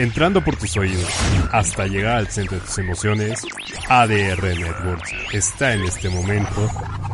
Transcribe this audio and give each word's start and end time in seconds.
entrando 0.00 0.42
por 0.42 0.56
tus 0.56 0.76
oídos 0.78 1.10
hasta 1.52 1.86
llegar 1.86 2.16
al 2.16 2.28
centro 2.28 2.58
de 2.58 2.64
tus 2.64 2.78
emociones, 2.78 3.42
ADR 3.88 4.42
Networks 4.42 5.12
está 5.32 5.74
en 5.74 5.82
este 5.82 6.08
momento 6.08 6.68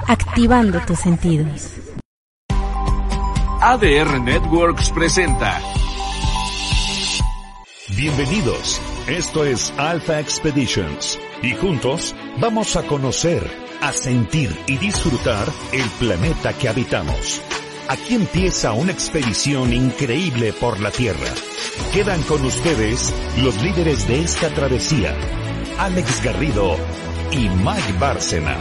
activando 0.06 0.80
tus 0.86 1.00
sentidos. 1.00 1.72
ADR 3.60 4.20
Networks 4.20 4.90
presenta. 4.90 5.60
Bienvenidos, 7.96 8.80
esto 9.08 9.44
es 9.44 9.72
Alpha 9.78 10.20
Expeditions 10.20 11.18
y 11.42 11.54
juntos 11.54 12.14
vamos 12.38 12.76
a 12.76 12.82
conocer, 12.82 13.50
a 13.80 13.92
sentir 13.92 14.56
y 14.68 14.76
disfrutar 14.76 15.48
el 15.72 15.88
planeta 15.98 16.52
que 16.52 16.68
habitamos. 16.68 17.40
Aquí 17.88 18.14
empieza 18.16 18.72
una 18.72 18.92
expedición 18.92 19.72
increíble 19.72 20.52
por 20.60 20.80
la 20.80 20.90
Tierra. 20.90 21.30
Quedan 21.92 22.20
con 22.22 22.44
ustedes 22.44 23.14
los 23.42 23.62
líderes 23.62 24.08
de 24.08 24.20
esta 24.22 24.48
travesía, 24.50 25.14
Alex 25.78 26.24
Garrido 26.24 26.74
y 27.30 27.48
Mike 27.48 27.98
Bárcena. 28.00 28.56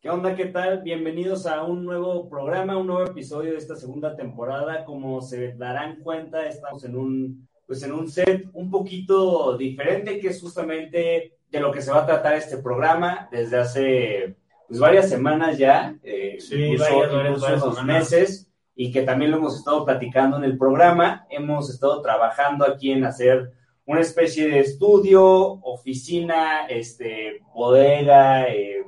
¿Qué 0.00 0.10
onda? 0.10 0.34
¿Qué 0.34 0.46
tal? 0.46 0.82
Bienvenidos 0.82 1.46
a 1.46 1.62
un 1.62 1.84
nuevo 1.84 2.28
programa, 2.28 2.76
un 2.76 2.88
nuevo 2.88 3.04
episodio 3.08 3.52
de 3.52 3.58
esta 3.58 3.76
segunda 3.76 4.16
temporada. 4.16 4.84
Como 4.84 5.20
se 5.20 5.52
darán 5.54 6.00
cuenta, 6.00 6.46
estamos 6.48 6.84
en 6.84 6.96
un, 6.96 7.48
pues 7.66 7.82
en 7.84 7.92
un 7.92 8.08
set 8.10 8.46
un 8.52 8.70
poquito 8.70 9.56
diferente, 9.56 10.18
que 10.18 10.28
es 10.28 10.40
justamente 10.40 11.34
de 11.50 11.60
lo 11.60 11.70
que 11.70 11.82
se 11.82 11.92
va 11.92 12.02
a 12.02 12.06
tratar 12.06 12.34
este 12.34 12.58
programa 12.58 13.28
desde 13.30 13.58
hace 13.58 14.36
pues 14.68 14.80
varias 14.80 15.08
semanas 15.08 15.56
ya, 15.58 15.94
eh, 16.02 16.38
Sí, 16.40 16.56
incluso- 16.56 16.84
varias, 16.84 17.12
varias, 17.12 17.26
incluso 17.28 17.44
varias 17.46 17.62
unos 17.62 17.76
semanas. 17.76 18.10
meses, 18.12 18.45
y 18.76 18.92
que 18.92 19.02
también 19.02 19.30
lo 19.30 19.38
hemos 19.38 19.56
estado 19.56 19.84
platicando 19.86 20.36
en 20.36 20.44
el 20.44 20.58
programa. 20.58 21.26
Hemos 21.30 21.70
estado 21.70 22.02
trabajando 22.02 22.66
aquí 22.66 22.92
en 22.92 23.04
hacer 23.06 23.52
una 23.86 24.00
especie 24.00 24.48
de 24.48 24.60
estudio, 24.60 25.24
oficina, 25.24 26.66
este, 26.68 27.40
bodega, 27.54 28.46
eh, 28.48 28.84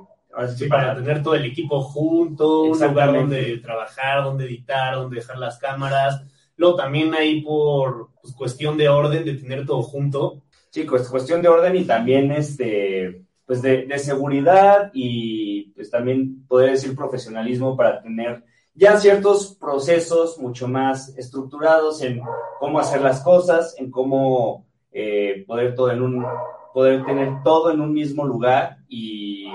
sí 0.55 0.67
para 0.67 0.95
tener 0.95 1.23
todo 1.23 1.33
el 1.33 1.45
equipo 1.45 1.81
junto, 1.81 2.63
un 2.63 2.79
lugar 2.79 3.13
donde 3.13 3.57
trabajar, 3.57 4.23
donde 4.23 4.45
editar, 4.45 4.95
donde 4.95 5.15
dejar 5.17 5.39
las 5.39 5.57
cámaras. 5.57 6.21
Luego 6.55 6.75
también 6.75 7.13
ahí 7.15 7.41
por 7.41 8.09
pues, 8.21 8.35
cuestión 8.35 8.77
de 8.77 8.89
orden, 8.89 9.25
de 9.25 9.33
tener 9.33 9.65
todo 9.65 9.81
junto. 9.81 10.43
Sí, 10.69 10.83
pues 10.83 11.09
cuestión 11.09 11.41
de 11.41 11.47
orden 11.47 11.75
y 11.75 11.85
también 11.85 12.31
este, 12.31 13.23
pues 13.43 13.63
de, 13.63 13.87
de 13.87 13.97
seguridad 13.97 14.91
y 14.93 15.71
pues 15.71 15.89
también 15.89 16.45
poder 16.45 16.71
decir 16.71 16.95
profesionalismo 16.95 17.75
para 17.75 18.01
tener 18.03 18.43
ya 18.79 18.97
ciertos 18.97 19.57
procesos 19.59 20.39
mucho 20.39 20.67
más 20.69 21.09
estructurados 21.17 22.01
en 22.01 22.21
cómo 22.59 22.79
hacer 22.79 23.01
las 23.01 23.21
cosas, 23.21 23.75
en 23.77 23.91
cómo 23.91 24.65
eh, 24.93 25.43
poder 25.45 25.75
todo 25.75 25.91
en 25.91 26.01
un 26.01 26.25
poder 26.73 27.03
tener 27.03 27.43
todo 27.43 27.71
en 27.71 27.81
un 27.81 27.91
mismo 27.91 28.25
lugar 28.25 28.77
y, 28.87 29.47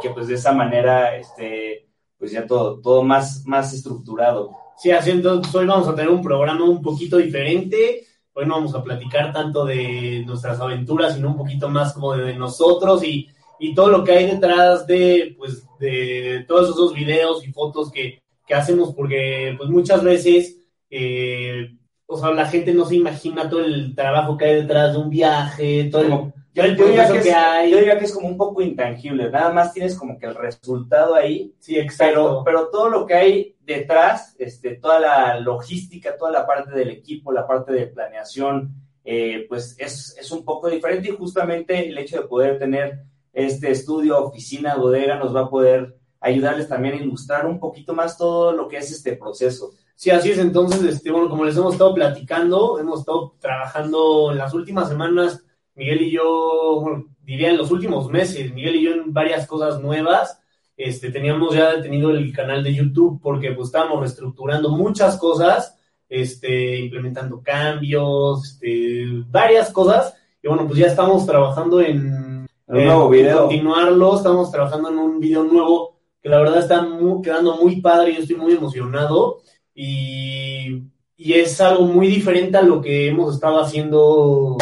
que 0.00 0.10
pues 0.10 0.26
de 0.26 0.34
esa 0.34 0.52
manera 0.52 1.16
esté 1.16 1.86
pues 2.18 2.32
ya 2.32 2.44
todo, 2.44 2.80
todo 2.80 3.04
más, 3.04 3.44
más 3.46 3.72
estructurado. 3.72 4.50
Sí, 4.76 4.90
así 4.90 5.12
entonces 5.12 5.54
hoy 5.54 5.66
vamos 5.66 5.86
a 5.86 5.94
tener 5.94 6.10
un 6.10 6.22
programa 6.22 6.64
un 6.64 6.82
poquito 6.82 7.18
diferente. 7.18 8.04
Hoy 8.34 8.46
no 8.46 8.54
vamos 8.54 8.74
a 8.74 8.82
platicar 8.82 9.32
tanto 9.32 9.64
de 9.64 10.24
nuestras 10.26 10.58
aventuras, 10.58 11.14
sino 11.14 11.28
un 11.28 11.36
poquito 11.36 11.68
más 11.68 11.92
como 11.92 12.16
de 12.16 12.34
nosotros 12.34 13.04
y, 13.04 13.28
y 13.60 13.74
todo 13.74 13.90
lo 13.90 14.02
que 14.02 14.12
hay 14.12 14.26
detrás 14.26 14.86
de, 14.88 15.36
pues, 15.38 15.64
de 15.78 16.44
todos 16.48 16.70
esos 16.70 16.94
videos 16.94 17.46
y 17.46 17.52
fotos 17.52 17.92
que, 17.92 18.21
que 18.46 18.54
hacemos, 18.54 18.94
porque 18.94 19.54
pues 19.56 19.70
muchas 19.70 20.02
veces, 20.02 20.58
eh, 20.90 21.76
o 22.06 22.18
sea, 22.18 22.30
la 22.30 22.46
gente 22.46 22.74
no 22.74 22.84
se 22.84 22.96
imagina 22.96 23.48
todo 23.48 23.64
el 23.64 23.94
trabajo 23.94 24.36
que 24.36 24.44
hay 24.46 24.54
detrás 24.62 24.92
de 24.92 24.98
un 24.98 25.10
viaje, 25.10 25.88
todo 25.90 26.02
el, 26.02 26.32
yo, 26.54 26.64
diría 26.64 27.06
que 27.06 27.20
que 27.20 27.30
es, 27.30 27.34
hay. 27.34 27.70
yo 27.70 27.78
diría 27.78 27.98
que 27.98 28.04
es 28.04 28.12
como 28.12 28.28
un 28.28 28.36
poco 28.36 28.60
intangible, 28.60 29.30
nada 29.30 29.52
más 29.52 29.72
tienes 29.72 29.96
como 29.96 30.18
que 30.18 30.26
el 30.26 30.34
resultado 30.34 31.14
ahí 31.14 31.54
Sí, 31.58 31.74
pero, 31.74 31.82
exacto. 31.82 32.42
pero 32.44 32.68
todo 32.68 32.90
lo 32.90 33.06
que 33.06 33.14
hay 33.14 33.56
detrás, 33.60 34.36
este, 34.38 34.74
toda 34.74 35.00
la 35.00 35.40
logística, 35.40 36.16
toda 36.16 36.30
la 36.30 36.46
parte 36.46 36.72
del 36.72 36.90
equipo, 36.90 37.32
la 37.32 37.46
parte 37.46 37.72
de 37.72 37.86
planeación, 37.86 38.74
eh, 39.04 39.46
pues 39.48 39.76
es, 39.78 40.14
es 40.18 40.30
un 40.30 40.44
poco 40.44 40.68
diferente 40.68 41.08
y 41.08 41.16
justamente 41.16 41.88
el 41.88 41.96
hecho 41.96 42.20
de 42.20 42.28
poder 42.28 42.58
tener 42.58 43.00
este 43.32 43.70
estudio, 43.70 44.22
oficina, 44.22 44.76
bodega, 44.76 45.16
nos 45.16 45.34
va 45.34 45.42
a 45.42 45.50
poder 45.50 45.96
ayudarles 46.22 46.68
también 46.68 46.94
a 46.94 47.02
ilustrar 47.02 47.46
un 47.46 47.58
poquito 47.58 47.94
más 47.94 48.16
todo 48.16 48.52
lo 48.52 48.68
que 48.68 48.78
es 48.78 48.90
este 48.90 49.16
proceso. 49.16 49.72
Sí, 49.96 50.10
así 50.10 50.30
es. 50.30 50.38
Entonces, 50.38 50.82
este, 50.82 51.10
bueno, 51.10 51.28
como 51.28 51.44
les 51.44 51.56
hemos 51.56 51.74
estado 51.74 51.94
platicando, 51.94 52.78
hemos 52.78 53.00
estado 53.00 53.34
trabajando 53.40 54.32
en 54.32 54.38
las 54.38 54.54
últimas 54.54 54.88
semanas, 54.88 55.44
Miguel 55.74 56.02
y 56.02 56.10
yo, 56.12 56.80
bueno, 56.80 57.04
diría 57.22 57.50
en 57.50 57.56
los 57.56 57.70
últimos 57.70 58.08
meses, 58.08 58.52
Miguel 58.52 58.76
y 58.76 58.82
yo 58.84 58.92
en 58.92 59.12
varias 59.12 59.46
cosas 59.46 59.80
nuevas. 59.80 60.38
Este, 60.76 61.10
teníamos 61.10 61.54
ya 61.54 61.76
detenido 61.76 62.10
el 62.10 62.32
canal 62.32 62.64
de 62.64 62.74
YouTube 62.74 63.20
porque 63.22 63.52
pues 63.52 63.68
estábamos 63.68 64.00
reestructurando 64.00 64.70
muchas 64.70 65.16
cosas, 65.18 65.78
este, 66.08 66.78
implementando 66.78 67.40
cambios, 67.42 68.54
este, 68.54 69.06
varias 69.28 69.70
cosas. 69.70 70.14
Y 70.42 70.48
bueno, 70.48 70.66
pues 70.66 70.78
ya 70.78 70.86
estamos 70.86 71.24
trabajando 71.26 71.80
en, 71.80 72.48
Un 72.66 72.84
nuevo 72.84 73.08
video. 73.08 73.42
continuarlo. 73.42 74.16
Estamos 74.16 74.50
trabajando 74.50 74.88
en 74.88 74.98
un 74.98 75.20
video 75.20 75.44
nuevo 75.44 75.91
que 76.22 76.28
la 76.28 76.38
verdad 76.38 76.58
está 76.58 76.82
mu- 76.82 77.20
quedando 77.22 77.56
muy 77.56 77.80
padre. 77.80 78.14
Yo 78.14 78.20
estoy 78.20 78.36
muy 78.36 78.52
emocionado 78.52 79.40
y, 79.74 80.84
y 81.16 81.32
es 81.34 81.60
algo 81.60 81.84
muy 81.84 82.06
diferente 82.06 82.56
a 82.58 82.62
lo 82.62 82.80
que 82.80 83.08
hemos 83.08 83.34
estado 83.34 83.60
haciendo, 83.60 84.56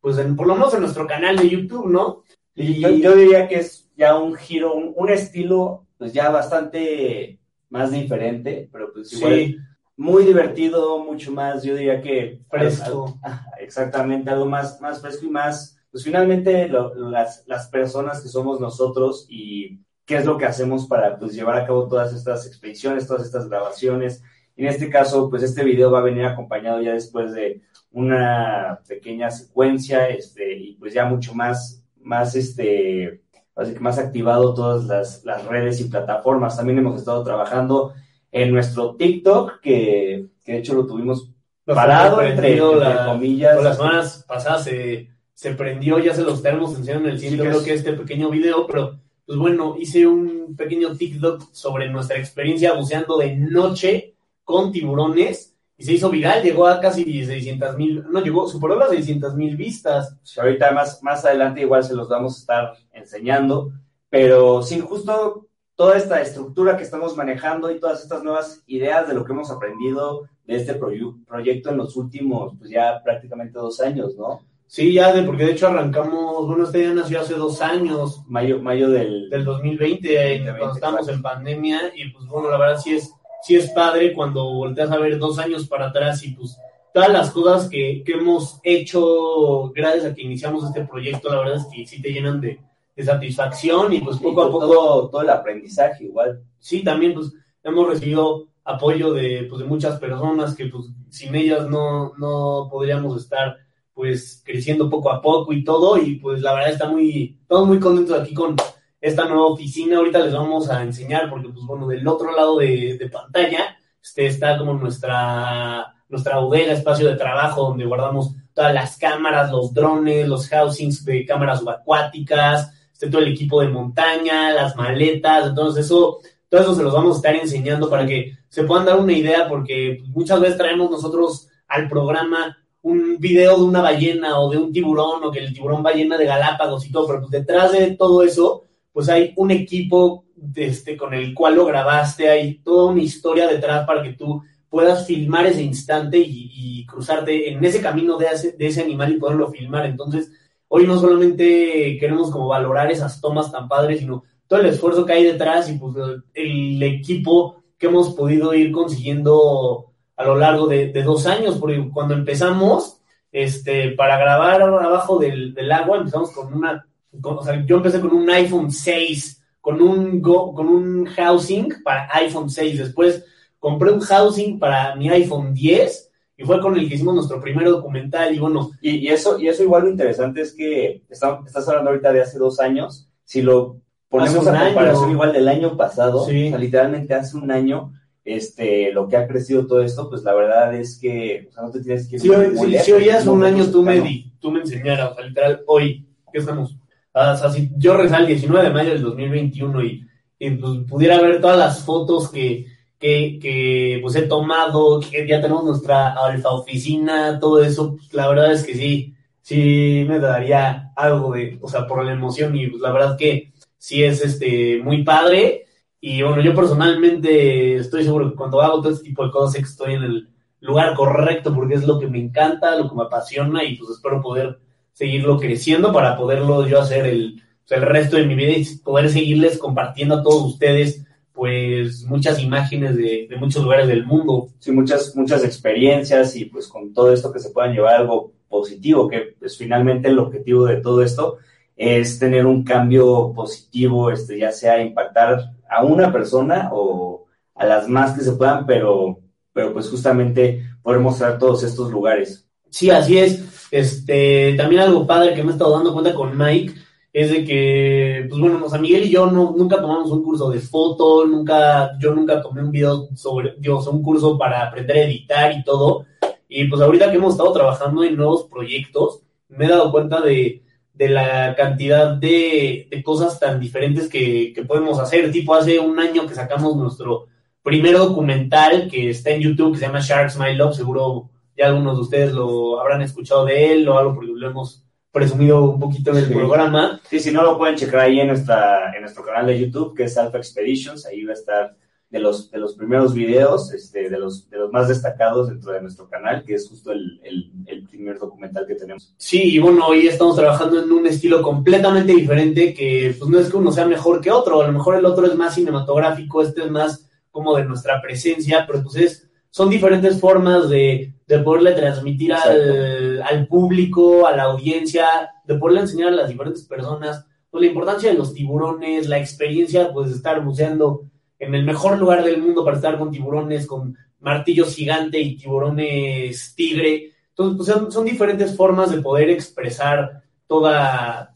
pues 0.00 0.18
en- 0.18 0.36
por 0.36 0.46
lo 0.46 0.54
menos 0.54 0.72
en 0.74 0.80
nuestro 0.80 1.06
canal 1.06 1.36
de 1.36 1.48
YouTube, 1.48 1.88
¿no? 1.88 2.22
Y 2.54 2.80
yo, 2.80 2.88
yo 2.90 3.16
diría 3.16 3.48
que 3.48 3.56
es 3.56 3.88
ya 3.96 4.16
un 4.18 4.34
giro, 4.34 4.74
un, 4.74 4.92
un 4.96 5.10
estilo 5.10 5.86
pues 5.98 6.12
ya 6.12 6.30
bastante 6.30 7.38
más 7.68 7.90
diferente, 7.92 8.68
pero 8.72 8.92
pues 8.92 9.12
igual 9.12 9.34
Sí, 9.34 9.56
muy 9.96 10.24
divertido, 10.24 10.98
mucho 11.04 11.30
más, 11.32 11.62
yo 11.62 11.74
diría 11.76 12.00
que 12.00 12.40
fresco. 12.48 13.18
Exactamente, 13.60 14.30
algo 14.30 14.46
más, 14.46 14.80
más 14.80 15.00
fresco 15.00 15.26
y 15.26 15.30
más, 15.30 15.78
pues 15.90 16.04
finalmente 16.04 16.68
lo- 16.68 16.94
las, 17.10 17.44
las 17.46 17.68
personas 17.68 18.22
que 18.22 18.28
somos 18.28 18.60
nosotros 18.60 19.26
y 19.28 19.78
qué 20.10 20.16
es 20.16 20.24
lo 20.24 20.36
que 20.36 20.44
hacemos 20.44 20.88
para 20.88 21.16
pues 21.16 21.34
llevar 21.34 21.56
a 21.56 21.64
cabo 21.64 21.86
todas 21.86 22.12
estas 22.12 22.44
expediciones, 22.44 23.06
todas 23.06 23.24
estas 23.24 23.48
grabaciones. 23.48 24.24
En 24.56 24.66
este 24.66 24.90
caso, 24.90 25.30
pues 25.30 25.44
este 25.44 25.62
video 25.62 25.92
va 25.92 26.00
a 26.00 26.02
venir 26.02 26.24
acompañado 26.24 26.82
ya 26.82 26.92
después 26.94 27.32
de 27.32 27.60
una 27.92 28.80
pequeña 28.88 29.30
secuencia, 29.30 30.08
este, 30.08 30.52
y 30.56 30.74
pues 30.74 30.92
ya 30.94 31.04
mucho 31.04 31.32
más, 31.32 31.84
más 32.00 32.34
este, 32.34 33.22
así 33.54 33.72
que 33.72 33.78
más 33.78 33.98
activado 34.00 34.52
todas 34.52 34.84
las, 34.86 35.24
las 35.24 35.44
redes 35.46 35.80
y 35.80 35.84
plataformas. 35.84 36.56
También 36.56 36.78
hemos 36.78 36.98
estado 36.98 37.22
trabajando 37.22 37.92
en 38.32 38.50
nuestro 38.50 38.96
TikTok, 38.96 39.60
que, 39.60 40.26
que 40.44 40.52
de 40.52 40.58
hecho 40.58 40.74
lo 40.74 40.86
tuvimos 40.86 41.30
Nos 41.66 41.76
parado 41.76 42.20
entre, 42.20 42.56
la- 42.56 43.06
comillas. 43.06 43.52
Pues 43.54 43.64
las 43.64 43.76
semanas 43.76 44.24
pasadas 44.26 44.64
se, 44.64 45.08
se 45.34 45.54
prendió, 45.54 46.00
ya 46.00 46.14
se 46.14 46.22
los 46.22 46.34
estaremos 46.38 46.76
enseñando 46.76 47.08
en 47.08 47.14
el 47.14 47.20
siguiente 47.20 47.44
Sí, 47.44 47.48
creo 47.48 47.60
es- 47.60 47.64
que 47.64 47.74
este 47.74 47.92
pequeño 47.92 48.28
video, 48.28 48.66
pero 48.66 48.98
pues 49.30 49.38
bueno, 49.38 49.76
hice 49.78 50.08
un 50.08 50.56
pequeño 50.56 50.96
TikTok 50.96 51.52
sobre 51.52 51.88
nuestra 51.88 52.18
experiencia 52.18 52.72
buceando 52.72 53.16
de 53.16 53.36
noche 53.36 54.16
con 54.42 54.72
tiburones 54.72 55.54
y 55.78 55.84
se 55.84 55.92
hizo 55.92 56.10
viral, 56.10 56.42
llegó 56.42 56.66
a 56.66 56.80
casi 56.80 57.24
600 57.24 57.76
mil, 57.76 58.02
no, 58.10 58.24
llegó, 58.24 58.48
superó 58.48 58.74
las 58.74 58.90
600 58.90 59.36
mil 59.36 59.56
vistas. 59.56 60.16
Ahorita 60.36 60.72
más, 60.72 61.00
más 61.04 61.24
adelante 61.24 61.60
igual 61.60 61.84
se 61.84 61.94
los 61.94 62.08
vamos 62.08 62.34
a 62.34 62.40
estar 62.40 62.72
enseñando, 62.92 63.70
pero 64.08 64.64
sí, 64.64 64.80
justo 64.80 65.46
toda 65.76 65.96
esta 65.96 66.20
estructura 66.20 66.76
que 66.76 66.82
estamos 66.82 67.16
manejando 67.16 67.70
y 67.70 67.78
todas 67.78 68.02
estas 68.02 68.24
nuevas 68.24 68.64
ideas 68.66 69.06
de 69.06 69.14
lo 69.14 69.24
que 69.24 69.32
hemos 69.32 69.52
aprendido 69.52 70.28
de 70.44 70.56
este 70.56 70.74
proyecto 70.74 71.70
en 71.70 71.76
los 71.76 71.96
últimos, 71.96 72.54
pues 72.58 72.68
ya 72.68 73.00
prácticamente 73.04 73.60
dos 73.60 73.80
años, 73.80 74.16
¿no? 74.16 74.40
Sí, 74.70 74.92
ya, 74.92 75.12
de, 75.12 75.24
porque 75.24 75.46
de 75.46 75.50
hecho 75.50 75.66
arrancamos, 75.66 76.46
bueno, 76.46 76.62
este 76.62 76.84
ya 76.84 76.94
nació 76.94 77.20
hace 77.20 77.34
dos 77.34 77.60
años, 77.60 78.22
Mayo, 78.28 78.62
mayo 78.62 78.88
del... 78.88 79.28
del 79.28 79.44
2020, 79.44 80.08
eh, 80.08 80.38
2020, 80.38 80.58
cuando 80.58 80.74
estábamos 80.76 81.00
claro. 81.00 81.16
en 81.16 81.22
pandemia, 81.22 81.80
y 81.96 82.08
pues 82.10 82.24
bueno, 82.26 82.50
la 82.50 82.56
verdad 82.56 82.78
sí 82.80 82.94
es, 82.94 83.12
sí 83.42 83.56
es 83.56 83.68
padre 83.70 84.12
cuando 84.12 84.44
volteas 84.44 84.92
a 84.92 84.98
ver 84.98 85.18
dos 85.18 85.40
años 85.40 85.66
para 85.66 85.88
atrás 85.88 86.22
y 86.22 86.34
pues 86.34 86.56
todas 86.94 87.08
las 87.08 87.32
cosas 87.32 87.68
que, 87.68 88.04
que 88.06 88.12
hemos 88.12 88.60
hecho 88.62 89.72
gracias 89.74 90.04
a 90.04 90.14
que 90.14 90.22
iniciamos 90.22 90.64
este 90.64 90.84
proyecto, 90.84 91.30
la 91.30 91.40
verdad 91.40 91.56
es 91.56 91.66
que 91.66 91.84
sí 91.84 92.00
te 92.00 92.12
llenan 92.12 92.40
de, 92.40 92.60
de 92.94 93.02
satisfacción 93.02 93.92
y 93.92 94.00
pues 94.02 94.18
y 94.18 94.22
poco 94.22 94.42
a 94.42 94.52
poco, 94.52 94.68
todo, 94.68 95.08
todo 95.08 95.22
el 95.22 95.30
aprendizaje 95.30 96.04
igual. 96.04 96.44
sí, 96.60 96.84
también 96.84 97.14
pues 97.14 97.32
hemos 97.64 97.88
recibido 97.88 98.46
apoyo 98.62 99.14
de, 99.14 99.48
pues, 99.50 99.62
de 99.62 99.66
muchas 99.66 99.98
personas 99.98 100.54
que 100.54 100.66
pues 100.66 100.84
sin 101.08 101.34
ellas 101.34 101.68
no, 101.68 102.12
no 102.18 102.68
podríamos 102.70 103.20
estar 103.20 103.56
pues 104.00 104.42
creciendo 104.46 104.88
poco 104.88 105.12
a 105.12 105.20
poco 105.20 105.52
y 105.52 105.62
todo 105.62 105.98
y 105.98 106.14
pues 106.14 106.40
la 106.40 106.54
verdad 106.54 106.70
está 106.70 106.88
muy, 106.88 107.38
estamos 107.42 107.68
muy 107.68 107.78
contentos 107.78 108.18
aquí 108.18 108.32
con 108.32 108.56
esta 108.98 109.26
nueva 109.26 109.48
oficina, 109.48 109.98
ahorita 109.98 110.20
les 110.20 110.32
vamos 110.32 110.70
a 110.70 110.82
enseñar 110.82 111.28
porque 111.28 111.50
pues 111.50 111.66
bueno, 111.66 111.86
del 111.86 112.08
otro 112.08 112.34
lado 112.34 112.56
de, 112.56 112.96
de 112.98 113.10
pantalla 113.10 113.76
este, 114.02 114.24
está 114.24 114.56
como 114.56 114.72
nuestra, 114.72 115.92
nuestra 116.08 116.38
bodega, 116.38 116.72
espacio 116.72 117.08
de 117.08 117.16
trabajo 117.16 117.64
donde 117.64 117.84
guardamos 117.84 118.34
todas 118.54 118.72
las 118.72 118.96
cámaras, 118.96 119.52
los 119.52 119.74
drones, 119.74 120.26
los 120.26 120.48
housings 120.48 121.04
de 121.04 121.26
cámaras 121.26 121.58
subacuáticas, 121.58 122.72
este, 122.90 123.10
todo 123.10 123.20
el 123.20 123.32
equipo 123.32 123.60
de 123.60 123.68
montaña, 123.68 124.54
las 124.54 124.76
maletas, 124.76 125.48
entonces 125.48 125.84
eso, 125.84 126.20
todo 126.48 126.62
eso 126.62 126.74
se 126.74 126.82
los 126.82 126.94
vamos 126.94 127.12
a 127.12 127.16
estar 127.18 127.34
enseñando 127.34 127.90
para 127.90 128.06
que 128.06 128.32
se 128.48 128.64
puedan 128.64 128.86
dar 128.86 128.98
una 128.98 129.12
idea, 129.12 129.46
porque 129.46 130.02
muchas 130.06 130.40
veces 130.40 130.56
traemos 130.56 130.90
nosotros 130.90 131.48
al 131.68 131.86
programa 131.86 132.56
un 132.82 133.18
video 133.18 133.58
de 133.58 133.64
una 133.64 133.82
ballena 133.82 134.38
o 134.40 134.50
de 134.50 134.58
un 134.58 134.72
tiburón 134.72 135.22
o 135.24 135.30
que 135.30 135.40
el 135.40 135.52
tiburón 135.52 135.82
ballena 135.82 136.16
de 136.16 136.26
Galápagos 136.26 136.86
y 136.86 136.92
todo, 136.92 137.06
pero 137.06 137.20
pues 137.20 137.30
detrás 137.30 137.72
de 137.72 137.96
todo 137.96 138.22
eso, 138.22 138.64
pues 138.92 139.08
hay 139.08 139.32
un 139.36 139.50
equipo 139.50 140.24
este, 140.54 140.96
con 140.96 141.12
el 141.14 141.34
cual 141.34 141.56
lo 141.56 141.66
grabaste, 141.66 142.28
hay 142.28 142.58
toda 142.58 142.92
una 142.92 143.02
historia 143.02 143.46
detrás 143.46 143.86
para 143.86 144.02
que 144.02 144.14
tú 144.14 144.42
puedas 144.68 145.06
filmar 145.06 145.46
ese 145.46 145.62
instante 145.62 146.18
y, 146.18 146.86
cruzarte 146.86 147.52
en 147.52 147.64
ese 147.64 147.80
camino 147.80 148.16
de 148.16 148.26
ese, 148.26 148.52
de 148.52 148.66
ese 148.66 148.80
animal 148.80 149.12
y 149.12 149.18
poderlo 149.18 149.48
filmar. 149.48 149.86
Entonces, 149.86 150.32
hoy 150.66 150.86
no 150.88 150.98
solamente 150.98 151.96
queremos 152.00 152.32
como 152.32 152.48
valorar 152.48 152.90
esas 152.90 153.20
tomas 153.20 153.52
tan 153.52 153.68
padres, 153.68 154.00
sino 154.00 154.24
todo 154.50 154.60
el 154.60 154.66
esfuerzo 154.66 155.06
que 155.06 155.12
hay 155.12 155.24
detrás 155.24 155.70
y 155.70 155.74
pues 155.78 155.94
el, 156.34 156.82
equipo 156.82 157.62
que 157.78 157.86
hemos 157.86 158.14
podido 158.14 158.52
ir 158.54 158.72
consiguiendo 158.72 159.89
a 160.20 160.24
lo 160.24 160.36
largo 160.36 160.66
de, 160.66 160.92
dos 161.02 161.26
años, 161.26 161.56
porque 161.56 161.82
cuando 161.94 162.12
empezamos, 162.12 163.00
este, 163.32 163.92
para 163.92 164.18
grabar 164.18 164.60
abajo 164.60 165.18
del, 165.18 165.72
agua, 165.72 165.96
empezamos 165.96 166.30
con 166.32 166.52
una, 166.52 166.86
o 167.22 167.42
sea, 167.42 167.64
yo 167.64 167.78
empecé 167.78 168.02
con 168.02 168.12
un 168.12 168.28
iPhone 168.28 168.70
6, 168.70 169.42
con 169.62 169.80
un, 169.80 170.20
con 170.20 170.68
un 170.68 171.06
housing 171.06 171.82
para 171.82 172.06
iPhone 172.12 172.50
6, 172.50 172.78
después 172.80 173.24
compré 173.58 173.92
un 173.92 174.00
housing 174.00 174.58
para 174.58 174.94
mi 174.94 175.08
iPhone 175.08 175.54
10 175.54 176.10
y 176.36 176.44
fue 176.44 176.60
con 176.60 176.76
el 176.76 176.86
que 176.86 176.96
hicimos 176.96 177.14
nuestro 177.14 177.40
primer 177.40 177.66
documental 177.66 178.34
y 178.34 178.38
bueno. 178.38 178.72
Y, 178.82 179.08
eso, 179.08 179.38
y 179.38 179.48
eso 179.48 179.62
igual 179.62 179.84
lo 179.84 179.90
interesante 179.90 180.42
es 180.42 180.52
que 180.52 181.02
estás 181.08 181.66
hablando 181.66 181.92
ahorita 181.92 182.12
de 182.12 182.20
hace 182.20 182.38
dos 182.38 182.60
años, 182.60 183.08
si 183.24 183.40
lo 183.40 183.78
ponemos 184.10 184.46
a 184.46 184.66
comparación 184.66 185.12
igual 185.12 185.32
del 185.32 185.48
año 185.48 185.78
pasado, 185.78 186.28
literalmente 186.28 187.14
hace 187.14 187.38
un 187.38 187.50
año, 187.50 187.94
este, 188.32 188.92
lo 188.92 189.08
que 189.08 189.16
ha 189.16 189.26
crecido 189.26 189.66
todo 189.66 189.82
esto, 189.82 190.08
pues 190.08 190.22
la 190.22 190.34
verdad 190.34 190.74
es 190.74 190.98
que, 190.98 191.48
o 191.48 191.52
sea, 191.52 191.62
no 191.64 191.70
te 191.70 191.80
tienes 191.80 192.08
que... 192.08 192.18
Si, 192.18 192.28
hoy 192.28 193.08
hace 193.08 193.30
un 193.30 193.44
año 193.44 193.70
tú 193.70 193.82
me, 193.82 194.00
di, 194.00 194.32
tú 194.40 194.50
me 194.50 194.60
enseñaras, 194.60 195.12
o 195.12 195.14
sea, 195.14 195.26
literal, 195.26 195.62
hoy, 195.66 196.06
¿qué 196.32 196.38
estamos? 196.38 196.76
Ah, 197.12 197.32
o 197.34 197.38
sea, 197.38 197.50
si 197.50 197.70
yo 197.76 197.96
rezal 197.96 198.22
el 198.22 198.28
19 198.28 198.68
de 198.68 198.74
mayo 198.74 198.90
del 198.90 199.02
2021 199.02 199.84
y, 199.84 200.06
y 200.38 200.50
pues, 200.50 200.72
pudiera 200.88 201.20
ver 201.20 201.40
todas 201.40 201.58
las 201.58 201.84
fotos 201.84 202.30
que 202.30 202.66
que, 203.00 203.38
que 203.40 203.98
pues 204.02 204.14
he 204.14 204.22
tomado, 204.22 205.00
que 205.00 205.26
ya 205.26 205.40
tenemos 205.40 205.64
nuestra 205.64 206.12
alfa 206.12 206.50
oficina, 206.50 207.40
todo 207.40 207.64
eso, 207.64 207.96
la 208.12 208.28
verdad 208.28 208.52
es 208.52 208.62
que 208.62 208.74
sí, 208.74 209.14
sí 209.40 210.04
me 210.06 210.18
daría 210.18 210.92
algo 210.94 211.32
de, 211.32 211.58
o 211.62 211.68
sea, 211.68 211.86
por 211.86 212.04
la 212.04 212.12
emoción 212.12 212.54
y 212.54 212.66
pues 212.66 212.82
la 212.82 212.92
verdad 212.92 213.16
que 213.16 213.52
sí 213.78 214.04
es 214.04 214.22
este 214.22 214.80
muy 214.82 215.02
padre 215.02 215.64
y 216.00 216.22
bueno, 216.22 216.40
yo 216.42 216.54
personalmente 216.54 217.76
estoy 217.76 218.04
seguro 218.04 218.30
que 218.30 218.36
cuando 218.36 218.60
hago 218.62 218.80
todo 218.80 218.92
este 218.92 219.04
tipo 219.04 219.24
de 219.24 219.30
cosas 219.30 219.52
sé 219.52 219.58
que 219.58 219.68
estoy 219.68 219.94
en 219.94 220.02
el 220.02 220.28
lugar 220.60 220.94
correcto 220.94 221.54
porque 221.54 221.74
es 221.74 221.86
lo 221.86 221.98
que 221.98 222.06
me 222.06 222.18
encanta, 222.18 222.76
lo 222.76 222.88
que 222.88 222.96
me 222.96 223.02
apasiona 223.02 223.64
y 223.64 223.76
pues 223.76 223.90
espero 223.90 224.20
poder 224.20 224.58
seguirlo 224.92 225.38
creciendo 225.38 225.92
para 225.92 226.16
poderlo 226.16 226.66
yo 226.66 226.80
hacer 226.80 227.06
el, 227.06 227.42
el 227.68 227.82
resto 227.82 228.16
de 228.16 228.26
mi 228.26 228.34
vida 228.34 228.52
y 228.52 228.64
poder 228.78 229.10
seguirles 229.10 229.58
compartiendo 229.58 230.16
a 230.16 230.22
todos 230.22 230.44
ustedes 230.54 231.04
pues 231.32 232.04
muchas 232.04 232.38
imágenes 232.42 232.96
de, 232.96 233.28
muchos 233.38 233.62
lugares 233.62 233.88
del 233.88 234.04
mundo. 234.04 234.48
Sí, 234.58 234.72
muchas, 234.72 235.16
muchas 235.16 235.42
experiencias 235.42 236.36
y 236.36 236.44
pues 236.44 236.68
con 236.68 236.92
todo 236.92 237.12
esto 237.14 237.32
que 237.32 237.38
se 237.38 237.48
puedan 237.48 237.72
llevar 237.72 237.94
algo 237.94 238.32
positivo, 238.46 239.08
que 239.08 239.36
pues 239.38 239.56
finalmente 239.56 240.08
el 240.08 240.18
objetivo 240.18 240.66
de 240.66 240.82
todo 240.82 241.02
esto 241.02 241.38
es 241.76 242.18
tener 242.18 242.44
un 242.44 242.62
cambio 242.62 243.32
positivo, 243.34 244.10
este, 244.10 244.38
ya 244.38 244.52
sea 244.52 244.82
impactar 244.82 245.52
a 245.70 245.84
una 245.84 246.12
persona 246.12 246.70
o 246.72 247.26
a 247.54 247.64
las 247.64 247.88
más 247.88 248.16
que 248.16 248.24
se 248.24 248.32
puedan, 248.32 248.66
pero, 248.66 249.20
pero 249.52 249.72
pues 249.72 249.88
justamente 249.88 250.62
poder 250.82 251.00
mostrar 251.00 251.38
todos 251.38 251.62
estos 251.62 251.90
lugares. 251.90 252.46
Sí, 252.70 252.90
así 252.90 253.18
es. 253.18 253.68
Este, 253.70 254.54
también 254.56 254.82
algo 254.82 255.06
padre 255.06 255.34
que 255.34 255.42
me 255.42 255.50
he 255.50 255.52
estado 255.52 255.76
dando 255.76 255.92
cuenta 255.92 256.14
con 256.14 256.36
Mike 256.36 256.74
es 257.12 257.30
de 257.30 257.44
que, 257.44 258.26
pues 258.28 258.40
bueno, 258.40 258.64
o 258.64 258.68
sea, 258.68 258.78
Miguel 258.78 259.04
y 259.04 259.10
yo 259.10 259.26
no, 259.26 259.54
nunca 259.56 259.80
tomamos 259.80 260.10
un 260.10 260.22
curso 260.22 260.50
de 260.50 260.60
foto, 260.60 261.26
nunca, 261.26 261.98
yo 261.98 262.14
nunca 262.14 262.40
tomé 262.40 262.62
un 262.62 262.70
video 262.70 263.08
sobre, 263.16 263.54
Dios, 263.58 263.86
un 263.88 264.02
curso 264.02 264.38
para 264.38 264.66
aprender 264.66 264.96
a 264.96 265.04
editar 265.04 265.52
y 265.52 265.64
todo. 265.64 266.06
Y 266.48 266.64
pues 266.64 266.80
ahorita 266.80 267.10
que 267.10 267.16
hemos 267.16 267.34
estado 267.34 267.52
trabajando 267.52 268.04
en 268.04 268.16
nuevos 268.16 268.44
proyectos, 268.44 269.22
me 269.48 269.66
he 269.66 269.68
dado 269.68 269.90
cuenta 269.90 270.20
de, 270.20 270.62
de 270.94 271.08
la 271.08 271.54
cantidad 271.56 272.14
de, 272.14 272.88
de, 272.90 273.02
cosas 273.02 273.40
tan 273.40 273.58
diferentes 273.58 274.08
que, 274.08 274.52
que 274.52 274.64
podemos 274.64 274.98
hacer. 274.98 275.30
Tipo, 275.30 275.54
hace 275.54 275.78
un 275.78 275.98
año 275.98 276.26
que 276.26 276.34
sacamos 276.34 276.76
nuestro 276.76 277.26
primer 277.62 277.96
documental 277.96 278.88
que 278.90 279.10
está 279.10 279.30
en 279.30 279.40
YouTube, 279.40 279.72
que 279.72 279.78
se 279.78 279.86
llama 279.86 280.00
Sharks 280.00 280.38
My 280.38 280.54
Love, 280.54 280.76
seguro 280.76 281.30
ya 281.56 281.66
algunos 281.66 281.96
de 281.96 282.02
ustedes 282.02 282.32
lo 282.32 282.80
habrán 282.80 283.02
escuchado 283.02 283.44
de 283.44 283.72
él 283.72 283.88
o 283.88 283.98
algo 283.98 284.14
porque 284.14 284.30
lo 284.34 284.48
hemos 284.48 284.84
presumido 285.12 285.62
un 285.64 285.80
poquito 285.80 286.10
en 286.12 286.18
el 286.18 286.32
programa. 286.32 287.00
Sí, 287.08 287.20
si 287.20 287.30
no 287.30 287.42
lo 287.42 287.58
pueden 287.58 287.76
checar 287.76 288.00
ahí 288.00 288.20
en, 288.20 288.28
nuestra, 288.28 288.94
en 288.94 289.02
nuestro 289.02 289.24
canal 289.24 289.46
de 289.46 289.60
YouTube, 289.60 289.94
que 289.94 290.04
es 290.04 290.16
Alpha 290.16 290.38
Expeditions, 290.38 291.04
ahí 291.06 291.24
va 291.24 291.32
a 291.32 291.34
estar 291.34 291.76
de 292.10 292.18
los, 292.18 292.50
de 292.50 292.58
los 292.58 292.74
primeros 292.74 293.14
videos, 293.14 293.72
este, 293.72 294.10
de, 294.10 294.18
los, 294.18 294.50
de 294.50 294.58
los 294.58 294.72
más 294.72 294.88
destacados 294.88 295.48
dentro 295.48 295.72
de 295.72 295.80
nuestro 295.80 296.08
canal, 296.08 296.42
que 296.44 296.54
es 296.54 296.68
justo 296.68 296.90
el, 296.90 297.20
el, 297.22 297.86
primer 297.88 298.18
documental 298.18 298.66
que 298.66 298.74
tenemos. 298.74 299.14
Sí, 299.16 299.54
y 299.54 299.58
bueno, 299.58 299.86
hoy 299.86 300.08
estamos 300.08 300.36
trabajando 300.36 300.82
en 300.82 300.90
un 300.90 301.06
estilo 301.06 301.40
completamente 301.40 302.12
diferente, 302.12 302.74
que 302.74 303.14
pues 303.18 303.30
no 303.30 303.38
es 303.38 303.48
que 303.48 303.56
uno 303.56 303.70
sea 303.70 303.86
mejor 303.86 304.20
que 304.20 304.30
otro, 304.30 304.60
a 304.60 304.66
lo 304.66 304.72
mejor 304.72 304.96
el 304.96 305.04
otro 305.04 305.26
es 305.26 305.36
más 305.36 305.54
cinematográfico, 305.54 306.42
este 306.42 306.62
es 306.62 306.70
más 306.70 307.08
como 307.30 307.56
de 307.56 307.64
nuestra 307.64 308.00
presencia, 308.02 308.64
pero 308.66 308.82
pues 308.82 309.28
son 309.50 309.70
diferentes 309.70 310.18
formas 310.18 310.68
de, 310.68 311.14
de 311.26 311.38
poderle 311.40 311.72
transmitir 311.72 312.32
al, 312.32 313.22
al, 313.22 313.46
público, 313.46 314.26
a 314.26 314.34
la 314.34 314.44
audiencia, 314.44 315.30
de 315.44 315.56
poderle 315.56 315.82
enseñar 315.82 316.08
a 316.08 316.16
las 316.16 316.28
diferentes 316.28 316.64
personas, 316.64 317.24
pues 317.50 317.62
la 317.62 317.68
importancia 317.68 318.10
de 318.10 318.18
los 318.18 318.32
tiburones, 318.32 319.08
la 319.08 319.18
experiencia 319.18 319.92
pues 319.92 320.10
de 320.10 320.16
estar 320.16 320.42
buceando 320.44 321.04
en 321.40 321.54
el 321.54 321.64
mejor 321.64 321.98
lugar 321.98 322.22
del 322.22 322.40
mundo 322.40 322.64
para 322.64 322.76
estar 322.76 322.96
con 322.98 323.10
tiburones, 323.10 323.66
con 323.66 323.96
martillos 324.20 324.76
gigante 324.76 325.18
y 325.18 325.36
tiburones 325.36 326.54
tigre. 326.54 327.10
Entonces, 327.30 327.74
pues 327.76 327.94
son, 327.94 328.04
diferentes 328.04 328.56
formas 328.56 328.92
de 328.92 329.02
poder 329.02 329.30
expresar 329.30 330.22
toda, 330.46 331.34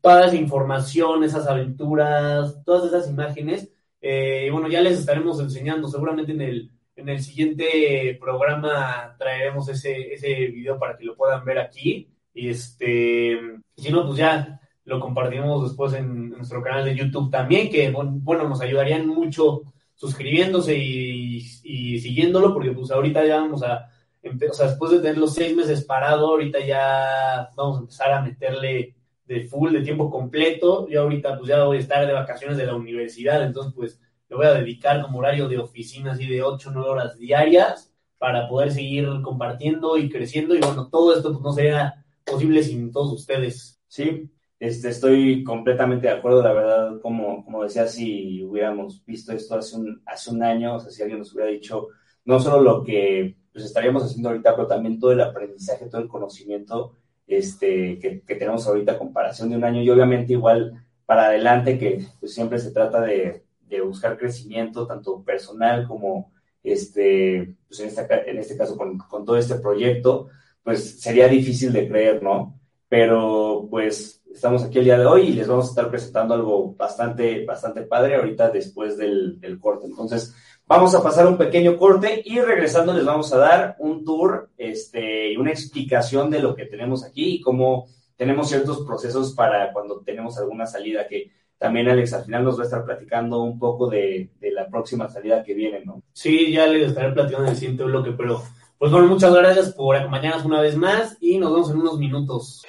toda 0.00 0.26
esa 0.26 0.36
información, 0.36 1.24
esas 1.24 1.46
aventuras, 1.46 2.64
todas 2.64 2.86
esas 2.86 3.10
imágenes. 3.10 3.68
Eh, 4.00 4.48
bueno, 4.50 4.68
ya 4.68 4.80
les 4.80 4.98
estaremos 4.98 5.38
enseñando 5.40 5.88
seguramente 5.88 6.32
en 6.32 6.40
el 6.40 6.70
en 7.00 7.08
el 7.08 7.22
siguiente 7.22 8.16
programa 8.20 9.14
traeremos 9.18 9.68
ese, 9.68 10.12
ese 10.12 10.46
video 10.46 10.78
para 10.78 10.96
que 10.96 11.04
lo 11.04 11.16
puedan 11.16 11.44
ver 11.44 11.58
aquí. 11.58 12.08
Y 12.32 12.48
este, 12.48 13.38
si 13.76 13.90
no, 13.90 14.06
pues 14.06 14.18
ya 14.18 14.59
lo 14.90 14.98
compartiremos 14.98 15.62
después 15.62 15.92
en, 15.94 16.30
nuestro 16.30 16.60
canal 16.62 16.84
de 16.84 16.96
YouTube 16.96 17.30
también, 17.30 17.70
que 17.70 17.90
bueno, 17.92 18.48
nos 18.48 18.60
ayudarían 18.60 19.06
mucho 19.06 19.62
suscribiéndose 19.94 20.76
y, 20.76 22.00
siguiéndolo, 22.00 22.52
porque 22.52 22.72
pues 22.72 22.90
ahorita 22.90 23.24
ya 23.24 23.36
vamos 23.36 23.62
a, 23.62 23.88
o 24.24 24.52
sea, 24.52 24.66
después 24.66 24.90
de 24.90 24.98
tener 24.98 25.18
los 25.18 25.34
seis 25.34 25.54
meses 25.54 25.84
parado, 25.84 26.26
ahorita 26.26 26.58
ya 26.66 27.50
vamos 27.54 27.76
a 27.76 27.80
empezar 27.82 28.12
a 28.12 28.22
meterle 28.22 28.96
de 29.26 29.42
full, 29.42 29.72
de 29.72 29.82
tiempo 29.82 30.10
completo. 30.10 30.88
Yo 30.88 31.02
ahorita 31.02 31.38
pues 31.38 31.48
ya 31.48 31.62
voy 31.64 31.76
a 31.76 31.80
estar 31.80 32.04
de 32.04 32.12
vacaciones 32.12 32.56
de 32.56 32.66
la 32.66 32.74
universidad, 32.74 33.44
entonces 33.44 33.72
pues 33.76 34.00
le 34.28 34.34
voy 34.34 34.46
a 34.46 34.54
dedicar 34.54 35.02
como 35.02 35.20
horario 35.20 35.46
de 35.48 35.58
oficina 35.58 36.12
así 36.12 36.26
de 36.26 36.42
8 36.42 36.68
o 36.68 36.72
9 36.72 36.88
horas 36.88 37.16
diarias 37.16 37.92
para 38.18 38.48
poder 38.48 38.72
seguir 38.72 39.08
compartiendo 39.22 39.96
y 39.96 40.10
creciendo. 40.10 40.56
Y 40.56 40.60
bueno, 40.60 40.88
todo 40.88 41.14
esto 41.14 41.30
pues, 41.30 41.42
no 41.42 41.52
sería 41.52 42.04
posible 42.24 42.64
sin 42.64 42.90
todos 42.90 43.12
ustedes. 43.12 43.80
Sí, 43.86 44.30
este, 44.60 44.90
estoy 44.90 45.42
completamente 45.42 46.06
de 46.06 46.12
acuerdo, 46.12 46.42
la 46.42 46.52
verdad, 46.52 47.00
como, 47.00 47.44
como 47.44 47.64
decía, 47.64 47.88
si 47.88 48.44
hubiéramos 48.44 49.04
visto 49.04 49.32
esto 49.32 49.56
hace 49.56 49.76
un, 49.76 50.02
hace 50.06 50.30
un 50.30 50.42
año, 50.42 50.76
o 50.76 50.80
sea, 50.80 50.90
si 50.90 51.02
alguien 51.02 51.18
nos 51.18 51.34
hubiera 51.34 51.50
dicho 51.50 51.88
no 52.24 52.38
solo 52.38 52.60
lo 52.62 52.84
que 52.84 53.36
pues, 53.52 53.64
estaríamos 53.64 54.04
haciendo 54.04 54.28
ahorita, 54.28 54.54
pero 54.54 54.68
también 54.68 55.00
todo 55.00 55.12
el 55.12 55.20
aprendizaje, 55.20 55.86
todo 55.86 56.00
el 56.00 56.08
conocimiento 56.08 56.96
este, 57.26 57.98
que, 57.98 58.20
que 58.20 58.34
tenemos 58.36 58.66
ahorita 58.66 58.98
comparación 58.98 59.50
de 59.50 59.56
un 59.56 59.64
año 59.64 59.82
y 59.82 59.90
obviamente 59.90 60.34
igual 60.34 60.84
para 61.06 61.26
adelante, 61.26 61.78
que 61.78 62.06
pues, 62.20 62.34
siempre 62.34 62.58
se 62.58 62.70
trata 62.70 63.00
de, 63.00 63.44
de 63.62 63.80
buscar 63.80 64.18
crecimiento, 64.18 64.86
tanto 64.86 65.22
personal 65.24 65.88
como 65.88 66.32
este, 66.62 67.56
pues 67.66 67.80
en, 67.80 67.86
esta, 67.88 68.06
en 68.26 68.38
este 68.38 68.56
caso 68.56 68.76
con, 68.76 68.98
con, 68.98 69.24
todo 69.24 69.36
este 69.38 69.56
proyecto, 69.56 70.28
pues 70.62 71.00
sería 71.00 71.28
difícil 71.28 71.72
de 71.72 71.88
creer, 71.88 72.22
¿no? 72.22 72.60
Pero 72.88 73.66
pues 73.70 74.19
estamos 74.32 74.62
aquí 74.62 74.78
el 74.78 74.84
día 74.84 74.98
de 74.98 75.06
hoy 75.06 75.28
y 75.28 75.32
les 75.32 75.48
vamos 75.48 75.66
a 75.66 75.70
estar 75.70 75.90
presentando 75.90 76.34
algo 76.34 76.74
bastante, 76.74 77.44
bastante 77.44 77.82
padre 77.82 78.16
ahorita 78.16 78.50
después 78.50 78.96
del, 78.96 79.38
corte. 79.60 79.86
Entonces, 79.86 80.34
Vamos 80.70 80.94
a 80.94 81.02
pasar 81.02 81.26
un 81.26 81.36
pequeño 81.36 81.76
corte 81.76 82.22
y 82.24 82.38
regresando 82.38 82.92
les 82.92 83.04
vamos 83.04 83.32
a 83.32 83.38
dar 83.38 83.74
un 83.80 84.04
tour 84.04 84.50
este, 84.56 85.32
y 85.32 85.36
una 85.36 85.50
explicación 85.50 86.30
de 86.30 86.38
lo 86.38 86.54
que 86.54 86.66
tenemos 86.66 87.04
aquí 87.04 87.24
y 87.24 87.40
cómo 87.40 87.88
tenemos 88.14 88.48
ciertos 88.48 88.82
procesos 88.86 89.34
para 89.34 89.72
cuando 89.72 90.00
tenemos 90.02 90.38
alguna 90.38 90.66
salida 90.66 91.08
que 91.08 91.32
también 91.58 91.88
Alex 91.88 92.12
al 92.12 92.24
final 92.24 92.44
nos 92.44 92.56
va 92.56 92.62
a 92.62 92.66
estar 92.66 92.84
platicando 92.84 93.42
un 93.42 93.58
poco 93.58 93.90
de, 93.90 94.30
de 94.38 94.52
la 94.52 94.68
próxima 94.68 95.08
salida 95.08 95.42
que 95.42 95.54
viene, 95.54 95.84
¿no? 95.84 96.04
Sí, 96.12 96.52
ya 96.52 96.68
les 96.68 96.90
estaré 96.90 97.14
platicando 97.14 97.46
en 97.46 97.50
el 97.50 97.58
siguiente 97.58 97.82
bloque, 97.82 98.12
pero 98.12 98.40
pues 98.78 98.92
bueno, 98.92 99.08
muchas 99.08 99.34
gracias 99.34 99.74
por 99.74 99.96
acompañarnos 99.96 100.44
una 100.44 100.60
vez 100.60 100.76
más 100.76 101.16
y 101.20 101.38
nos 101.38 101.52
vemos 101.52 101.70
en 101.72 101.78
unos 101.78 101.98
minutos. 101.98 102.62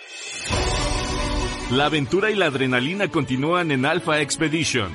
La 1.71 1.85
aventura 1.85 2.29
y 2.29 2.35
la 2.35 2.47
adrenalina 2.47 3.07
continúan 3.07 3.71
en 3.71 3.85
Alpha 3.85 4.19
Expedition. 4.19 4.89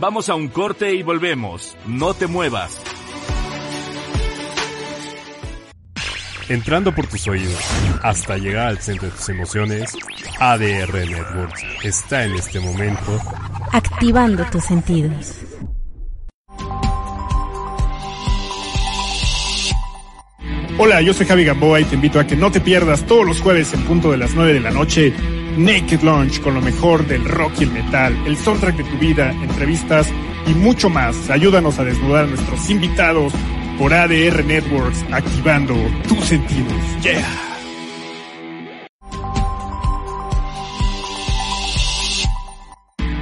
Vamos 0.00 0.30
a 0.30 0.34
un 0.34 0.48
corte 0.48 0.94
y 0.94 1.02
volvemos. 1.02 1.76
No 1.86 2.14
te 2.14 2.26
muevas. 2.26 2.80
Entrando 6.48 6.94
por 6.94 7.06
tus 7.06 7.28
oídos 7.28 7.60
hasta 8.02 8.38
llegar 8.38 8.68
al 8.68 8.78
centro 8.78 9.08
de 9.08 9.14
tus 9.14 9.28
emociones, 9.28 9.94
ADR 10.40 11.06
Networks 11.06 11.64
está 11.84 12.24
en 12.24 12.32
este 12.32 12.60
momento 12.60 13.20
activando 13.72 14.42
tus 14.46 14.64
sentidos. 14.64 15.36
Hola, 20.78 21.02
yo 21.02 21.12
soy 21.12 21.26
Javi 21.26 21.44
Gamboa 21.44 21.80
y 21.80 21.84
te 21.84 21.94
invito 21.94 22.18
a 22.18 22.26
que 22.26 22.36
no 22.36 22.50
te 22.50 22.62
pierdas 22.62 23.04
todos 23.04 23.26
los 23.26 23.42
jueves 23.42 23.74
en 23.74 23.82
punto 23.82 24.10
de 24.10 24.16
las 24.16 24.34
9 24.34 24.54
de 24.54 24.60
la 24.60 24.70
noche 24.70 25.12
Naked 25.56 26.02
Launch 26.02 26.40
con 26.40 26.54
lo 26.54 26.60
mejor 26.60 27.06
del 27.06 27.24
rock 27.24 27.52
y 27.60 27.64
el 27.64 27.70
metal, 27.72 28.16
el 28.26 28.36
soundtrack 28.36 28.76
de 28.76 28.84
tu 28.84 28.96
vida, 28.98 29.32
entrevistas 29.32 30.08
y 30.46 30.54
mucho 30.54 30.88
más. 30.88 31.30
Ayúdanos 31.30 31.78
a 31.78 31.84
desnudar 31.84 32.24
a 32.24 32.28
nuestros 32.28 32.70
invitados 32.70 33.32
por 33.78 33.92
ADR 33.92 34.44
Networks, 34.44 35.04
activando 35.10 35.74
tus 36.08 36.24
sentidos. 36.24 36.74
Yeah. 37.02 37.52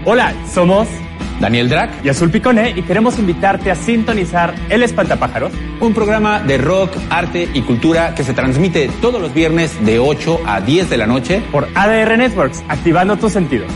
Hola, 0.05 0.35
somos 0.53 0.89
Daniel 1.41 1.69
Drac 1.69 2.05
y 2.05 2.09
Azul 2.09 2.31
Picone 2.31 2.71
y 2.77 2.83
queremos 2.83 3.19
invitarte 3.19 3.71
a 3.71 3.75
sintonizar 3.75 4.55
El 4.69 4.83
Espantapájaros, 4.83 5.53
un 5.81 5.95
programa 5.95 6.41
de 6.41 6.59
rock, 6.59 6.93
arte 7.09 7.49
y 7.53 7.63
cultura 7.63 8.15
que 8.15 8.23
se 8.23 8.35
transmite 8.35 8.91
todos 9.01 9.21
los 9.21 9.33
viernes 9.33 9.85
de 9.85 9.99
8 9.99 10.41
a 10.47 10.61
10 10.61 10.91
de 10.91 10.97
la 10.99 11.07
noche 11.07 11.43
por 11.51 11.67
ADR 11.75 12.19
Networks, 12.19 12.63
activando 12.69 13.17
tus 13.17 13.33
sentidos. 13.33 13.73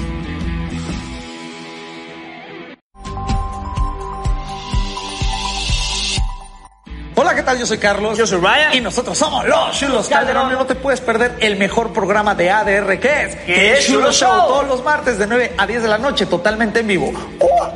Yo 7.59 7.67
soy 7.67 7.79
Carlos. 7.79 8.19
Yo 8.19 8.27
soy 8.27 8.41
Ryan. 8.41 8.75
Y 8.75 8.81
nosotros 8.81 9.17
somos 9.17 9.47
los 9.47 9.79
Chulos 9.79 10.09
Calderón. 10.09 10.53
No 10.53 10.67
te 10.67 10.75
puedes 10.75 11.01
perder 11.01 11.37
el 11.41 11.57
mejor 11.57 11.93
programa 11.93 12.35
de 12.35 12.51
ADR 12.51 12.99
que 12.99 13.23
es. 13.23 13.37
Que 13.37 13.73
es 13.75 13.87
Chulo 13.87 14.13
Show. 14.13 14.49
Todos 14.49 14.69
los 14.69 14.85
martes 14.85 15.19
de 15.19 15.27
9 15.27 15.53
a 15.57 15.67
10 15.67 15.83
de 15.83 15.89
la 15.89 15.99
noche, 15.99 16.27
totalmente 16.27 16.81
en 16.81 16.87
vivo. 16.87 17.13
¡Oh! 17.41 17.71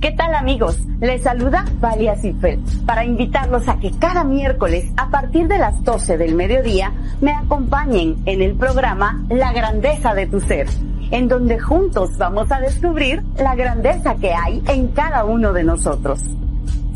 ¿Qué 0.00 0.12
tal 0.12 0.32
amigos? 0.32 0.78
Les 1.00 1.22
saluda 1.22 1.64
Valia 1.80 2.14
Zifel 2.14 2.60
para 2.86 3.04
invitarlos 3.04 3.66
a 3.66 3.80
que 3.80 3.90
cada 3.98 4.22
miércoles 4.22 4.84
a 4.96 5.10
partir 5.10 5.48
de 5.48 5.58
las 5.58 5.82
12 5.82 6.16
del 6.18 6.36
mediodía 6.36 6.92
me 7.20 7.32
acompañen 7.32 8.16
en 8.24 8.40
el 8.40 8.54
programa 8.54 9.24
La 9.28 9.52
grandeza 9.52 10.14
de 10.14 10.28
tu 10.28 10.40
ser, 10.40 10.68
en 11.10 11.28
donde 11.28 11.58
juntos 11.58 12.16
vamos 12.18 12.50
a 12.50 12.60
descubrir 12.60 13.22
la 13.36 13.54
grandeza 13.54 14.14
que 14.16 14.32
hay 14.32 14.62
en 14.68 14.88
cada 14.88 15.24
uno 15.24 15.52
de 15.52 15.64
nosotros. 15.64 16.20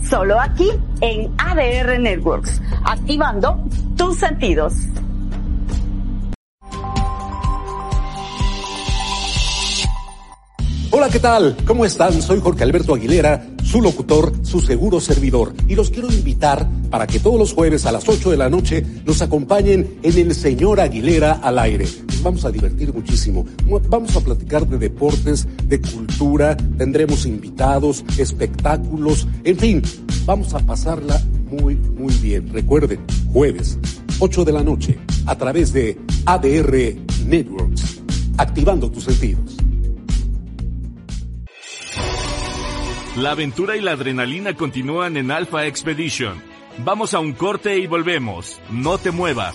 Solo 0.08 0.38
aquí 0.40 0.68
en 1.00 1.32
ADR 1.38 1.98
Networks, 1.98 2.60
activando 2.84 3.58
tus 3.96 4.18
sentidos. 4.18 4.74
Hola, 10.94 11.08
¿qué 11.08 11.20
tal? 11.20 11.56
¿Cómo 11.66 11.86
están? 11.86 12.20
Soy 12.20 12.38
Jorge 12.40 12.64
Alberto 12.64 12.94
Aguilera, 12.94 13.42
su 13.64 13.80
locutor, 13.80 14.32
su 14.42 14.60
seguro 14.60 15.00
servidor, 15.00 15.54
y 15.66 15.74
los 15.74 15.88
quiero 15.88 16.12
invitar 16.12 16.68
para 16.90 17.06
que 17.06 17.18
todos 17.18 17.38
los 17.38 17.54
jueves 17.54 17.86
a 17.86 17.92
las 17.92 18.06
8 18.06 18.30
de 18.30 18.36
la 18.36 18.50
noche 18.50 18.84
nos 19.06 19.22
acompañen 19.22 19.98
en 20.02 20.18
el 20.18 20.34
Señor 20.34 20.80
Aguilera 20.80 21.40
al 21.42 21.58
aire. 21.58 21.86
Vamos 22.22 22.44
a 22.44 22.50
divertir 22.50 22.92
muchísimo. 22.92 23.44
Vamos 23.88 24.16
a 24.16 24.20
platicar 24.20 24.66
de 24.66 24.78
deportes, 24.78 25.46
de 25.64 25.80
cultura, 25.80 26.56
tendremos 26.56 27.26
invitados, 27.26 28.04
espectáculos, 28.16 29.26
en 29.44 29.58
fin, 29.58 29.82
vamos 30.24 30.54
a 30.54 30.60
pasarla 30.60 31.20
muy, 31.50 31.74
muy 31.74 32.14
bien. 32.14 32.52
Recuerden, 32.52 33.00
jueves, 33.32 33.78
8 34.20 34.44
de 34.44 34.52
la 34.52 34.62
noche, 34.62 34.98
a 35.26 35.36
través 35.36 35.72
de 35.72 35.98
ADR 36.26 36.94
Networks, 37.26 38.02
activando 38.38 38.90
tus 38.90 39.04
sentidos. 39.04 39.56
La 43.16 43.32
aventura 43.32 43.76
y 43.76 43.82
la 43.82 43.92
adrenalina 43.92 44.54
continúan 44.54 45.16
en 45.16 45.30
Alpha 45.30 45.66
Expedition. 45.66 46.40
Vamos 46.78 47.12
a 47.12 47.20
un 47.20 47.32
corte 47.34 47.78
y 47.78 47.86
volvemos. 47.86 48.58
No 48.70 48.96
te 48.96 49.10
muevas. 49.10 49.54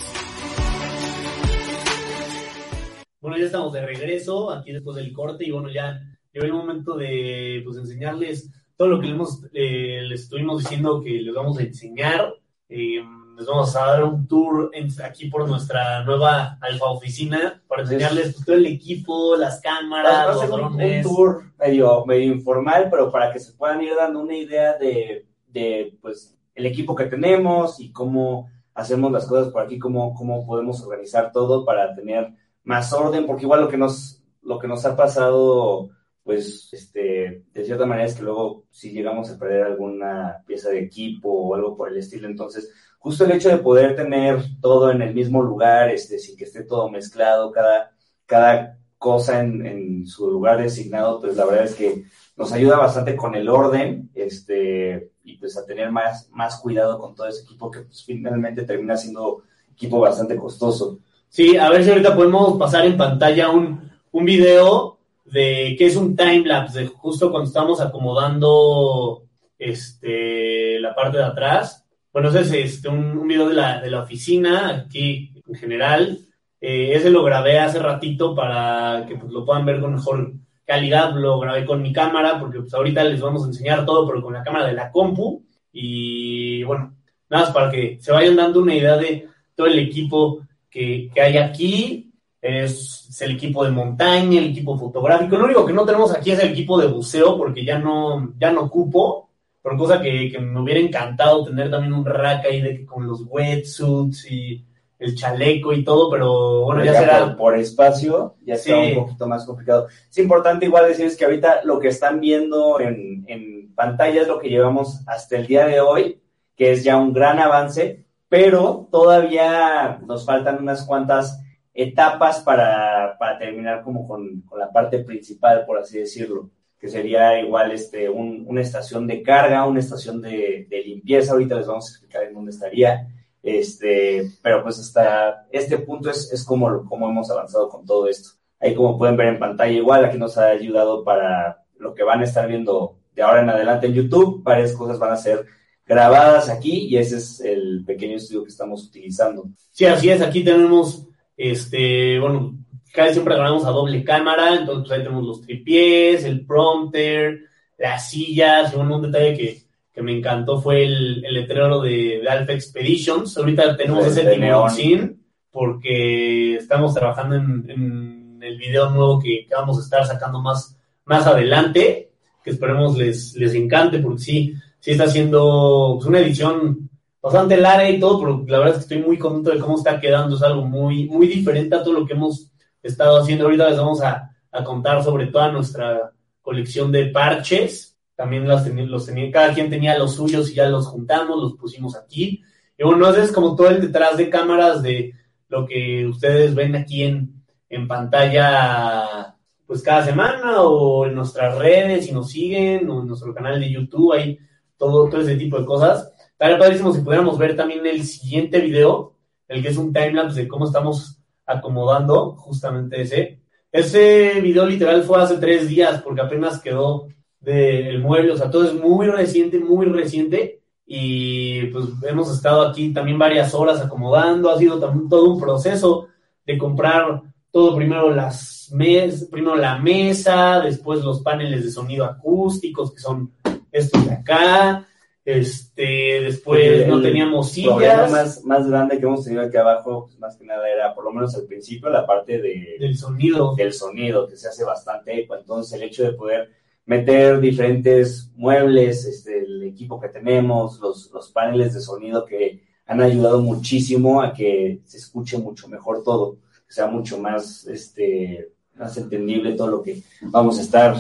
Bueno, 3.27 3.41
ya 3.41 3.48
estamos 3.48 3.74
de 3.74 3.86
regreso 3.86 4.51
aquí 4.51 4.72
después 4.72 4.96
del 4.96 5.12
corte 5.12 5.43
y 5.43 5.51
bueno, 5.51 5.69
ya 5.69 6.00
llegó 6.31 6.46
el 6.46 6.53
momento 6.53 6.96
de 6.96 7.62
pues 7.65 7.75
enseñarles 7.75 8.50
todo 8.77 8.88
lo 8.88 9.01
que 9.01 9.07
les, 9.07 9.15
hemos, 9.15 9.43
eh, 9.51 10.00
les 10.07 10.22
estuvimos 10.22 10.63
diciendo 10.63 11.01
que 11.03 11.10
les 11.10 11.36
vamos 11.36 11.60
a 11.60 11.63
enseñar. 11.63 12.34
Eh, 12.69 13.03
les 13.38 13.46
vamos 13.46 13.75
a 13.75 13.86
dar 13.86 14.05
un 14.05 14.25
tour 14.29 14.72
en, 14.74 14.88
aquí 15.03 15.25
por 15.29 15.46
nuestra 15.46 16.05
nueva 16.05 16.57
alfa 16.62 16.86
oficina 16.86 17.62
para 17.67 17.81
enseñarles 17.81 18.36
pues, 18.36 18.46
todo 18.46 18.55
el 18.55 18.65
equipo, 18.65 19.36
las 19.36 19.60
cámaras, 19.60 20.34
los 20.34 20.50
drones. 20.50 21.05
Un, 21.05 21.13
tour 21.13 21.43
medio, 21.60 22.05
medio 22.05 22.31
informal, 22.31 22.88
pero 22.89 23.12
para 23.12 23.34
que 23.34 23.39
se 23.39 23.51
puedan 23.51 23.84
ir 23.84 23.93
dando 23.93 24.22
una 24.22 24.38
idea 24.38 24.77
de, 24.77 25.27
de 25.48 25.98
pues, 26.01 26.34
el 26.55 26.65
equipo 26.65 26.96
que 26.96 27.03
tenemos 27.03 27.81
y 27.81 27.91
cómo 27.91 28.50
hacemos 28.74 29.12
las 29.12 29.25
cosas 29.25 29.51
por 29.51 29.63
aquí, 29.63 29.77
cómo, 29.77 30.13
cómo 30.13 30.46
podemos 30.46 30.81
organizar 30.81 31.34
todo 31.34 31.65
para 31.65 31.93
tener 31.93 32.34
más 32.68 32.92
orden, 32.92 33.26
porque 33.26 33.44
igual 33.44 33.62
lo 33.62 33.70
que 33.70 33.78
nos, 33.78 34.22
lo 34.42 34.60
que 34.60 34.68
nos 34.68 34.86
ha 34.86 34.96
pasado, 34.96 35.90
pues, 36.22 36.68
este, 36.74 37.46
de 37.54 37.66
cierta 37.66 37.86
manera 37.86 38.06
es 38.06 38.16
que 38.16 38.24
luego 38.24 38.66
si 38.70 38.92
llegamos 38.92 39.32
a 39.32 39.40
perder 39.40 39.64
alguna 39.64 40.44
pieza 40.46 40.70
de 40.70 40.82
equipo 40.82 41.30
o 41.30 41.56
algo 41.56 41.78
por 41.78 41.90
el 41.90 41.98
estilo, 41.98 42.28
entonces 42.28 42.70
justo 43.00 43.24
el 43.24 43.32
hecho 43.32 43.48
de 43.48 43.60
poder 43.60 43.96
tener 43.96 44.44
todo 44.60 44.92
en 44.92 45.02
el 45.02 45.16
mismo 45.16 45.42
lugar, 45.42 45.90
este, 45.90 46.20
sin 46.20 46.36
que 46.36 46.44
esté 46.44 46.64
todo 46.64 46.90
mezclado, 46.90 47.54
cada, 47.54 47.96
cada 48.26 48.78
cosa 48.98 49.40
en, 49.40 49.66
en, 49.66 50.06
su 50.06 50.30
lugar 50.30 50.62
designado, 50.62 51.22
pues 51.22 51.38
la 51.38 51.46
verdad 51.46 51.66
es 51.66 51.76
que 51.76 52.04
nos 52.36 52.52
ayuda 52.52 52.78
bastante 52.78 53.16
con 53.16 53.34
el 53.34 53.48
orden, 53.48 54.10
este, 54.14 55.14
y 55.24 55.38
pues 55.38 55.58
a 55.58 55.66
tener 55.66 55.90
más, 55.90 56.30
más 56.32 56.60
cuidado 56.60 57.00
con 57.00 57.16
todo 57.16 57.28
ese 57.28 57.44
equipo 57.44 57.72
que 57.72 57.82
pues 57.82 58.04
finalmente 58.04 58.64
termina 58.64 58.98
siendo 58.98 59.44
equipo 59.72 60.02
bastante 60.02 60.36
costoso. 60.36 61.00
Sí, 61.29 61.57
a 61.57 61.69
ver 61.69 61.84
si 61.84 61.89
ahorita 61.89 62.15
podemos 62.15 62.57
pasar 62.57 62.86
en 62.86 62.98
pantalla 62.98 63.50
un, 63.50 63.89
un 64.12 64.25
video 64.25 64.98
de 65.25 65.75
que 65.77 65.86
es 65.86 65.96
un 65.96 66.15
timelapse, 66.15 66.79
de 66.79 66.88
justo 66.88 67.31
cuando 67.31 67.48
estamos 67.48 67.81
acomodando 67.81 69.24
este, 69.60 70.79
la 70.79 70.96
parte 70.96 71.17
de 71.17 71.25
atrás 71.25 71.88
bueno, 72.17 72.29
ese 72.29 72.62
es 72.63 72.74
este, 72.74 72.89
un, 72.89 73.15
un 73.15 73.27
video 73.27 73.48
de 73.48 73.53
la, 73.53 73.79
de 73.79 73.91
la, 73.91 74.01
oficina 74.01 74.69
aquí 74.69 75.31
en 75.48 75.53
general. 75.53 76.17
Eh, 76.60 76.93
ese 76.96 77.12
lo 77.12 77.24
grabé 77.24 77.60
hace 77.60 77.77
ratito 77.77 78.34
para 78.34 79.05
que 79.07 79.17
pues, 79.17 79.31
lo 79.31 79.46
puedan 79.46 79.67
ver 79.67 79.79
con 79.79 79.93
mejor 79.93 80.34
calidad. 80.65 81.13
Lo 81.13 81.39
grabé 81.39 81.63
con 81.63 81.79
mi 81.79 81.93
cámara 81.93 82.39
porque 82.39 82.62
pues, 82.62 82.74
ahorita 82.74 83.03
les 83.03 83.22
vamos 83.22 83.43
a 83.43 83.50
enseñar 83.50 83.86
todo, 83.86 84.07
pero 84.07 84.24
con 84.24 84.34
la 84.34 84.41
cámara 84.41 84.65
de 84.65 84.74
la 84.74 84.91
compu. 84.91 85.43
Y 85.72 86.63
bueno, 86.63 86.96
nada 87.29 87.43
más 87.43 87.53
para 87.53 87.69
que 87.69 88.00
se 88.01 88.12
vayan 88.12 88.36
dando 88.36 88.62
una 88.62 88.74
idea 88.74 88.98
de 88.98 89.27
todo 89.55 89.67
el 89.67 89.77
equipo 89.77 90.41
que, 90.77 91.10
que 91.13 91.22
hay 91.22 91.38
aquí. 91.38 92.13
Es, 92.39 93.07
es, 93.10 93.22
el 93.22 93.31
equipo 93.31 93.65
de 93.65 93.72
montaña, 93.72 94.39
el 94.39 94.51
equipo 94.51 94.77
fotográfico. 94.77 95.36
Lo 95.38 95.46
único 95.46 95.65
que 95.65 95.74
no 95.74 95.86
tenemos 95.86 96.13
aquí 96.15 96.31
es 96.31 96.39
el 96.39 96.51
equipo 96.51 96.79
de 96.79 96.88
buceo 96.88 97.36
porque 97.36 97.65
ya 97.65 97.79
no, 97.79 98.34
ya 98.38 98.51
no 98.51 98.62
ocupo 98.62 99.29
por 99.62 99.75
cosa 99.75 100.00
que, 100.00 100.31
que, 100.31 100.39
me 100.39 100.62
hubiera 100.62 100.79
encantado 100.79 101.43
tener 101.43 101.69
también 101.69 101.93
un 101.93 102.05
rack 102.05 102.46
ahí 102.46 102.62
de, 102.62 102.86
con 102.86 103.05
los 103.07 103.24
wetsuits 103.27 104.31
y 104.31 104.63
el 105.00 105.15
chaleco 105.15 105.74
y 105.74 105.84
todo, 105.84 106.10
pero 106.10 106.62
bueno, 106.62 106.86
ya, 106.86 106.93
ya 106.93 107.00
será. 107.00 107.25
Por, 107.25 107.38
por, 107.38 107.57
espacio, 107.57 108.36
ya 108.46 108.55
sí. 108.55 108.72
está 108.72 109.00
un 109.00 109.05
poquito 109.05 109.27
más 109.27 109.46
complicado. 109.46 109.88
Es 110.10 110.17
importante 110.19 110.67
igual 110.67 110.88
decirles 110.88 111.17
que 111.17 111.25
ahorita 111.25 111.62
lo 111.65 111.79
que 111.79 111.89
están 111.89 112.22
viendo 112.22 112.79
en, 112.79 113.25
en 113.27 113.74
pantalla 113.75 114.22
es 114.22 114.27
lo 114.27 114.39
que 114.39 114.50
llevamos 114.50 115.01
hasta 115.07 115.38
el 115.38 115.48
día 115.48 115.65
de 115.65 115.81
hoy, 115.81 116.22
que 116.55 116.72
es 116.72 116.84
ya 116.84 116.98
un 116.98 117.12
gran 117.12 117.39
avance, 117.39 118.05
pero 118.29 118.88
todavía 118.91 120.00
nos 120.05 120.25
faltan 120.25 120.62
unas 120.62 120.86
cuantas 120.86 121.41
etapas 121.74 122.41
para, 122.41 123.15
para 123.19 123.38
terminar 123.38 123.84
como 123.84 124.07
con, 124.07 124.43
la 124.57 124.72
parte 124.72 125.00
principal, 125.00 125.65
por 125.65 125.77
así 125.77 126.00
decirlo, 126.00 126.50
que 126.79 126.89
sería 126.89 127.39
igual 127.39 127.72
este, 127.72 128.10
un, 128.10 128.46
una 128.48 128.62
estación 128.62 129.07
de 129.07 129.22
carga, 129.22 129.65
una 129.65 129.79
estación 129.79 130.22
de, 130.22 130.67
de, 130.69 130.84
limpieza, 130.84 131.34
ahorita 131.34 131.55
les 131.55 131.67
vamos 131.67 131.88
a 131.88 131.91
explicar 131.91 132.24
en 132.24 132.34
dónde 132.34 132.51
estaría, 132.51 133.07
este, 133.43 134.24
pero 134.41 134.63
pues 134.63 134.79
hasta 134.79 135.46
este 135.51 135.77
punto 135.77 136.10
es, 136.10 136.31
es 136.34 136.43
como, 136.43 136.84
como 136.86 137.10
hemos 137.10 137.29
avanzado 137.29 137.69
con 137.69 137.86
todo 137.86 138.07
esto. 138.07 138.31
Ahí 138.60 138.74
como 138.74 138.98
pueden 138.98 139.15
ver 139.15 139.27
en 139.27 139.39
pantalla 139.39 139.72
igual, 139.72 140.03
aquí 140.03 140.17
nos 140.17 140.38
ha 140.38 140.48
ayudado 140.48 141.03
para 141.03 141.63
lo 141.77 141.93
que 141.93 142.03
van 142.03 142.22
a 142.22 142.24
estar 142.24 142.48
viendo 142.48 142.98
de 143.13 143.22
ahora 143.22 143.41
en 143.41 143.50
adelante 143.50 143.88
en 143.88 143.93
YouTube, 143.93 144.43
varias 144.43 144.74
cosas 144.74 145.00
van 145.00 145.12
a 145.12 145.17
ser 145.17 145.46
grabadas 145.88 146.50
aquí 146.50 146.88
y 146.89 146.98
ese 146.98 147.17
es 147.17 147.39
el 147.41 147.84
pequeño 147.86 148.17
estudio 148.17 148.44
que 148.44 148.50
estamos 148.50 148.86
utilizando. 148.86 149.46
Sí, 149.72 149.86
así 149.86 150.10
es, 150.10 150.22
aquí 150.22 150.44
tenemos 150.44 151.08
este, 151.38 152.20
bueno, 152.20 152.58
casi 152.91 153.13
siempre 153.13 153.36
grabamos 153.36 153.63
a 153.65 153.70
doble 153.70 154.03
cámara, 154.03 154.56
entonces 154.56 154.88
pues, 154.88 154.91
ahí 154.91 155.03
tenemos 155.03 155.24
los 155.24 155.41
tripiés, 155.41 156.24
el 156.24 156.46
prompter, 156.46 157.41
las 157.77 158.10
sillas, 158.10 158.74
y 158.74 158.75
bueno, 158.75 158.96
un 158.96 159.03
detalle 159.03 159.38
que, 159.38 159.62
que 159.94 160.01
me 160.01 160.17
encantó 160.17 160.60
fue 160.60 160.84
el, 160.84 161.24
el 161.24 161.34
letrero 161.36 161.79
de, 161.82 162.20
de, 162.22 162.29
Alpha 162.29 162.53
Expeditions. 162.53 163.38
Ahorita 163.38 163.77
tenemos 163.77 164.08
ese 164.08 164.25
tiburón 164.25 165.22
porque 165.51 166.56
estamos 166.56 166.94
trabajando 166.94 167.36
en, 167.36 167.70
en, 167.70 168.44
el 168.44 168.58
video 168.58 168.91
nuevo 168.91 169.20
que, 169.20 169.46
que, 169.48 169.56
vamos 169.56 169.77
a 169.77 169.82
estar 169.82 170.06
sacando 170.06 170.39
más, 170.39 170.77
más 171.06 171.25
adelante, 171.25 172.12
que 172.44 172.51
esperemos 172.51 172.96
les, 172.98 173.36
les 173.36 173.53
encante, 173.56 174.00
porque 174.00 174.22
sí, 174.22 174.53
sí 174.88 174.91
está 174.94 175.03
haciendo 175.03 175.96
pues, 175.98 176.08
una 176.08 176.20
edición 176.20 176.89
bastante 177.22 177.58
larga 177.58 177.89
y 177.89 178.00
todo, 178.00 178.22
pero 178.22 178.46
la 178.48 178.60
verdad 178.60 178.75
es 178.75 178.86
que 178.86 178.94
estoy 178.94 179.06
muy 179.06 179.17
contento 179.17 179.51
de 179.51 179.60
cómo 179.60 179.75
está 179.75 180.00
quedando. 180.00 180.38
Es 180.38 180.41
algo 180.41 180.62
muy, 180.62 181.10
muy 181.10 181.27
diferente 181.27 181.75
a 181.75 181.84
todo 181.84 181.94
lo 181.94 182.06
que 182.06 182.13
hemos 182.13 182.50
estado 182.82 183.20
haciendo. 183.20 183.44
Ahorita 183.44 183.70
les 183.70 183.77
vamos 183.77 184.01
a, 184.01 184.32
a 184.50 184.63
contar 184.63 185.03
sobre 185.03 185.27
toda 185.27 185.51
nuestra 185.51 186.13
colección 186.41 186.89
de 186.89 187.08
parches. 187.08 187.98
También 188.15 188.48
los, 188.48 188.65
los 188.65 189.06
tenía, 189.06 189.29
cada 189.29 189.53
quien 189.53 189.70
tenía 189.70 189.98
los 189.98 190.15
suyos 190.15 190.50
y 190.50 190.53
ya 190.53 190.70
los 190.70 190.88
juntamos, 190.88 191.38
los 191.38 191.58
pusimos 191.58 191.98
aquí. 191.98 192.41
Y 192.77 192.84
bueno, 192.86 193.10
es 193.10 193.34
como 193.34 193.58
todo 193.58 193.67
el 193.67 193.82
detrás 193.82 194.15
de 194.15 194.29
cámaras 194.29 194.82
de 194.82 195.13
lo 195.50 195.65
que 195.65 196.06
ustedes 196.06 196.56
ven 196.56 196.77
aquí 196.77 197.03
en, 197.03 197.44
en 197.70 197.89
pantalla, 197.89 199.36
pues 199.65 199.82
cada 199.82 200.06
semana 200.06 200.62
o 200.62 201.06
en 201.06 201.13
nuestras 201.13 201.58
redes, 201.58 202.06
si 202.06 202.13
nos 202.13 202.29
siguen, 202.29 202.89
o 202.89 203.01
en 203.01 203.08
nuestro 203.08 203.34
canal 203.34 203.60
de 203.60 203.70
YouTube, 203.70 204.13
hay 204.13 204.39
todo, 204.77 205.10
todo 205.10 205.22
ese 205.22 205.36
tipo 205.36 205.60
de 205.60 205.65
cosas. 205.65 206.13
Estaría 206.31 206.60
padrísimo 206.60 206.93
si 206.93 207.01
pudiéramos 207.01 207.38
ver 207.38 207.55
también 207.55 207.86
el 207.86 208.03
siguiente 208.03 208.60
video, 208.60 209.13
el 209.48 209.62
que 209.62 209.69
es 209.69 209.77
un 209.77 209.91
timelapse 209.91 210.41
de 210.41 210.48
cómo 210.48 210.65
estamos 210.65 211.19
acomodando 211.46 212.36
justamente 212.36 213.01
ese. 213.01 213.41
Ese 213.72 214.39
video 214.41 214.65
literal 214.65 215.03
fue 215.03 215.22
hace 215.22 215.38
tres 215.38 215.67
días 215.67 216.01
porque 216.01 216.22
apenas 216.22 216.62
quedó 216.62 217.07
del 217.39 218.00
mueble, 218.01 218.31
o 218.31 218.38
sea, 218.38 218.50
todo 218.50 218.65
es 218.65 218.74
muy 218.74 219.07
reciente, 219.07 219.60
muy 219.60 219.86
reciente 219.88 220.62
y 220.86 221.65
pues 221.67 221.86
hemos 222.03 222.31
estado 222.31 222.62
aquí 222.62 222.93
también 222.93 223.19
varias 223.19 223.53
horas 223.53 223.81
acomodando, 223.81 224.50
ha 224.50 224.57
sido 224.57 224.79
también 224.79 225.10
todo 225.10 225.34
un 225.34 225.39
proceso 225.39 226.07
de 226.46 226.57
comprar 226.57 227.22
todo 227.51 227.75
primero 227.75 228.10
las 228.12 228.69
mes, 228.74 229.27
primero 229.29 229.55
la 229.55 229.77
mesa, 229.77 230.62
después 230.62 231.03
los 231.03 231.22
paneles 231.22 231.63
de 231.63 231.72
sonido 231.72 232.05
acústicos 232.05 232.93
que 232.93 233.00
son 233.00 233.31
estos 233.77 234.05
de 234.05 234.13
acá, 234.13 234.88
este, 235.24 236.22
después 236.22 236.88
no 236.88 237.01
teníamos 237.01 237.51
sillas. 237.51 237.72
El 237.72 237.77
problema 237.77 238.07
más, 238.07 238.46
más 238.46 238.69
grande 238.69 238.98
que 238.98 239.05
hemos 239.05 239.25
tenido 239.25 239.43
aquí 239.43 239.57
abajo, 239.57 240.05
pues, 240.05 240.17
más 240.19 240.38
que 240.38 240.46
nada 240.46 240.69
era, 240.69 240.96
por 240.96 241.03
lo 241.03 241.12
menos 241.12 241.36
al 241.36 241.43
principio, 241.46 241.89
la 241.89 242.05
parte 242.05 242.39
de, 242.39 242.77
del 242.79 242.98
sonido. 242.98 243.53
Del 243.55 243.74
sonido, 243.74 244.27
que 244.27 244.38
se 244.38 244.48
hace 244.48 244.63
bastante 244.63 245.19
eco. 245.19 245.36
Entonces, 245.36 245.74
el 245.74 245.88
hecho 245.88 246.03
de 246.03 246.13
poder 246.13 246.50
meter 246.86 247.41
diferentes 247.41 248.31
muebles, 248.36 249.05
este, 249.05 249.39
el 249.39 249.63
equipo 249.63 250.00
que 250.00 250.07
tenemos, 250.07 250.79
los, 250.79 251.12
los 251.12 251.31
paneles 251.31 251.74
de 251.74 251.81
sonido 251.81 252.25
que 252.25 252.63
han 252.86 253.01
ayudado 253.01 253.41
muchísimo 253.41 254.22
a 254.22 254.34
que 254.34 254.79
se 254.86 254.98
escuche 254.98 255.38
mucho 255.38 255.67
mejor 255.67 256.03
todo, 256.03 256.37
que 256.66 256.74
sea 256.74 256.87
mucho 256.87 257.20
más, 257.20 257.68
este, 257.68 258.53
más 258.75 258.96
entendible 258.98 259.53
todo 259.53 259.68
lo 259.68 259.83
que 259.83 260.01
vamos 260.22 260.57
a 260.57 260.61
estar 260.61 260.96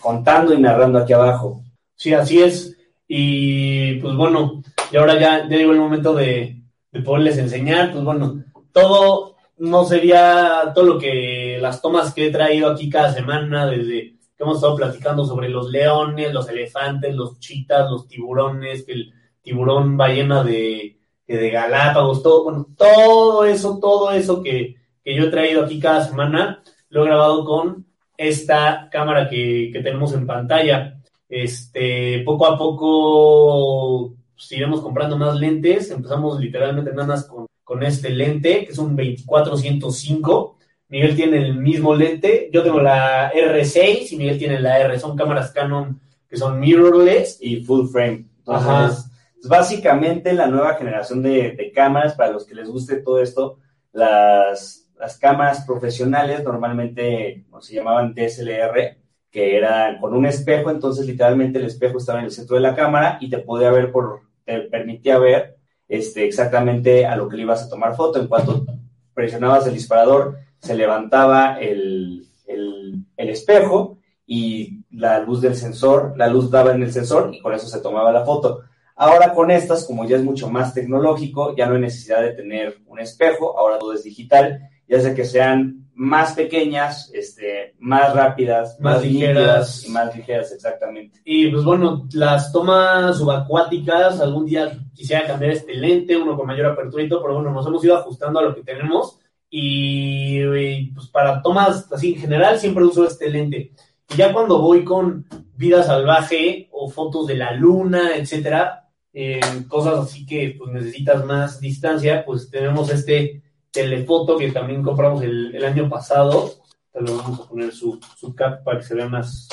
contando 0.00 0.52
y 0.52 0.60
narrando 0.60 0.98
aquí 0.98 1.12
abajo. 1.12 1.62
Sí, 2.02 2.12
así 2.12 2.42
es. 2.42 2.76
Y 3.06 4.00
pues 4.00 4.16
bueno, 4.16 4.60
y 4.90 4.96
ahora 4.96 5.20
ya, 5.20 5.46
llegó 5.46 5.70
el 5.70 5.78
momento 5.78 6.14
de, 6.14 6.64
de 6.90 7.00
poderles 7.00 7.38
enseñar. 7.38 7.92
Pues 7.92 8.02
bueno, 8.02 8.42
todo 8.72 9.36
no 9.58 9.84
sería 9.84 10.72
todo 10.74 10.84
lo 10.84 10.98
que 10.98 11.58
las 11.60 11.80
tomas 11.80 12.12
que 12.12 12.26
he 12.26 12.30
traído 12.32 12.68
aquí 12.68 12.90
cada 12.90 13.12
semana, 13.12 13.66
desde 13.66 14.16
que 14.36 14.42
hemos 14.42 14.56
estado 14.56 14.74
platicando 14.74 15.24
sobre 15.24 15.48
los 15.48 15.70
leones, 15.70 16.34
los 16.34 16.48
elefantes, 16.48 17.14
los 17.14 17.38
chitas, 17.38 17.88
los 17.88 18.08
tiburones, 18.08 18.84
el 18.88 19.12
tiburón 19.40 19.96
ballena 19.96 20.42
de, 20.42 20.98
de 21.28 21.50
Galápagos, 21.50 22.20
todo, 22.20 22.42
bueno, 22.42 22.66
todo 22.76 23.44
eso, 23.44 23.78
todo 23.80 24.10
eso 24.10 24.42
que, 24.42 24.74
que 25.04 25.14
yo 25.14 25.26
he 25.26 25.30
traído 25.30 25.64
aquí 25.64 25.78
cada 25.78 26.02
semana, 26.02 26.64
lo 26.88 27.04
he 27.04 27.06
grabado 27.06 27.44
con 27.44 27.86
esta 28.16 28.88
cámara 28.90 29.28
que, 29.28 29.70
que 29.72 29.82
tenemos 29.82 30.12
en 30.14 30.26
pantalla. 30.26 30.98
Este, 31.34 32.22
poco 32.26 32.46
a 32.46 32.58
poco 32.58 34.14
pues, 34.34 34.52
iremos 34.52 34.82
comprando 34.82 35.16
más 35.16 35.34
lentes. 35.36 35.90
Empezamos 35.90 36.38
literalmente 36.38 36.92
nada 36.92 37.06
más 37.06 37.24
con, 37.24 37.46
con 37.64 37.82
este 37.82 38.10
lente, 38.10 38.66
que 38.66 38.72
es 38.72 38.76
un 38.76 38.94
2405. 38.94 40.58
Miguel 40.88 41.16
tiene 41.16 41.38
el 41.38 41.54
mismo 41.54 41.94
lente. 41.94 42.50
Yo 42.52 42.62
tengo 42.62 42.80
la 42.82 43.32
R6 43.32 44.12
y 44.12 44.16
Miguel 44.18 44.36
tiene 44.36 44.60
la 44.60 44.78
R. 44.78 44.98
Son 44.98 45.16
cámaras 45.16 45.52
Canon 45.52 45.98
que 46.28 46.36
son 46.36 46.60
mirrorless. 46.60 47.38
Y 47.40 47.64
full 47.64 47.88
frame. 47.88 48.26
Entonces, 48.44 49.06
es 49.40 49.48
básicamente 49.48 50.34
la 50.34 50.48
nueva 50.48 50.74
generación 50.74 51.22
de, 51.22 51.52
de, 51.52 51.72
cámaras. 51.72 52.12
Para 52.12 52.32
los 52.32 52.44
que 52.44 52.54
les 52.54 52.68
guste 52.68 52.96
todo 52.96 53.22
esto, 53.22 53.56
las, 53.92 54.86
las 54.98 55.16
cámaras 55.16 55.64
profesionales 55.64 56.44
normalmente 56.44 57.46
se 57.62 57.74
llamaban 57.74 58.12
DSLR 58.12 59.01
que 59.32 59.56
era 59.56 59.98
con 59.98 60.14
un 60.14 60.26
espejo, 60.26 60.70
entonces 60.70 61.06
literalmente 61.06 61.58
el 61.58 61.64
espejo 61.64 61.96
estaba 61.96 62.18
en 62.18 62.26
el 62.26 62.30
centro 62.30 62.54
de 62.54 62.62
la 62.62 62.76
cámara 62.76 63.16
y 63.18 63.30
te 63.30 63.38
podía 63.38 63.70
ver 63.70 63.90
por, 63.90 64.20
te 64.44 64.60
permitía 64.60 65.18
ver 65.18 65.56
este, 65.88 66.26
exactamente 66.26 67.06
a 67.06 67.16
lo 67.16 67.28
que 67.28 67.36
le 67.36 67.42
ibas 67.42 67.62
a 67.62 67.68
tomar 67.70 67.96
foto. 67.96 68.20
En 68.20 68.28
cuanto 68.28 68.66
presionabas 69.14 69.66
el 69.66 69.74
disparador, 69.74 70.36
se 70.58 70.74
levantaba 70.74 71.58
el, 71.58 72.26
el, 72.46 73.04
el 73.16 73.28
espejo 73.30 73.98
y 74.26 74.84
la 74.90 75.20
luz 75.20 75.40
del 75.40 75.56
sensor, 75.56 76.12
la 76.16 76.28
luz 76.28 76.50
daba 76.50 76.72
en 76.72 76.82
el 76.82 76.92
sensor 76.92 77.34
y 77.34 77.40
con 77.40 77.54
eso 77.54 77.66
se 77.66 77.80
tomaba 77.80 78.12
la 78.12 78.26
foto. 78.26 78.60
Ahora 78.94 79.32
con 79.32 79.50
estas, 79.50 79.86
como 79.86 80.06
ya 80.06 80.16
es 80.16 80.22
mucho 80.22 80.50
más 80.50 80.74
tecnológico, 80.74 81.56
ya 81.56 81.66
no 81.66 81.74
hay 81.74 81.80
necesidad 81.80 82.20
de 82.20 82.34
tener 82.34 82.76
un 82.86 83.00
espejo, 83.00 83.58
ahora 83.58 83.78
todo 83.78 83.94
es 83.94 84.04
digital, 84.04 84.68
ya 84.86 85.00
sea 85.00 85.14
que 85.14 85.24
sean 85.24 85.81
más 86.02 86.32
pequeñas, 86.32 87.12
este, 87.14 87.76
más 87.78 88.12
rápidas, 88.12 88.76
más, 88.80 89.04
ligeras. 89.04 89.86
Y 89.86 89.90
más 89.90 90.16
ligeras, 90.16 90.50
exactamente. 90.50 91.20
Y 91.24 91.46
pues 91.46 91.62
bueno, 91.62 92.08
las 92.12 92.50
tomas 92.50 93.18
subacuáticas, 93.18 94.20
algún 94.20 94.46
día 94.46 94.76
quisiera 94.92 95.28
cambiar 95.28 95.52
este 95.52 95.74
lente, 95.74 96.16
uno 96.16 96.36
con 96.36 96.48
mayor 96.48 96.66
apertura 96.66 97.04
y 97.04 97.08
todo, 97.08 97.22
pero 97.22 97.34
bueno, 97.34 97.52
nos 97.52 97.64
hemos 97.68 97.84
ido 97.84 97.96
ajustando 97.96 98.40
a 98.40 98.42
lo 98.42 98.52
que 98.52 98.64
tenemos. 98.64 99.20
Y, 99.48 100.86
pues 100.86 101.06
para 101.06 101.40
tomas 101.40 101.86
así 101.92 102.14
en 102.14 102.20
general 102.20 102.58
siempre 102.58 102.82
uso 102.82 103.06
este 103.06 103.30
lente. 103.30 103.70
Y 104.12 104.16
ya 104.16 104.32
cuando 104.32 104.60
voy 104.60 104.82
con 104.82 105.24
vida 105.54 105.84
salvaje 105.84 106.68
o 106.72 106.90
fotos 106.90 107.28
de 107.28 107.36
la 107.36 107.52
luna, 107.52 108.16
etcétera, 108.16 108.90
eh, 109.12 109.38
cosas 109.68 110.00
así 110.00 110.26
que 110.26 110.56
pues 110.58 110.72
necesitas 110.72 111.24
más 111.24 111.60
distancia, 111.60 112.24
pues 112.24 112.50
tenemos 112.50 112.90
este 112.90 113.40
telefoto 113.72 114.36
que 114.36 114.52
también 114.52 114.82
compramos 114.82 115.22
el, 115.22 115.54
el 115.54 115.64
año 115.64 115.88
pasado. 115.88 116.52
Lo 116.94 117.16
vamos 117.16 117.40
a 117.40 117.48
poner 117.48 117.72
su, 117.72 117.98
su 118.16 118.34
cap 118.34 118.62
para 118.62 118.78
que 118.78 118.84
se 118.84 118.94
vea 118.94 119.08
más 119.08 119.48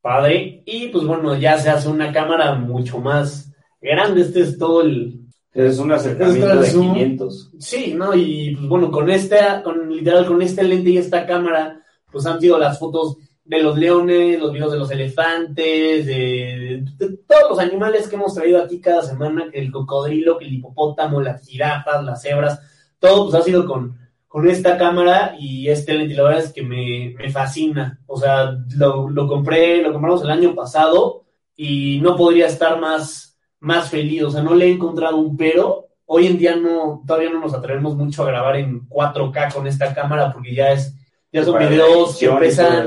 padre. 0.00 0.62
Y 0.66 0.88
pues 0.88 1.06
bueno, 1.06 1.34
ya 1.36 1.56
se 1.58 1.70
hace 1.70 1.88
una 1.88 2.12
cámara 2.12 2.54
mucho 2.54 2.98
más 2.98 3.50
grande. 3.80 4.22
Este 4.22 4.40
es 4.40 4.58
todo 4.58 4.82
el. 4.82 5.20
Es 5.54 5.78
un 5.78 5.92
acercamiento 5.92 6.60
de 6.60 6.70
500. 6.70 7.50
Sí, 7.58 7.94
¿no? 7.94 8.14
Y 8.14 8.56
pues 8.56 8.68
bueno, 8.68 8.90
con 8.90 9.10
esta, 9.10 9.62
con 9.62 9.88
literal, 9.94 10.26
con 10.26 10.42
este 10.42 10.64
lente 10.64 10.90
y 10.90 10.96
esta 10.98 11.26
cámara, 11.26 11.80
pues 12.10 12.26
han 12.26 12.40
sido 12.40 12.58
las 12.58 12.78
fotos 12.78 13.18
de 13.44 13.62
los 13.62 13.76
leones, 13.76 14.40
los 14.40 14.52
videos 14.52 14.72
de 14.72 14.78
los 14.78 14.90
elefantes, 14.90 16.06
de, 16.06 16.84
de, 16.96 17.06
de, 17.06 17.16
todos 17.26 17.50
los 17.50 17.58
animales 17.58 18.08
que 18.08 18.16
hemos 18.16 18.34
traído 18.34 18.62
aquí 18.62 18.80
cada 18.80 19.02
semana, 19.02 19.50
que 19.50 19.58
el 19.58 19.70
cocodrilo, 19.70 20.38
que 20.38 20.46
el 20.46 20.54
hipopótamo, 20.54 21.20
las 21.20 21.46
jirafas, 21.46 22.02
las 22.02 22.22
cebras, 22.22 22.60
todo 23.02 23.24
pues 23.24 23.34
ha 23.34 23.42
sido 23.42 23.66
con, 23.66 23.98
con 24.28 24.48
esta 24.48 24.78
cámara 24.78 25.34
y 25.36 25.68
este 25.68 25.92
lente, 25.92 26.14
la 26.14 26.22
verdad 26.22 26.44
es 26.44 26.52
que 26.52 26.62
me, 26.62 27.14
me 27.18 27.30
fascina. 27.30 28.00
O 28.06 28.16
sea, 28.16 28.56
lo, 28.76 29.10
lo, 29.10 29.26
compré, 29.26 29.82
lo 29.82 29.92
compramos 29.92 30.22
el 30.22 30.30
año 30.30 30.54
pasado 30.54 31.24
y 31.56 32.00
no 32.00 32.16
podría 32.16 32.46
estar 32.46 32.80
más, 32.80 33.36
más 33.58 33.90
feliz. 33.90 34.22
O 34.22 34.30
sea, 34.30 34.40
no 34.40 34.54
le 34.54 34.66
he 34.66 34.72
encontrado 34.72 35.16
un 35.16 35.36
pero. 35.36 35.88
hoy 36.06 36.28
en 36.28 36.38
día 36.38 36.54
no, 36.54 37.02
todavía 37.04 37.30
no 37.30 37.40
nos 37.40 37.54
atrevemos 37.54 37.96
mucho 37.96 38.22
a 38.22 38.26
grabar 38.26 38.54
en 38.54 38.88
4K 38.88 39.52
con 39.52 39.66
esta 39.66 39.92
cámara 39.92 40.32
porque 40.32 40.54
ya 40.54 40.70
es, 40.70 40.96
ya 41.32 41.44
son 41.44 41.54
Para 41.54 41.68
videos 41.68 42.16
que 42.16 42.28
pesan, 42.28 42.86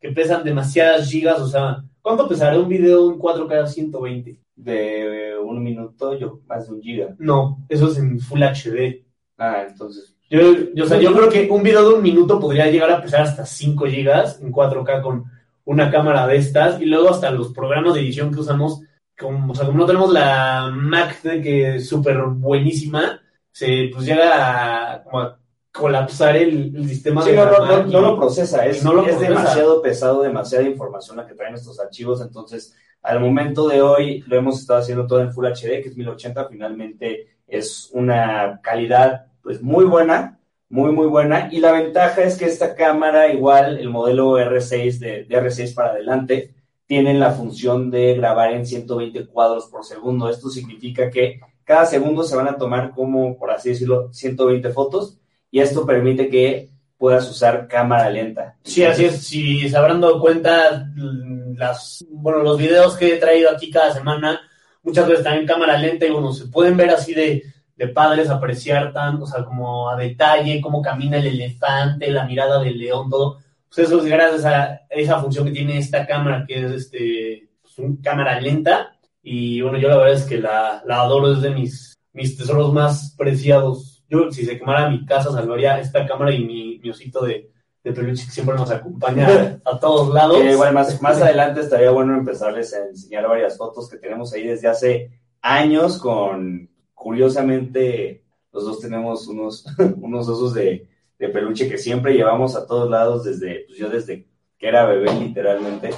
que 0.00 0.10
pesan 0.10 0.44
demasiadas 0.44 1.10
gigas, 1.10 1.40
o 1.40 1.48
sea, 1.48 1.82
¿cuánto 2.00 2.28
pesará 2.28 2.56
un 2.60 2.68
video 2.68 3.10
en 3.10 3.18
4K 3.18 3.66
120? 3.66 4.38
De 4.54 5.36
un 5.42 5.60
minuto, 5.60 6.16
yo 6.16 6.38
más 6.46 6.68
de 6.68 6.74
un 6.74 6.80
giga. 6.80 7.16
No, 7.18 7.58
eso 7.68 7.88
es 7.88 7.98
en 7.98 8.20
Full 8.20 8.40
HD. 8.40 9.11
Ah, 9.44 9.64
entonces. 9.68 10.14
Yo, 10.30 10.40
yo, 10.74 10.84
o 10.84 10.86
sea, 10.86 10.98
yo 11.00 11.12
creo 11.12 11.28
que 11.28 11.48
un 11.50 11.62
video 11.62 11.88
de 11.88 11.94
un 11.96 12.02
minuto 12.02 12.38
podría 12.40 12.70
llegar 12.70 12.90
a 12.90 13.02
pesar 13.02 13.22
hasta 13.22 13.44
5 13.44 13.86
gigas 13.86 14.40
en 14.40 14.50
4K 14.52 15.02
con 15.02 15.24
una 15.64 15.90
cámara 15.90 16.26
de 16.26 16.36
estas 16.36 16.80
y 16.80 16.86
luego 16.86 17.10
hasta 17.10 17.30
los 17.30 17.52
programas 17.52 17.94
de 17.94 18.00
edición 18.00 18.32
que 18.32 18.40
usamos, 18.40 18.80
como, 19.18 19.52
o 19.52 19.54
sea, 19.54 19.66
como 19.66 19.78
no 19.78 19.86
tenemos 19.86 20.12
la 20.12 20.70
Mac 20.72 21.20
que 21.22 21.76
es 21.76 21.88
súper 21.88 22.18
buenísima, 22.22 23.20
se 23.50 23.90
pues 23.92 24.06
llega 24.06 24.94
a, 24.94 25.02
como 25.04 25.20
a 25.20 25.38
colapsar 25.70 26.36
el, 26.36 26.74
el 26.76 26.88
sistema 26.88 27.22
Sí, 27.22 27.30
de 27.30 27.36
no, 27.36 27.44
la 27.44 27.50
no, 27.50 27.58
no, 27.58 27.66
Mac 27.78 27.86
no 27.86 27.98
y- 27.98 28.02
lo 28.02 28.16
procesa, 28.16 28.64
es, 28.66 28.80
y 28.80 28.84
no 28.84 28.92
lo 28.94 29.00
es 29.02 29.08
procesa. 29.16 29.28
demasiado 29.28 29.82
pesado, 29.82 30.22
demasiada 30.22 30.64
información 30.64 31.16
la 31.18 31.26
que 31.26 31.34
traen 31.34 31.54
estos 31.54 31.78
archivos, 31.80 32.20
entonces 32.22 32.74
al 33.02 33.20
momento 33.20 33.68
de 33.68 33.82
hoy 33.82 34.22
lo 34.26 34.36
hemos 34.36 34.60
estado 34.60 34.78
haciendo 34.80 35.06
todo 35.06 35.20
en 35.20 35.32
Full 35.32 35.46
HD, 35.46 35.82
que 35.82 35.88
es 35.88 35.96
1080, 35.96 36.46
finalmente 36.48 37.26
es 37.46 37.90
una 37.92 38.60
calidad 38.62 39.26
pues 39.42 39.62
muy 39.62 39.84
buena, 39.84 40.38
muy 40.68 40.92
muy 40.92 41.06
buena, 41.06 41.48
y 41.52 41.60
la 41.60 41.72
ventaja 41.72 42.22
es 42.22 42.36
que 42.36 42.46
esta 42.46 42.74
cámara, 42.74 43.32
igual 43.32 43.78
el 43.78 43.90
modelo 43.90 44.38
R6 44.38 44.98
de, 44.98 45.24
de 45.24 45.42
R6 45.42 45.74
para 45.74 45.90
adelante, 45.90 46.54
tienen 46.86 47.20
la 47.20 47.32
función 47.32 47.90
de 47.90 48.14
grabar 48.14 48.52
en 48.52 48.66
120 48.66 49.26
cuadros 49.26 49.66
por 49.66 49.84
segundo, 49.84 50.28
esto 50.28 50.48
significa 50.48 51.10
que 51.10 51.40
cada 51.64 51.86
segundo 51.86 52.22
se 52.24 52.36
van 52.36 52.48
a 52.48 52.56
tomar 52.56 52.92
como, 52.92 53.36
por 53.38 53.50
así 53.50 53.70
decirlo, 53.70 54.12
120 54.12 54.70
fotos, 54.70 55.18
y 55.50 55.60
esto 55.60 55.86
permite 55.86 56.28
que 56.28 56.70
puedas 57.02 57.28
usar 57.28 57.66
cámara 57.66 58.08
lenta. 58.10 58.56
Sí, 58.62 58.84
así 58.84 59.06
es. 59.06 59.26
Si 59.26 59.68
se 59.68 59.76
habrán 59.76 60.00
dado 60.00 60.20
cuenta, 60.20 60.86
mm, 60.94 61.56
las, 61.56 62.04
bueno, 62.08 62.38
los 62.38 62.56
videos 62.56 62.96
que 62.96 63.14
he 63.14 63.18
traído 63.18 63.50
aquí 63.50 63.70
cada 63.70 63.92
semana, 63.92 64.40
muchas 64.82 65.08
veces 65.08 65.26
en 65.26 65.46
cámara 65.46 65.78
lenta 65.78 66.06
y 66.06 66.10
bueno, 66.10 66.32
se 66.32 66.46
pueden 66.46 66.76
ver 66.76 66.90
así 66.90 67.12
de, 67.12 67.42
de 67.82 67.88
padres 67.88 68.30
apreciar 68.30 68.92
tan, 68.92 69.20
o 69.20 69.26
sea, 69.26 69.44
como 69.44 69.90
a 69.90 69.96
detalle, 69.96 70.60
cómo 70.60 70.80
camina 70.80 71.16
el 71.16 71.26
elefante, 71.26 72.12
la 72.12 72.24
mirada 72.24 72.62
del 72.62 72.78
león, 72.78 73.10
todo. 73.10 73.38
Pues 73.68 73.88
eso 73.88 73.98
es 73.98 74.04
gracias 74.04 74.44
a 74.44 74.82
esa 74.88 75.20
función 75.20 75.46
que 75.46 75.50
tiene 75.50 75.78
esta 75.78 76.06
cámara, 76.06 76.44
que 76.46 76.64
es 76.64 76.70
este, 76.70 77.48
pues, 77.60 77.76
un 77.78 77.96
cámara 77.96 78.40
lenta. 78.40 78.96
Y 79.20 79.62
bueno, 79.62 79.78
yo 79.78 79.88
la 79.88 79.96
verdad 79.96 80.14
es 80.14 80.22
que 80.22 80.38
la, 80.38 80.80
la 80.86 81.00
adoro, 81.00 81.32
es 81.32 81.42
de 81.42 81.50
mis, 81.50 81.98
mis 82.12 82.36
tesoros 82.36 82.72
más 82.72 83.16
preciados. 83.18 84.04
Yo, 84.08 84.30
si 84.30 84.44
se 84.44 84.56
quemara 84.60 84.88
mi 84.88 85.04
casa, 85.04 85.32
salvaría 85.32 85.80
esta 85.80 86.06
cámara 86.06 86.32
y 86.32 86.44
mi, 86.44 86.78
mi 86.78 86.90
osito 86.90 87.24
de, 87.24 87.50
de 87.82 87.92
peluche 87.92 88.26
que 88.26 88.30
siempre 88.30 88.54
nos 88.54 88.70
acompaña 88.70 89.60
a, 89.64 89.70
a 89.72 89.80
todos 89.80 90.14
lados. 90.14 90.38
Igual 90.38 90.72
más, 90.72 91.02
más 91.02 91.20
adelante 91.22 91.62
estaría 91.62 91.90
bueno 91.90 92.16
empezarles 92.16 92.72
a 92.74 92.84
enseñar 92.84 93.26
varias 93.26 93.58
fotos 93.58 93.88
que 93.88 93.96
tenemos 93.96 94.32
ahí 94.32 94.46
desde 94.46 94.68
hace 94.68 95.10
años 95.40 95.98
con, 95.98 96.70
curiosamente, 97.02 98.22
los 98.52 98.64
dos 98.64 98.80
tenemos 98.80 99.26
unos, 99.26 99.66
unos 100.00 100.28
osos 100.28 100.54
de, 100.54 100.88
peluche 101.18 101.68
que 101.68 101.78
siempre 101.78 102.14
llevamos 102.14 102.56
a 102.56 102.66
todos 102.66 102.90
lados 102.90 103.22
desde, 103.22 103.64
pues 103.66 103.78
yo 103.78 103.88
desde 103.88 104.26
que 104.58 104.66
era 104.66 104.86
bebé 104.86 105.12
literalmente, 105.14 105.90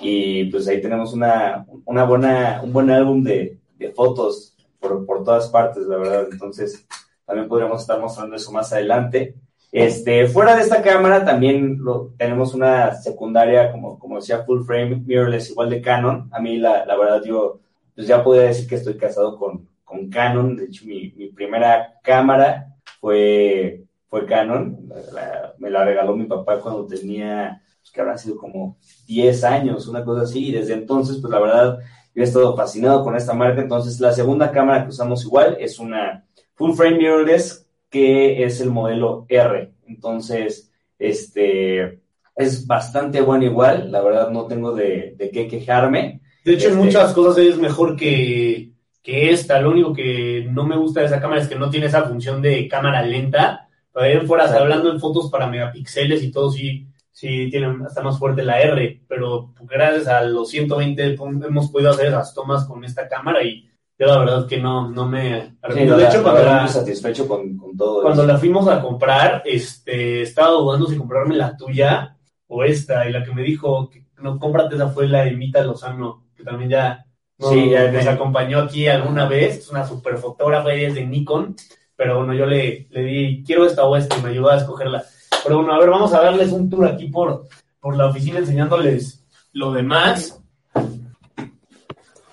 y 0.00 0.44
pues 0.46 0.66
ahí 0.66 0.80
tenemos 0.80 1.12
una, 1.12 1.64
una 1.84 2.04
buena, 2.04 2.60
un 2.62 2.72
buen 2.72 2.90
álbum 2.90 3.22
de, 3.22 3.58
de 3.76 3.90
fotos 3.90 4.56
por, 4.80 5.06
por 5.06 5.24
todas 5.24 5.48
partes, 5.48 5.86
la 5.86 5.98
verdad, 5.98 6.28
entonces 6.30 6.84
también 7.24 7.48
podríamos 7.48 7.80
estar 7.80 8.00
mostrando 8.00 8.34
eso 8.36 8.50
más 8.52 8.72
adelante. 8.72 9.36
Este, 9.70 10.26
fuera 10.26 10.54
de 10.54 10.62
esta 10.62 10.82
cámara 10.82 11.24
también 11.24 11.78
lo, 11.80 12.12
tenemos 12.16 12.54
una 12.54 12.94
secundaria, 12.94 13.70
como, 13.72 13.98
como 13.98 14.16
decía, 14.16 14.44
full 14.44 14.64
frame 14.64 15.02
mirrorless, 15.06 15.50
igual 15.50 15.70
de 15.70 15.80
Canon. 15.80 16.28
A 16.32 16.40
mí, 16.40 16.58
la, 16.58 16.84
la 16.84 16.96
verdad, 16.96 17.22
yo 17.24 17.60
pues 17.94 18.06
ya 18.06 18.22
podría 18.22 18.48
decir 18.48 18.68
que 18.68 18.74
estoy 18.74 18.96
casado 18.96 19.38
con, 19.38 19.68
con 19.92 20.08
Canon. 20.10 20.56
De 20.56 20.64
hecho, 20.64 20.86
mi, 20.86 21.12
mi 21.16 21.28
primera 21.28 21.94
cámara 22.02 22.74
fue, 23.00 23.84
fue 24.08 24.26
Canon. 24.26 24.88
La- 24.88 25.12
la- 25.12 25.54
me 25.58 25.70
la 25.70 25.84
regaló 25.84 26.16
mi 26.16 26.24
papá 26.26 26.58
cuando 26.60 26.86
tenía, 26.86 27.62
pues, 27.80 27.90
que 27.92 28.00
habrá 28.00 28.16
sido 28.18 28.36
como 28.36 28.78
10 29.06 29.44
años, 29.44 29.86
una 29.88 30.04
cosa 30.04 30.22
así. 30.22 30.48
Y 30.48 30.52
desde 30.52 30.74
entonces, 30.74 31.18
pues 31.20 31.30
la 31.30 31.40
verdad, 31.40 31.78
yo 32.14 32.22
he 32.22 32.24
estado 32.26 32.56
fascinado 32.56 33.04
con 33.04 33.16
esta 33.16 33.34
marca. 33.34 33.60
Entonces, 33.60 34.00
la 34.00 34.12
segunda 34.12 34.50
cámara 34.50 34.84
que 34.84 34.90
usamos 34.90 35.24
igual 35.24 35.56
es 35.60 35.78
una 35.78 36.24
full 36.54 36.72
frame 36.72 36.98
mirrorless 36.98 37.66
que 37.90 38.42
es 38.44 38.60
el 38.60 38.70
modelo 38.70 39.26
R. 39.28 39.72
Entonces, 39.86 40.72
este 40.98 42.00
es 42.36 42.66
bastante 42.66 43.20
bueno 43.20 43.44
igual, 43.44 43.92
la 43.92 44.00
verdad 44.00 44.30
no 44.30 44.46
tengo 44.46 44.72
de, 44.74 45.14
de 45.18 45.30
qué 45.30 45.46
quejarme. 45.48 46.22
De 46.44 46.54
hecho, 46.54 46.68
en 46.68 46.72
Este, 46.74 46.84
muchas 46.84 47.12
cosas 47.12 47.36
es 47.44 47.58
mejor 47.58 47.94
que, 47.96 48.71
que 49.02 49.30
esta. 49.30 49.60
Lo 49.60 49.70
único 49.70 49.92
que 49.92 50.46
no 50.50 50.64
me 50.64 50.76
gusta 50.76 51.00
de 51.00 51.06
esa 51.06 51.20
cámara 51.20 51.40
es 51.42 51.48
que 51.48 51.56
no 51.56 51.70
tiene 51.70 51.86
esa 51.86 52.04
función 52.04 52.40
de 52.42 52.68
cámara 52.68 53.02
lenta. 53.02 53.68
Ahí 53.94 54.12
en 54.12 54.26
fuera, 54.26 54.44
hasta 54.44 54.58
hablando 54.60 54.90
en 54.90 55.00
fotos 55.00 55.30
para 55.30 55.46
megapíxeles 55.46 56.22
y 56.22 56.30
todo, 56.32 56.50
sí, 56.50 56.88
sí 57.10 57.48
tiene 57.50 57.84
hasta 57.86 58.02
más 58.02 58.18
fuerte 58.18 58.42
la 58.42 58.60
R. 58.60 59.02
Pero 59.08 59.52
gracias 59.62 60.08
a 60.08 60.22
los 60.22 60.48
120 60.50 61.10
pon- 61.16 61.42
hemos 61.44 61.70
podido 61.70 61.90
hacer 61.90 62.06
esas 62.06 62.34
tomas 62.34 62.64
con 62.66 62.84
esta 62.84 63.08
cámara 63.08 63.42
y 63.42 63.68
yo 63.98 64.06
la 64.06 64.18
verdad 64.18 64.46
que 64.48 64.58
no, 64.58 64.90
no 64.90 65.06
me 65.08 65.56
Sí, 65.68 65.84
de 65.84 66.04
hecho, 66.04 66.22
cuando 66.22 66.42
la, 66.44 66.66
satisfecho 66.66 67.28
con, 67.28 67.56
con 67.56 67.76
todo 67.76 68.02
cuando 68.02 68.22
eso. 68.22 68.32
la 68.32 68.38
fuimos 68.38 68.66
a 68.68 68.80
comprar, 68.82 69.42
este, 69.44 70.22
estaba 70.22 70.50
dudando 70.50 70.86
si 70.86 70.96
comprarme 70.96 71.36
la 71.36 71.56
tuya 71.56 72.16
o 72.48 72.64
esta, 72.64 73.08
y 73.08 73.12
la 73.12 73.22
que 73.24 73.32
me 73.32 73.42
dijo, 73.42 73.88
que 73.90 74.04
no, 74.20 74.38
cómprate 74.38 74.74
esa 74.74 74.88
fue 74.88 75.06
la 75.08 75.24
de 75.24 75.32
Mita 75.32 75.62
Lozano, 75.62 76.26
que 76.36 76.42
también 76.42 76.70
ya, 76.70 77.06
Sí, 77.50 77.70
ya 77.70 77.90
nos 77.90 78.06
acompañó 78.06 78.60
aquí 78.60 78.86
alguna 78.86 79.26
vez, 79.26 79.58
es 79.58 79.70
una 79.70 79.86
super 79.86 80.18
fotógrafa, 80.18 80.72
ella 80.72 80.88
es 80.88 80.94
de 80.94 81.06
Nikon, 81.06 81.56
pero 81.96 82.18
bueno, 82.18 82.34
yo 82.34 82.46
le, 82.46 82.86
le 82.90 83.02
di, 83.02 83.44
quiero 83.44 83.66
esta 83.66 83.84
o 83.84 83.96
esta, 83.96 84.18
y 84.18 84.22
me 84.22 84.30
ayudó 84.30 84.50
a 84.50 84.58
escogerla. 84.58 85.04
Pero 85.42 85.56
bueno, 85.56 85.74
a 85.74 85.78
ver, 85.78 85.90
vamos 85.90 86.12
a 86.14 86.22
darles 86.22 86.52
un 86.52 86.70
tour 86.70 86.86
aquí 86.86 87.08
por, 87.08 87.48
por 87.80 87.96
la 87.96 88.06
oficina 88.06 88.38
enseñándoles 88.38 89.24
lo 89.52 89.72
demás. 89.72 90.40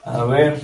A 0.04 0.24
ver. 0.26 0.60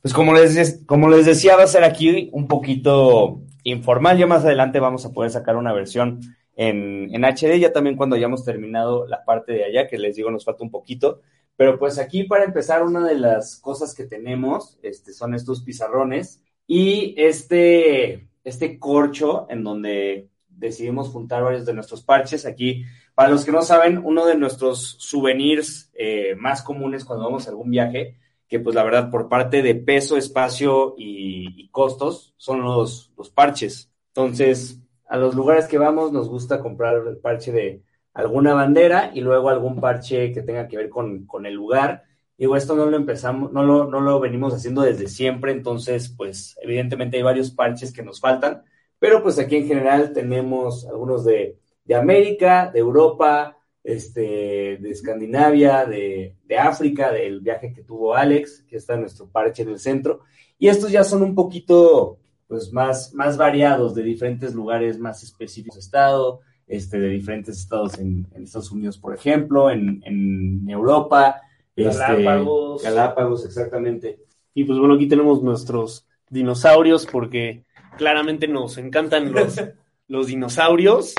Pues 0.00 0.12
como 0.12 0.34
les, 0.34 0.82
como 0.86 1.08
les 1.08 1.26
decía, 1.26 1.56
va 1.56 1.62
a 1.62 1.68
ser 1.68 1.84
aquí 1.84 2.28
un 2.32 2.48
poquito 2.48 3.40
informal. 3.62 4.18
Ya 4.18 4.26
más 4.26 4.44
adelante 4.44 4.80
vamos 4.80 5.06
a 5.06 5.12
poder 5.12 5.30
sacar 5.30 5.56
una 5.56 5.72
versión 5.72 6.20
en, 6.56 7.14
en 7.14 7.24
HD, 7.24 7.58
ya 7.58 7.72
también 7.72 7.96
cuando 7.96 8.16
hayamos 8.16 8.44
terminado 8.44 9.06
la 9.06 9.24
parte 9.24 9.52
de 9.52 9.64
allá, 9.64 9.86
que 9.86 9.98
les 9.98 10.16
digo 10.16 10.30
nos 10.30 10.44
falta 10.44 10.64
un 10.64 10.70
poquito. 10.70 11.20
Pero 11.56 11.78
pues 11.78 11.98
aquí 11.98 12.24
para 12.24 12.44
empezar, 12.44 12.82
una 12.82 13.06
de 13.06 13.16
las 13.16 13.56
cosas 13.56 13.94
que 13.94 14.04
tenemos 14.04 14.78
este, 14.82 15.12
son 15.12 15.34
estos 15.34 15.62
pizarrones 15.62 16.42
y 16.66 17.14
este, 17.16 18.28
este 18.44 18.78
corcho 18.78 19.46
en 19.50 19.62
donde 19.62 20.28
decidimos 20.48 21.08
juntar 21.08 21.42
varios 21.42 21.66
de 21.66 21.74
nuestros 21.74 22.02
parches. 22.02 22.46
Aquí, 22.46 22.84
para 23.14 23.30
los 23.30 23.44
que 23.44 23.52
no 23.52 23.62
saben, 23.62 23.98
uno 23.98 24.26
de 24.26 24.36
nuestros 24.36 24.96
souvenirs 24.98 25.90
eh, 25.94 26.34
más 26.36 26.62
comunes 26.62 27.04
cuando 27.04 27.24
vamos 27.24 27.46
a 27.46 27.50
algún 27.50 27.70
viaje, 27.70 28.16
que 28.48 28.60
pues 28.60 28.74
la 28.74 28.84
verdad 28.84 29.10
por 29.10 29.28
parte 29.28 29.62
de 29.62 29.74
peso, 29.74 30.16
espacio 30.16 30.94
y, 30.96 31.62
y 31.62 31.68
costos 31.68 32.34
son 32.36 32.62
los, 32.62 33.12
los 33.16 33.30
parches. 33.30 33.90
Entonces, 34.08 34.78
a 35.06 35.16
los 35.16 35.34
lugares 35.34 35.66
que 35.66 35.78
vamos 35.78 36.12
nos 36.12 36.28
gusta 36.28 36.60
comprar 36.60 37.06
el 37.06 37.18
parche 37.18 37.52
de 37.52 37.82
alguna 38.14 38.54
bandera 38.54 39.10
y 39.14 39.20
luego 39.20 39.48
algún 39.48 39.80
parche 39.80 40.32
que 40.32 40.42
tenga 40.42 40.68
que 40.68 40.76
ver 40.76 40.88
con, 40.88 41.26
con 41.26 41.46
el 41.46 41.54
lugar. 41.54 42.04
Digo, 42.36 42.56
esto 42.56 42.74
no 42.74 42.86
lo 42.86 42.96
empezamos, 42.96 43.52
no 43.52 43.62
lo, 43.62 43.86
no 43.86 44.00
lo 44.00 44.18
venimos 44.18 44.52
haciendo 44.52 44.82
desde 44.82 45.06
siempre, 45.06 45.52
entonces, 45.52 46.12
pues, 46.16 46.56
evidentemente 46.60 47.16
hay 47.16 47.22
varios 47.22 47.50
parches 47.50 47.92
que 47.92 48.02
nos 48.02 48.20
faltan, 48.20 48.62
pero 48.98 49.22
pues 49.22 49.38
aquí 49.38 49.56
en 49.56 49.66
general 49.66 50.12
tenemos 50.12 50.86
algunos 50.86 51.24
de, 51.24 51.58
de 51.84 51.94
América, 51.94 52.70
de 52.72 52.80
Europa, 52.80 53.58
este, 53.84 54.78
de 54.80 54.90
Escandinavia, 54.90 55.84
de, 55.84 56.36
de 56.44 56.58
África, 56.58 57.12
del 57.12 57.40
viaje 57.40 57.72
que 57.72 57.84
tuvo 57.84 58.14
Alex, 58.14 58.64
que 58.68 58.76
está 58.76 58.96
nuestro 58.96 59.28
parche 59.28 59.62
en 59.62 59.68
el 59.68 59.78
centro, 59.78 60.20
y 60.58 60.68
estos 60.68 60.90
ya 60.90 61.04
son 61.04 61.22
un 61.22 61.34
poquito, 61.34 62.18
pues, 62.48 62.72
más, 62.72 63.14
más 63.14 63.36
variados, 63.36 63.94
de 63.94 64.02
diferentes 64.02 64.54
lugares 64.54 64.98
más 64.98 65.22
específicos 65.22 65.78
estado, 65.78 66.40
este, 66.72 66.98
de 66.98 67.08
diferentes 67.10 67.58
estados 67.58 67.98
en, 67.98 68.26
en 68.34 68.44
Estados 68.44 68.72
Unidos, 68.72 68.96
por 68.96 69.14
ejemplo, 69.14 69.70
en, 69.70 70.02
en 70.06 70.68
Europa, 70.70 71.42
este, 71.76 71.98
Galápagos. 71.98 72.82
Galápagos, 72.82 73.44
exactamente. 73.44 74.20
Y 74.54 74.64
pues 74.64 74.78
bueno, 74.78 74.94
aquí 74.94 75.06
tenemos 75.06 75.42
nuestros 75.42 76.06
dinosaurios 76.30 77.06
porque 77.06 77.64
claramente 77.98 78.48
nos 78.48 78.78
encantan 78.78 79.32
los, 79.32 79.60
los 80.08 80.28
dinosaurios. 80.28 81.14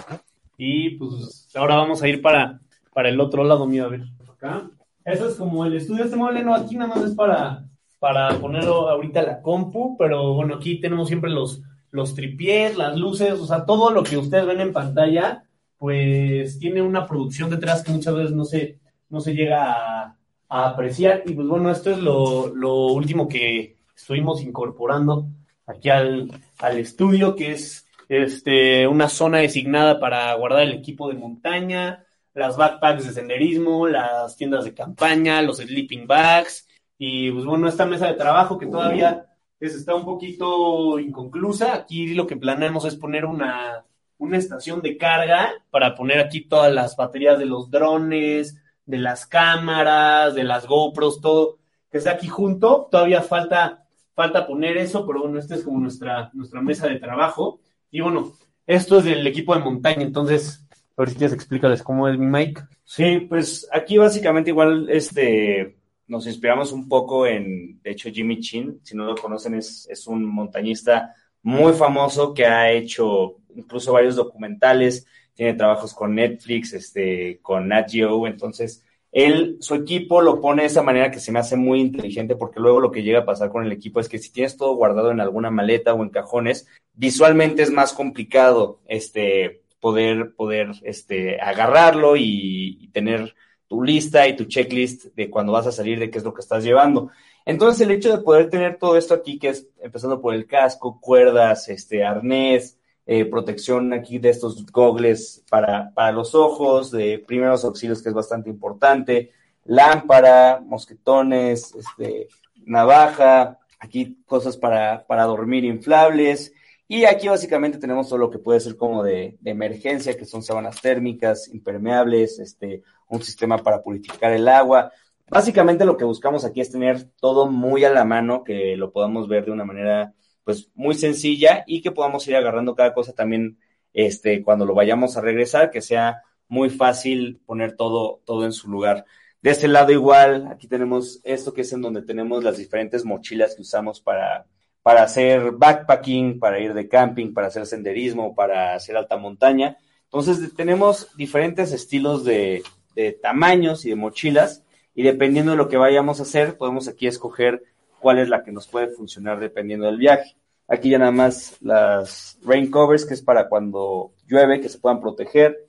Y 0.57 0.97
pues 0.97 1.49
ahora 1.53 1.75
vamos 1.75 2.01
a 2.01 2.07
ir 2.07 2.23
para, 2.23 2.59
para 2.91 3.09
el 3.09 3.19
otro 3.19 3.43
lado 3.43 3.67
mío, 3.67 3.85
a 3.85 3.89
ver. 3.89 4.05
Acá. 4.27 4.71
Eso 5.05 5.29
es 5.29 5.35
como 5.35 5.65
el 5.65 5.75
estudio. 5.75 6.03
Este 6.03 6.15
mueble 6.15 6.43
no, 6.43 6.55
aquí 6.55 6.75
nada 6.75 6.95
más 6.95 7.03
es 7.05 7.13
para, 7.13 7.63
para 7.99 8.39
poner 8.39 8.63
ahorita 8.63 9.21
la 9.21 9.41
compu, 9.43 9.97
pero 9.99 10.33
bueno, 10.33 10.55
aquí 10.55 10.81
tenemos 10.81 11.07
siempre 11.09 11.29
los, 11.29 11.61
los 11.91 12.15
tripiés, 12.15 12.75
las 12.75 12.97
luces, 12.97 13.33
o 13.33 13.45
sea, 13.45 13.65
todo 13.65 13.91
lo 13.91 14.01
que 14.01 14.17
ustedes 14.17 14.47
ven 14.47 14.61
en 14.61 14.73
pantalla, 14.73 15.42
pues 15.83 16.59
tiene 16.59 16.81
una 16.81 17.05
producción 17.05 17.49
detrás 17.49 17.83
que 17.83 17.91
muchas 17.91 18.15
veces 18.15 18.31
no 18.31 18.45
se, 18.45 18.79
no 19.09 19.19
se 19.19 19.33
llega 19.33 19.73
a, 19.73 20.17
a 20.47 20.69
apreciar. 20.69 21.23
Y 21.25 21.33
pues 21.33 21.45
bueno, 21.45 21.69
esto 21.69 21.91
es 21.91 21.97
lo, 21.97 22.55
lo 22.55 22.85
último 22.93 23.27
que 23.27 23.75
estuvimos 23.93 24.41
incorporando 24.41 25.27
aquí 25.67 25.89
al, 25.89 26.31
al 26.59 26.79
estudio, 26.79 27.35
que 27.35 27.51
es 27.51 27.85
este, 28.07 28.87
una 28.87 29.09
zona 29.09 29.39
designada 29.39 29.99
para 29.99 30.33
guardar 30.35 30.61
el 30.61 30.71
equipo 30.71 31.09
de 31.09 31.15
montaña, 31.15 32.05
las 32.33 32.55
backpacks 32.55 33.05
de 33.05 33.11
senderismo, 33.11 33.85
las 33.85 34.37
tiendas 34.37 34.63
de 34.63 34.73
campaña, 34.73 35.41
los 35.41 35.57
sleeping 35.57 36.07
bags 36.07 36.65
y 36.97 37.29
pues 37.29 37.43
bueno, 37.43 37.67
esta 37.67 37.85
mesa 37.85 38.07
de 38.07 38.13
trabajo 38.13 38.57
que 38.57 38.67
todavía 38.67 39.25
es, 39.59 39.75
está 39.75 39.95
un 39.95 40.05
poquito 40.05 40.97
inconclusa. 40.97 41.73
Aquí 41.73 42.13
lo 42.13 42.25
que 42.25 42.37
planeamos 42.37 42.85
es 42.85 42.95
poner 42.95 43.25
una, 43.25 43.83
una 44.23 44.37
estación 44.37 44.81
de 44.81 44.97
carga 44.97 45.51
para 45.69 45.95
poner 45.95 46.19
aquí 46.19 46.41
todas 46.41 46.73
las 46.73 46.95
baterías 46.95 47.37
de 47.37 47.45
los 47.45 47.69
drones, 47.69 48.57
de 48.85 48.97
las 48.97 49.25
cámaras, 49.25 50.33
de 50.33 50.45
las 50.45 50.65
GoPros, 50.65 51.19
todo 51.19 51.59
que 51.91 51.97
está 51.97 52.11
aquí 52.11 52.27
junto. 52.27 52.87
Todavía 52.89 53.21
falta, 53.21 53.85
falta 54.15 54.47
poner 54.47 54.77
eso, 54.77 55.05
pero 55.05 55.23
bueno, 55.23 55.39
esta 55.39 55.55
es 55.55 55.63
como 55.63 55.79
nuestra, 55.79 56.31
nuestra 56.33 56.61
mesa 56.61 56.87
de 56.87 56.99
trabajo. 56.99 57.59
Y 57.91 57.99
bueno, 57.99 58.33
esto 58.65 58.99
es 58.99 59.05
del 59.05 59.27
equipo 59.27 59.53
de 59.53 59.61
montaña, 59.61 60.03
entonces, 60.03 60.65
a 60.95 61.01
ver 61.01 61.09
si 61.09 61.15
quieres 61.15 61.33
explícales 61.33 61.83
cómo 61.83 62.07
es 62.07 62.17
mi 62.17 62.25
Mike. 62.25 62.61
Sí, 62.85 63.19
pues 63.27 63.67
aquí 63.71 63.97
básicamente 63.97 64.51
igual 64.51 64.89
este 64.89 65.77
nos 66.07 66.27
inspiramos 66.27 66.71
un 66.71 66.87
poco 66.87 67.25
en, 67.25 67.81
de 67.81 67.91
hecho, 67.91 68.09
Jimmy 68.09 68.39
Chin, 68.39 68.79
si 68.83 68.95
no 68.95 69.05
lo 69.05 69.15
conocen, 69.15 69.55
es, 69.55 69.87
es 69.89 70.05
un 70.07 70.25
montañista 70.25 71.13
muy 71.43 71.73
famoso 71.73 72.33
que 72.33 72.45
ha 72.45 72.71
hecho 72.71 73.37
incluso 73.55 73.93
varios 73.93 74.15
documentales, 74.15 75.05
tiene 75.33 75.53
trabajos 75.53 75.93
con 75.93 76.15
Netflix, 76.15 76.73
este, 76.73 77.39
con 77.41 77.67
Nat 77.67 77.89
Geo, 77.89 78.27
entonces 78.27 78.83
él, 79.13 79.57
su 79.59 79.75
equipo 79.75 80.21
lo 80.21 80.41
pone 80.41 80.63
de 80.63 80.67
esa 80.67 80.81
manera 80.81 81.11
que 81.11 81.19
se 81.19 81.31
me 81.31 81.39
hace 81.39 81.55
muy 81.55 81.79
inteligente 81.79 82.35
porque 82.35 82.59
luego 82.59 82.79
lo 82.79 82.91
que 82.91 83.03
llega 83.03 83.19
a 83.19 83.25
pasar 83.25 83.51
con 83.51 83.63
el 83.63 83.71
equipo 83.71 83.99
es 83.99 84.09
que 84.09 84.17
si 84.17 84.31
tienes 84.31 84.57
todo 84.57 84.75
guardado 84.75 85.11
en 85.11 85.21
alguna 85.21 85.51
maleta 85.51 85.93
o 85.93 86.01
en 86.01 86.09
cajones, 86.09 86.67
visualmente 86.93 87.61
es 87.61 87.69
más 87.69 87.93
complicado 87.93 88.79
este, 88.87 89.61
poder, 89.79 90.33
poder 90.33 90.71
este, 90.81 91.39
agarrarlo 91.39 92.17
y, 92.17 92.89
tener 92.91 93.35
tu 93.67 93.83
lista 93.83 94.27
y 94.27 94.35
tu 94.35 94.45
checklist 94.45 95.05
de 95.15 95.29
cuando 95.29 95.51
vas 95.51 95.65
a 95.65 95.71
salir, 95.71 95.99
de 95.99 96.09
qué 96.09 96.19
es 96.19 96.23
lo 96.23 96.33
que 96.33 96.41
estás 96.41 96.63
llevando. 96.63 97.09
Entonces, 97.43 97.81
el 97.81 97.91
hecho 97.91 98.15
de 98.15 98.23
poder 98.23 98.49
tener 98.49 98.77
todo 98.77 98.97
esto 98.97 99.15
aquí, 99.15 99.39
que 99.39 99.49
es 99.49 99.67
empezando 99.81 100.21
por 100.21 100.35
el 100.35 100.45
casco, 100.45 100.99
cuerdas, 101.01 101.69
este, 101.69 102.05
arnés, 102.05 102.77
eh, 103.05 103.25
protección 103.25 103.91
aquí 103.93 104.17
de 104.17 104.29
estos 104.29 104.65
gogles 104.67 105.43
para, 105.49 105.91
para 105.93 106.11
los 106.11 106.35
ojos, 106.35 106.91
de 106.91 107.19
primeros 107.19 107.65
auxilios, 107.65 108.01
que 108.01 108.09
es 108.09 108.15
bastante 108.15 108.49
importante, 108.49 109.31
lámpara, 109.65 110.61
mosquetones, 110.65 111.75
este, 111.75 112.27
navaja, 112.65 113.59
aquí 113.79 114.17
cosas 114.25 114.57
para, 114.57 115.05
para 115.05 115.23
dormir 115.23 115.65
inflables. 115.65 116.53
Y 116.87 117.05
aquí 117.05 117.27
básicamente 117.27 117.77
tenemos 117.77 118.07
todo 118.07 118.19
lo 118.19 118.29
que 118.29 118.39
puede 118.39 118.59
ser 118.59 118.77
como 118.77 119.03
de, 119.03 119.37
de 119.39 119.51
emergencia, 119.51 120.15
que 120.17 120.25
son 120.25 120.43
sábanas 120.43 120.81
térmicas, 120.81 121.49
impermeables, 121.53 122.39
este, 122.39 122.83
un 123.07 123.21
sistema 123.21 123.57
para 123.57 123.81
purificar 123.81 124.31
el 124.31 124.47
agua. 124.47 124.91
Básicamente 125.29 125.85
lo 125.85 125.97
que 125.97 126.05
buscamos 126.05 126.45
aquí 126.45 126.61
es 126.61 126.71
tener 126.71 127.09
todo 127.19 127.47
muy 127.49 127.83
a 127.85 127.89
la 127.89 128.05
mano, 128.05 128.43
que 128.43 128.77
lo 128.77 128.91
podamos 128.91 129.27
ver 129.27 129.45
de 129.45 129.51
una 129.51 129.65
manera 129.65 130.13
pues 130.43 130.69
muy 130.75 130.95
sencilla 130.95 131.63
y 131.67 131.81
que 131.81 131.91
podamos 131.91 132.27
ir 132.27 132.35
agarrando 132.35 132.75
cada 132.75 132.93
cosa 132.93 133.13
también 133.13 133.57
este 133.93 134.43
cuando 134.43 134.65
lo 134.65 134.73
vayamos 134.73 135.17
a 135.17 135.21
regresar, 135.21 135.71
que 135.71 135.81
sea 135.81 136.23
muy 136.47 136.69
fácil 136.69 137.41
poner 137.45 137.75
todo 137.75 138.21
todo 138.25 138.45
en 138.45 138.53
su 138.53 138.69
lugar. 138.69 139.05
De 139.41 139.51
este 139.51 139.67
lado 139.67 139.91
igual, 139.91 140.47
aquí 140.47 140.67
tenemos 140.67 141.19
esto 141.23 141.53
que 141.53 141.61
es 141.61 141.73
en 141.73 141.81
donde 141.81 142.01
tenemos 142.01 142.43
las 142.43 142.57
diferentes 142.57 143.05
mochilas 143.05 143.55
que 143.55 143.61
usamos 143.61 144.01
para 144.01 144.45
para 144.81 145.03
hacer 145.03 145.51
backpacking, 145.53 146.39
para 146.39 146.59
ir 146.59 146.73
de 146.73 146.89
camping, 146.89 147.33
para 147.33 147.47
hacer 147.47 147.65
senderismo, 147.65 148.35
para 148.35 148.75
hacer 148.75 148.97
alta 148.97 149.17
montaña. 149.17 149.77
Entonces 150.05 150.53
tenemos 150.55 151.15
diferentes 151.15 151.71
estilos 151.71 152.25
de, 152.25 152.63
de 152.95 153.13
tamaños 153.13 153.85
y 153.85 153.89
de 153.89 153.95
mochilas 153.95 154.63
y 154.93 155.03
dependiendo 155.03 155.51
de 155.51 155.57
lo 155.57 155.69
que 155.69 155.77
vayamos 155.77 156.19
a 156.19 156.23
hacer, 156.23 156.57
podemos 156.57 156.87
aquí 156.87 157.07
escoger 157.07 157.63
cuál 158.03 158.19
es 158.19 158.27
la 158.29 158.43
que 158.43 158.51
nos 158.51 158.67
puede 158.67 158.89
funcionar 158.89 159.39
dependiendo 159.39 159.87
del 159.87 159.97
viaje. 159.97 160.35
Aquí 160.67 160.89
ya 160.89 160.99
nada 160.99 161.11
más 161.11 161.57
las 161.61 162.37
rain 162.43 162.69
covers, 162.69 163.05
que 163.05 163.13
es 163.13 163.21
para 163.21 163.47
cuando 163.47 164.11
llueve, 164.27 164.59
que 164.59 164.69
se 164.69 164.77
puedan 164.77 164.99
proteger. 164.99 165.67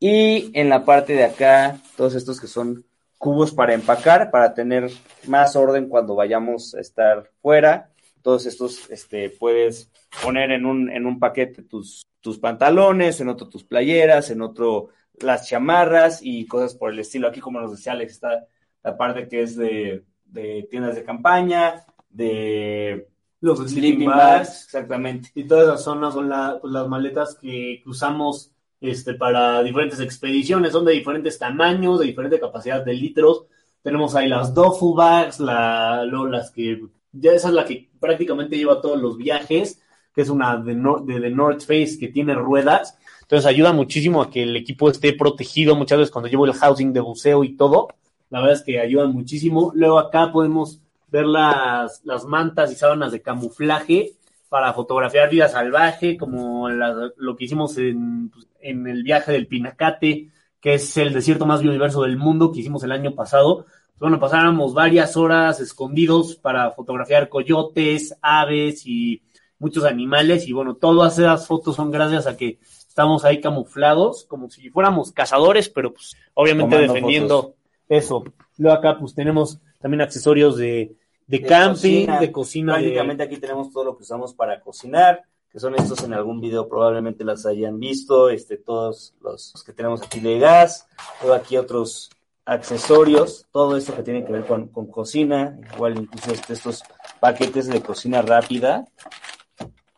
Y 0.00 0.50
en 0.58 0.70
la 0.70 0.84
parte 0.84 1.12
de 1.12 1.24
acá, 1.24 1.78
todos 1.96 2.14
estos 2.14 2.40
que 2.40 2.46
son 2.46 2.84
cubos 3.18 3.52
para 3.52 3.74
empacar, 3.74 4.30
para 4.30 4.54
tener 4.54 4.90
más 5.26 5.54
orden 5.54 5.88
cuando 5.88 6.14
vayamos 6.14 6.74
a 6.74 6.80
estar 6.80 7.30
fuera. 7.42 7.90
Todos 8.22 8.46
estos 8.46 8.90
este, 8.90 9.30
puedes 9.30 9.90
poner 10.22 10.50
en 10.50 10.66
un, 10.66 10.90
en 10.90 11.06
un 11.06 11.18
paquete 11.18 11.62
tus, 11.62 12.06
tus 12.20 12.38
pantalones, 12.38 13.20
en 13.20 13.28
otro 13.28 13.48
tus 13.48 13.64
playeras, 13.64 14.30
en 14.30 14.42
otro 14.42 14.88
las 15.20 15.48
chamarras 15.48 16.20
y 16.22 16.46
cosas 16.46 16.74
por 16.74 16.90
el 16.90 16.98
estilo. 16.98 17.28
Aquí, 17.28 17.40
como 17.40 17.60
nos 17.60 17.70
decía 17.70 17.92
Alex, 17.92 18.12
está 18.12 18.46
la 18.82 18.96
parte 18.96 19.28
que 19.28 19.42
es 19.42 19.56
de 19.56 20.04
de 20.36 20.68
tiendas 20.70 20.94
de 20.94 21.02
campaña, 21.04 21.84
de 22.10 23.08
los 23.40 23.58
sleeping 23.58 24.06
bags, 24.08 24.64
exactamente. 24.64 25.30
Y 25.34 25.44
todas 25.44 25.64
esas 25.64 25.82
zonas 25.82 26.14
son 26.14 26.28
la, 26.28 26.58
pues, 26.60 26.72
las 26.72 26.86
maletas 26.88 27.36
que 27.40 27.82
usamos 27.86 28.52
este, 28.80 29.14
para 29.14 29.62
diferentes 29.62 30.00
expediciones, 30.00 30.72
son 30.72 30.84
de 30.84 30.92
diferentes 30.92 31.38
tamaños, 31.38 31.98
de 31.98 32.06
diferente 32.06 32.38
capacidad 32.38 32.84
de 32.84 32.94
litros. 32.94 33.46
Tenemos 33.82 34.14
ahí 34.14 34.28
las 34.28 34.54
duffel 34.54 34.94
bags, 34.94 35.40
la, 35.40 36.04
las 36.04 36.50
que, 36.50 36.82
ya 37.12 37.32
esa 37.32 37.48
es 37.48 37.54
la 37.54 37.64
que 37.64 37.90
prácticamente 37.98 38.56
lleva 38.56 38.80
todos 38.80 39.00
los 39.00 39.16
viajes, 39.16 39.80
que 40.14 40.22
es 40.22 40.28
una 40.28 40.56
de, 40.56 40.74
de, 40.74 41.20
de 41.20 41.30
North 41.30 41.60
Face 41.60 41.96
que 41.98 42.08
tiene 42.08 42.34
ruedas. 42.34 42.98
Entonces 43.22 43.46
ayuda 43.46 43.72
muchísimo 43.72 44.22
a 44.22 44.30
que 44.30 44.42
el 44.44 44.56
equipo 44.56 44.90
esté 44.90 45.12
protegido 45.12 45.74
muchas 45.74 45.98
veces 45.98 46.12
cuando 46.12 46.28
llevo 46.28 46.46
el 46.46 46.52
housing 46.52 46.92
de 46.92 47.00
buceo 47.00 47.42
y 47.44 47.56
todo 47.56 47.88
la 48.30 48.40
verdad 48.40 48.56
es 48.56 48.62
que 48.62 48.80
ayudan 48.80 49.12
muchísimo. 49.12 49.72
Luego 49.74 49.98
acá 49.98 50.32
podemos 50.32 50.80
ver 51.08 51.26
las, 51.26 52.04
las 52.04 52.24
mantas 52.24 52.72
y 52.72 52.76
sábanas 52.76 53.12
de 53.12 53.22
camuflaje 53.22 54.14
para 54.48 54.72
fotografiar 54.72 55.30
vida 55.30 55.48
salvaje, 55.48 56.16
como 56.16 56.68
la, 56.68 57.10
lo 57.16 57.36
que 57.36 57.44
hicimos 57.44 57.76
en, 57.78 58.30
pues, 58.30 58.46
en, 58.60 58.86
el 58.86 59.02
viaje 59.02 59.32
del 59.32 59.46
Pinacate, 59.46 60.30
que 60.60 60.74
es 60.74 60.96
el 60.96 61.12
desierto 61.12 61.46
más 61.46 61.62
biodiverso 61.62 62.02
del 62.02 62.16
mundo 62.16 62.52
que 62.52 62.60
hicimos 62.60 62.82
el 62.84 62.92
año 62.92 63.14
pasado. 63.14 63.64
Pues, 63.64 63.98
bueno, 64.00 64.20
pasábamos 64.20 64.74
varias 64.74 65.16
horas 65.16 65.60
escondidos 65.60 66.36
para 66.36 66.70
fotografiar 66.72 67.28
coyotes, 67.28 68.16
aves 68.20 68.86
y 68.86 69.22
muchos 69.58 69.84
animales. 69.84 70.46
Y 70.48 70.52
bueno, 70.52 70.74
todas 70.74 71.18
esas 71.18 71.46
fotos 71.46 71.76
son 71.76 71.90
gracias 71.90 72.26
a 72.26 72.36
que 72.36 72.58
estamos 72.88 73.24
ahí 73.24 73.40
camuflados, 73.40 74.24
como 74.24 74.50
si 74.50 74.70
fuéramos 74.70 75.12
cazadores, 75.12 75.68
pero 75.68 75.92
pues 75.92 76.16
obviamente 76.34 76.76
Tomando 76.76 76.92
defendiendo. 76.94 77.42
Fotos 77.42 77.55
eso. 77.88 78.24
Luego 78.58 78.76
acá 78.76 78.98
pues 78.98 79.14
tenemos 79.14 79.60
también 79.80 80.00
accesorios 80.00 80.56
de, 80.56 80.96
de, 81.26 81.38
de 81.38 81.42
camping, 81.42 82.06
cocina. 82.06 82.20
de 82.20 82.32
cocina. 82.32 82.72
Prácticamente 82.74 83.22
de... 83.22 83.28
aquí 83.28 83.40
tenemos 83.40 83.72
todo 83.72 83.84
lo 83.84 83.96
que 83.96 84.02
usamos 84.02 84.34
para 84.34 84.60
cocinar, 84.60 85.22
que 85.50 85.60
son 85.60 85.74
estos 85.74 86.02
en 86.04 86.12
algún 86.12 86.40
video 86.40 86.68
probablemente 86.68 87.24
las 87.24 87.46
hayan 87.46 87.78
visto, 87.78 88.30
este, 88.30 88.56
todos 88.56 89.14
los, 89.20 89.52
los 89.54 89.64
que 89.64 89.72
tenemos 89.72 90.02
aquí 90.02 90.20
de 90.20 90.38
gas, 90.38 90.88
luego 91.20 91.34
aquí 91.34 91.56
otros 91.56 92.10
accesorios, 92.44 93.46
todo 93.50 93.76
esto 93.76 93.94
que 93.94 94.04
tiene 94.04 94.24
que 94.24 94.32
ver 94.32 94.46
con, 94.46 94.68
con 94.68 94.86
cocina, 94.86 95.58
igual 95.74 95.98
incluso 95.98 96.30
este, 96.32 96.52
estos 96.52 96.82
paquetes 97.18 97.66
de 97.66 97.82
cocina 97.82 98.22
rápida. 98.22 98.84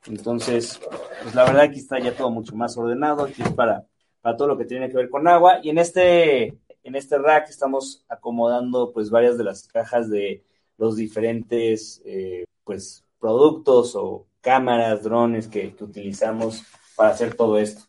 Entonces, 0.06 0.80
pues 1.22 1.34
la 1.34 1.44
verdad 1.44 1.64
aquí 1.64 1.78
está 1.78 1.98
ya 1.98 2.16
todo 2.16 2.30
mucho 2.30 2.56
más 2.56 2.76
ordenado, 2.78 3.24
aquí 3.24 3.42
es 3.42 3.52
para, 3.52 3.84
para 4.22 4.36
todo 4.36 4.48
lo 4.48 4.56
que 4.56 4.64
tiene 4.64 4.88
que 4.88 4.96
ver 4.96 5.10
con 5.10 5.28
agua. 5.28 5.58
Y 5.62 5.68
en 5.68 5.78
este 5.78 6.56
en 6.88 6.96
este 6.96 7.18
rack 7.18 7.50
estamos 7.50 8.02
acomodando 8.08 8.92
pues 8.92 9.10
varias 9.10 9.36
de 9.36 9.44
las 9.44 9.68
cajas 9.68 10.08
de 10.08 10.42
los 10.78 10.96
diferentes 10.96 12.00
eh, 12.06 12.46
pues 12.64 13.04
productos 13.20 13.94
o 13.94 14.26
cámaras, 14.40 15.02
drones 15.02 15.48
que, 15.48 15.74
que, 15.74 15.84
utilizamos 15.84 16.62
para 16.96 17.10
hacer 17.10 17.34
todo 17.34 17.58
esto. 17.58 17.82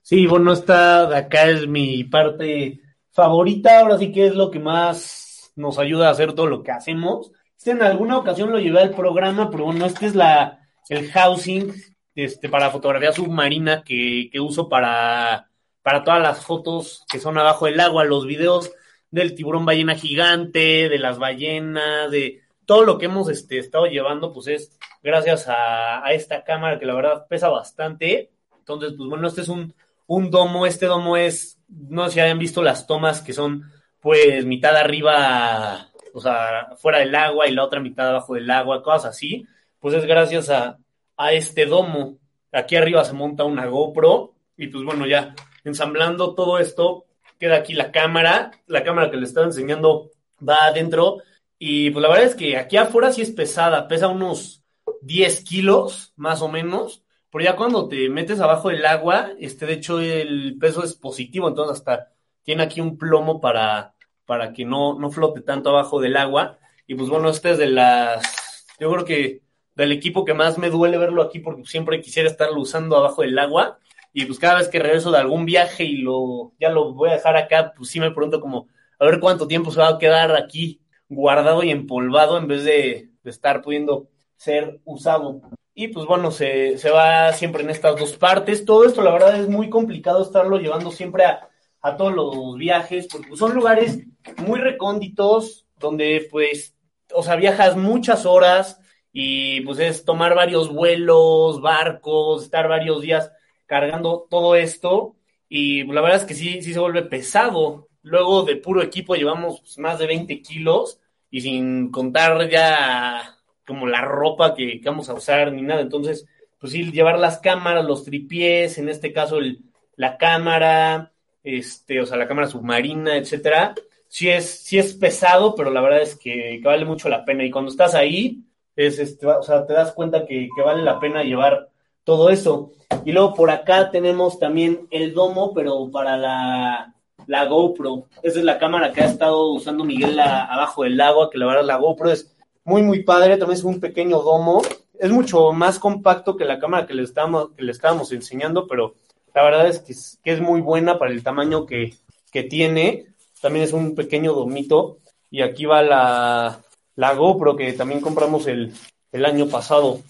Sí, 0.00 0.26
bueno, 0.26 0.52
esta 0.52 1.06
de 1.06 1.16
acá 1.16 1.48
es 1.48 1.66
mi 1.66 2.04
parte 2.04 2.80
favorita, 3.10 3.80
ahora 3.80 3.98
sí 3.98 4.12
que 4.12 4.28
es 4.28 4.34
lo 4.36 4.50
que 4.50 4.60
más 4.60 5.50
nos 5.56 5.78
ayuda 5.80 6.06
a 6.06 6.12
hacer 6.12 6.32
todo 6.32 6.46
lo 6.46 6.62
que 6.62 6.70
hacemos. 6.70 7.32
Este 7.56 7.72
en 7.72 7.82
alguna 7.82 8.16
ocasión 8.16 8.52
lo 8.52 8.60
llevé 8.60 8.80
al 8.80 8.94
programa, 8.94 9.50
pero 9.50 9.64
bueno, 9.64 9.86
este 9.86 10.06
es 10.06 10.14
la, 10.14 10.60
el 10.88 11.10
housing 11.10 11.72
este, 12.14 12.48
para 12.48 12.70
fotografía 12.70 13.10
submarina 13.10 13.82
que, 13.82 14.28
que 14.30 14.38
uso 14.38 14.68
para 14.68 15.50
para 15.86 16.02
todas 16.02 16.20
las 16.20 16.44
fotos 16.44 17.04
que 17.08 17.20
son 17.20 17.38
abajo 17.38 17.66
del 17.66 17.78
agua, 17.78 18.02
los 18.02 18.26
videos 18.26 18.72
del 19.12 19.36
tiburón 19.36 19.64
ballena 19.64 19.94
gigante, 19.94 20.88
de 20.88 20.98
las 20.98 21.20
ballenas, 21.20 22.10
de 22.10 22.42
todo 22.64 22.82
lo 22.82 22.98
que 22.98 23.04
hemos 23.04 23.28
este, 23.28 23.58
estado 23.58 23.86
llevando, 23.86 24.32
pues 24.32 24.48
es 24.48 24.76
gracias 25.00 25.46
a, 25.46 26.02
esta 26.10 26.42
cámara 26.42 26.80
que 26.80 26.86
la 26.86 26.94
verdad 26.96 27.28
pesa 27.28 27.50
bastante. 27.50 28.32
Entonces, 28.58 28.94
pues 28.96 29.08
bueno, 29.08 29.28
este 29.28 29.42
es 29.42 29.48
un, 29.48 29.76
un 30.08 30.28
domo, 30.28 30.66
este 30.66 30.86
domo 30.86 31.16
es, 31.16 31.60
no 31.68 32.06
sé 32.06 32.14
si 32.14 32.20
hayan 32.20 32.40
visto 32.40 32.64
las 32.64 32.88
tomas 32.88 33.22
que 33.22 33.32
son 33.32 33.70
pues 34.00 34.44
mitad 34.44 34.74
arriba, 34.74 35.92
o 36.12 36.20
sea, 36.20 36.74
fuera 36.78 36.98
del 36.98 37.14
agua 37.14 37.46
y 37.46 37.54
la 37.54 37.62
otra 37.62 37.78
mitad 37.78 38.08
abajo 38.08 38.34
del 38.34 38.50
agua, 38.50 38.82
cosas 38.82 39.10
así, 39.10 39.46
pues 39.78 39.94
es 39.94 40.04
gracias 40.04 40.50
a, 40.50 40.78
a 41.16 41.32
este 41.32 41.64
domo. 41.64 42.18
Aquí 42.50 42.74
arriba 42.74 43.04
se 43.04 43.12
monta 43.12 43.44
una 43.44 43.66
GoPro 43.66 44.34
y 44.56 44.66
pues 44.66 44.82
bueno, 44.82 45.06
ya 45.06 45.32
ensamblando 45.68 46.34
todo 46.34 46.58
esto, 46.58 47.04
queda 47.38 47.56
aquí 47.56 47.74
la 47.74 47.92
cámara, 47.92 48.52
la 48.66 48.82
cámara 48.82 49.10
que 49.10 49.16
le 49.16 49.24
estaba 49.24 49.46
enseñando 49.46 50.10
va 50.46 50.66
adentro 50.66 51.18
y 51.58 51.90
pues 51.90 52.02
la 52.02 52.08
verdad 52.08 52.26
es 52.26 52.34
que 52.34 52.56
aquí 52.56 52.76
afuera 52.76 53.12
sí 53.12 53.22
es 53.22 53.30
pesada, 53.30 53.88
pesa 53.88 54.08
unos 54.08 54.62
10 55.02 55.44
kilos 55.44 56.12
más 56.16 56.42
o 56.42 56.48
menos, 56.48 57.02
pero 57.30 57.44
ya 57.44 57.56
cuando 57.56 57.88
te 57.88 58.08
metes 58.08 58.40
abajo 58.40 58.68
del 58.68 58.86
agua, 58.86 59.32
este 59.38 59.66
de 59.66 59.74
hecho 59.74 60.00
el 60.00 60.56
peso 60.58 60.82
es 60.84 60.94
positivo, 60.94 61.48
entonces 61.48 61.78
hasta 61.78 62.12
tiene 62.42 62.62
aquí 62.62 62.80
un 62.80 62.96
plomo 62.96 63.40
para, 63.40 63.94
para 64.24 64.52
que 64.52 64.64
no, 64.64 64.98
no 64.98 65.10
flote 65.10 65.40
tanto 65.40 65.70
abajo 65.70 66.00
del 66.00 66.16
agua. 66.16 66.58
Y 66.86 66.94
pues 66.94 67.08
bueno, 67.08 67.28
este 67.28 67.50
es 67.50 67.58
de 67.58 67.66
las, 67.66 68.66
yo 68.78 68.90
creo 68.90 69.04
que 69.04 69.42
del 69.74 69.92
equipo 69.92 70.24
que 70.24 70.34
más 70.34 70.56
me 70.56 70.70
duele 70.70 70.96
verlo 70.96 71.22
aquí 71.22 71.40
porque 71.40 71.64
siempre 71.64 72.00
quisiera 72.00 72.28
estarlo 72.28 72.60
usando 72.60 72.96
abajo 72.96 73.22
del 73.22 73.38
agua. 73.38 73.78
Y 74.18 74.24
pues 74.24 74.38
cada 74.38 74.54
vez 74.54 74.68
que 74.68 74.78
regreso 74.78 75.10
de 75.10 75.18
algún 75.18 75.44
viaje 75.44 75.84
y 75.84 75.98
lo, 75.98 76.54
ya 76.58 76.70
lo 76.70 76.94
voy 76.94 77.10
a 77.10 77.16
dejar 77.16 77.36
acá, 77.36 77.74
pues 77.76 77.90
sí 77.90 78.00
me 78.00 78.12
pregunto 78.12 78.40
como, 78.40 78.66
a 78.98 79.04
ver 79.04 79.20
cuánto 79.20 79.46
tiempo 79.46 79.70
se 79.70 79.78
va 79.78 79.90
a 79.90 79.98
quedar 79.98 80.34
aquí 80.34 80.80
guardado 81.10 81.62
y 81.62 81.70
empolvado 81.70 82.38
en 82.38 82.48
vez 82.48 82.64
de, 82.64 83.10
de 83.22 83.30
estar 83.30 83.60
pudiendo 83.60 84.08
ser 84.34 84.80
usado. 84.86 85.42
Y 85.74 85.88
pues 85.88 86.06
bueno, 86.06 86.30
se, 86.30 86.78
se, 86.78 86.88
va 86.88 87.30
siempre 87.34 87.62
en 87.62 87.68
estas 87.68 88.00
dos 88.00 88.14
partes. 88.14 88.64
Todo 88.64 88.86
esto, 88.86 89.02
la 89.02 89.12
verdad, 89.12 89.38
es 89.38 89.50
muy 89.50 89.68
complicado 89.68 90.22
estarlo 90.22 90.58
llevando 90.60 90.90
siempre 90.92 91.26
a, 91.26 91.50
a 91.82 91.98
todos 91.98 92.14
los 92.14 92.56
viajes, 92.56 93.08
porque 93.12 93.36
son 93.36 93.54
lugares 93.54 93.98
muy 94.38 94.60
recónditos, 94.60 95.66
donde 95.78 96.26
pues, 96.30 96.74
o 97.12 97.22
sea, 97.22 97.36
viajas 97.36 97.76
muchas 97.76 98.24
horas 98.24 98.80
y 99.12 99.60
pues 99.60 99.78
es 99.78 100.06
tomar 100.06 100.34
varios 100.34 100.72
vuelos, 100.72 101.60
barcos, 101.60 102.44
estar 102.44 102.66
varios 102.66 103.02
días 103.02 103.30
cargando 103.66 104.26
todo 104.30 104.56
esto. 104.56 105.16
Y 105.48 105.84
la 105.84 106.00
verdad 106.00 106.20
es 106.20 106.24
que 106.24 106.34
sí, 106.34 106.62
sí 106.62 106.72
se 106.72 106.80
vuelve 106.80 107.02
pesado. 107.02 107.88
Luego 108.02 108.44
de 108.44 108.56
puro 108.56 108.82
equipo 108.82 109.14
llevamos 109.14 109.60
pues, 109.60 109.78
más 109.78 109.98
de 109.98 110.06
20 110.06 110.42
kilos 110.42 111.00
y 111.30 111.40
sin 111.40 111.90
contar 111.90 112.48
ya 112.48 113.36
como 113.66 113.86
la 113.86 114.00
ropa 114.00 114.54
que, 114.54 114.80
vamos 114.84 115.08
a 115.08 115.14
usar 115.14 115.52
ni 115.52 115.62
nada. 115.62 115.80
Entonces, 115.80 116.26
pues 116.58 116.72
sí, 116.72 116.90
llevar 116.92 117.18
las 117.18 117.38
cámaras, 117.38 117.84
los 117.84 118.04
tripiés, 118.04 118.78
en 118.78 118.88
este 118.88 119.12
caso 119.12 119.38
el, 119.38 119.60
la 119.96 120.16
cámara, 120.18 121.12
este, 121.42 122.00
o 122.00 122.06
sea, 122.06 122.16
la 122.16 122.28
cámara 122.28 122.48
submarina, 122.48 123.16
etcétera. 123.16 123.74
Sí 124.08 124.28
es, 124.28 124.48
sí 124.64 124.78
es 124.78 124.94
pesado, 124.94 125.54
pero 125.54 125.70
la 125.70 125.80
verdad 125.80 126.02
es 126.02 126.16
que, 126.16 126.60
vale 126.62 126.84
mucho 126.84 127.08
la 127.08 127.24
pena. 127.24 127.44
Y 127.44 127.50
cuando 127.50 127.70
estás 127.70 127.94
ahí, 127.94 128.44
es, 128.76 128.98
este, 128.98 129.26
o 129.26 129.42
sea, 129.42 129.66
te 129.66 129.72
das 129.72 129.92
cuenta 129.92 130.26
que 130.26 130.48
vale 130.64 130.82
la 130.82 131.00
pena 131.00 131.24
llevar 131.24 131.70
todo 132.06 132.30
eso. 132.30 132.70
Y 133.04 133.10
luego 133.10 133.34
por 133.34 133.50
acá 133.50 133.90
tenemos 133.90 134.38
también 134.38 134.86
el 134.90 135.12
domo, 135.12 135.52
pero 135.52 135.90
para 135.90 136.16
la, 136.16 136.94
la 137.26 137.44
GoPro. 137.46 138.04
Esa 138.22 138.38
es 138.38 138.44
la 138.44 138.58
cámara 138.58 138.92
que 138.92 139.02
ha 139.02 139.06
estado 139.06 139.50
usando 139.50 139.84
Miguel 139.84 140.18
abajo 140.20 140.84
del 140.84 140.98
agua, 141.00 141.28
que 141.30 141.36
la 141.36 141.46
verdad 141.46 141.64
la 141.64 141.76
GoPro 141.76 142.12
es 142.12 142.32
muy, 142.64 142.82
muy 142.82 143.02
padre. 143.02 143.36
También 143.36 143.58
es 143.58 143.64
un 143.64 143.80
pequeño 143.80 144.22
domo. 144.22 144.62
Es 144.98 145.10
mucho 145.10 145.52
más 145.52 145.80
compacto 145.80 146.36
que 146.36 146.44
la 146.44 146.60
cámara 146.60 146.86
que 146.86 146.94
le 146.94 147.02
estábamos, 147.02 147.50
que 147.56 147.64
le 147.64 147.72
estábamos 147.72 148.12
enseñando, 148.12 148.68
pero 148.68 148.94
la 149.34 149.42
verdad 149.42 149.66
es 149.66 149.80
que, 149.80 149.92
es 149.92 150.18
que 150.22 150.32
es 150.32 150.40
muy 150.40 150.60
buena 150.60 150.98
para 150.98 151.10
el 151.10 151.24
tamaño 151.24 151.66
que, 151.66 151.94
que, 152.30 152.44
tiene. 152.44 153.06
También 153.42 153.64
es 153.64 153.72
un 153.72 153.96
pequeño 153.96 154.32
domito. 154.32 154.98
Y 155.28 155.42
aquí 155.42 155.66
va 155.66 155.82
la, 155.82 156.60
la 156.94 157.14
GoPro 157.14 157.56
que 157.56 157.72
también 157.72 158.00
compramos 158.00 158.46
el, 158.46 158.72
el 159.10 159.24
año 159.24 159.48
pasado. 159.48 160.00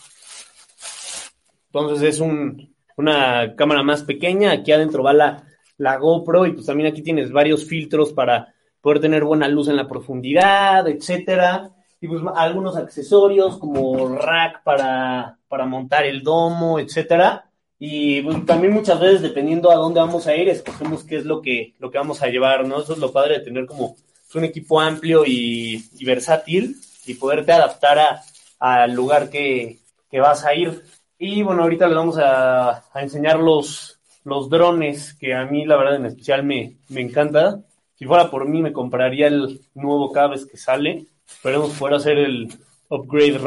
Entonces 1.80 2.14
es 2.14 2.20
un, 2.20 2.74
una 2.96 3.54
cámara 3.56 3.82
más 3.82 4.02
pequeña. 4.02 4.52
Aquí 4.52 4.72
adentro 4.72 5.02
va 5.02 5.12
la, 5.12 5.44
la 5.78 5.96
GoPro 5.96 6.46
y 6.46 6.52
pues 6.52 6.66
también 6.66 6.90
aquí 6.90 7.02
tienes 7.02 7.30
varios 7.32 7.64
filtros 7.64 8.12
para 8.12 8.54
poder 8.80 9.00
tener 9.00 9.24
buena 9.24 9.48
luz 9.48 9.68
en 9.68 9.76
la 9.76 9.88
profundidad, 9.88 10.86
etcétera. 10.88 11.70
Y 12.00 12.08
pues 12.08 12.22
algunos 12.34 12.76
accesorios 12.76 13.58
como 13.58 14.16
rack 14.16 14.62
para, 14.62 15.38
para 15.48 15.66
montar 15.66 16.04
el 16.04 16.22
domo, 16.22 16.78
etcétera. 16.78 17.50
Y 17.78 18.22
pues, 18.22 18.46
también 18.46 18.72
muchas 18.72 18.98
veces, 19.00 19.22
dependiendo 19.22 19.70
a 19.70 19.76
dónde 19.76 20.00
vamos 20.00 20.26
a 20.26 20.34
ir, 20.34 20.48
escogemos 20.48 21.04
qué 21.04 21.16
es 21.16 21.24
lo 21.24 21.42
que, 21.42 21.74
lo 21.78 21.90
que 21.90 21.98
vamos 21.98 22.22
a 22.22 22.28
llevar, 22.28 22.66
¿no? 22.66 22.80
Eso 22.80 22.94
es 22.94 22.98
lo 22.98 23.12
padre 23.12 23.38
de 23.38 23.44
tener 23.44 23.66
como 23.66 23.96
un 24.36 24.44
equipo 24.44 24.80
amplio 24.80 25.24
y, 25.26 25.84
y 25.98 26.04
versátil 26.04 26.76
y 27.06 27.14
poderte 27.14 27.52
adaptar 27.52 27.98
a, 27.98 28.22
al 28.58 28.92
lugar 28.92 29.30
que, 29.30 29.78
que, 30.10 30.20
vas 30.20 30.44
a 30.44 30.54
ir. 30.54 30.82
Y 31.18 31.42
bueno, 31.42 31.62
ahorita 31.62 31.86
les 31.86 31.96
vamos 31.96 32.18
a, 32.18 32.84
a, 32.92 33.02
enseñar 33.02 33.38
los, 33.38 33.98
los 34.24 34.50
drones, 34.50 35.14
que 35.14 35.34
a 35.34 35.46
mí 35.46 35.64
la 35.64 35.76
verdad 35.76 35.96
en 35.96 36.06
especial 36.06 36.44
me, 36.44 36.76
me 36.88 37.00
encanta. 37.00 37.60
Si 37.94 38.04
fuera 38.04 38.30
por 38.30 38.46
mí, 38.46 38.60
me 38.60 38.72
compraría 38.72 39.28
el 39.28 39.60
nuevo 39.74 40.12
cada 40.12 40.28
vez 40.28 40.44
que 40.44 40.58
sale. 40.58 41.06
Esperemos 41.26 41.70
poder 41.78 41.94
hacer 41.94 42.18
el 42.18 42.52
upgrade 42.90 43.40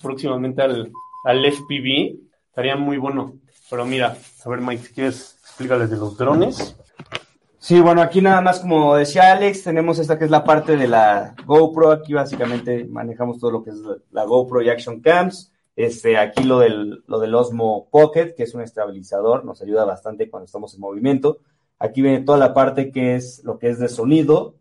próximamente 0.00 0.62
al, 0.62 0.92
al 1.24 1.52
FPV. 1.52 2.16
Estaría 2.48 2.76
muy 2.76 2.98
bueno. 2.98 3.34
Pero 3.68 3.84
mira, 3.84 4.16
a 4.44 4.48
ver 4.48 4.60
Mike, 4.60 4.84
si 4.84 4.94
quieres 4.94 5.38
explícales 5.42 5.90
de 5.90 5.96
los 5.96 6.16
drones. 6.16 6.76
Sí, 7.58 7.80
bueno, 7.80 8.00
aquí 8.00 8.22
nada 8.22 8.40
más 8.40 8.60
como 8.60 8.94
decía 8.94 9.32
Alex, 9.32 9.64
tenemos 9.64 9.98
esta 9.98 10.16
que 10.16 10.24
es 10.24 10.30
la 10.30 10.44
parte 10.44 10.76
de 10.76 10.86
la 10.86 11.34
GoPro. 11.44 11.90
Aquí 11.90 12.14
básicamente 12.14 12.84
manejamos 12.84 13.40
todo 13.40 13.50
lo 13.50 13.64
que 13.64 13.70
es 13.70 13.76
la 14.12 14.24
GoPro 14.24 14.62
y 14.62 14.70
Action 14.70 15.00
Cams. 15.00 15.52
Este, 15.76 16.16
aquí 16.16 16.42
lo 16.42 16.58
del, 16.60 17.04
lo 17.06 17.20
del 17.20 17.34
Osmo 17.34 17.88
Pocket, 17.90 18.34
que 18.34 18.44
es 18.44 18.54
un 18.54 18.62
estabilizador, 18.62 19.44
nos 19.44 19.60
ayuda 19.60 19.84
bastante 19.84 20.30
cuando 20.30 20.46
estamos 20.46 20.74
en 20.74 20.80
movimiento. 20.80 21.38
Aquí 21.78 22.00
viene 22.00 22.22
toda 22.22 22.38
la 22.38 22.54
parte 22.54 22.90
que 22.90 23.14
es 23.14 23.44
lo 23.44 23.58
que 23.58 23.68
es 23.68 23.78
de 23.78 23.88
sonido. 23.88 24.54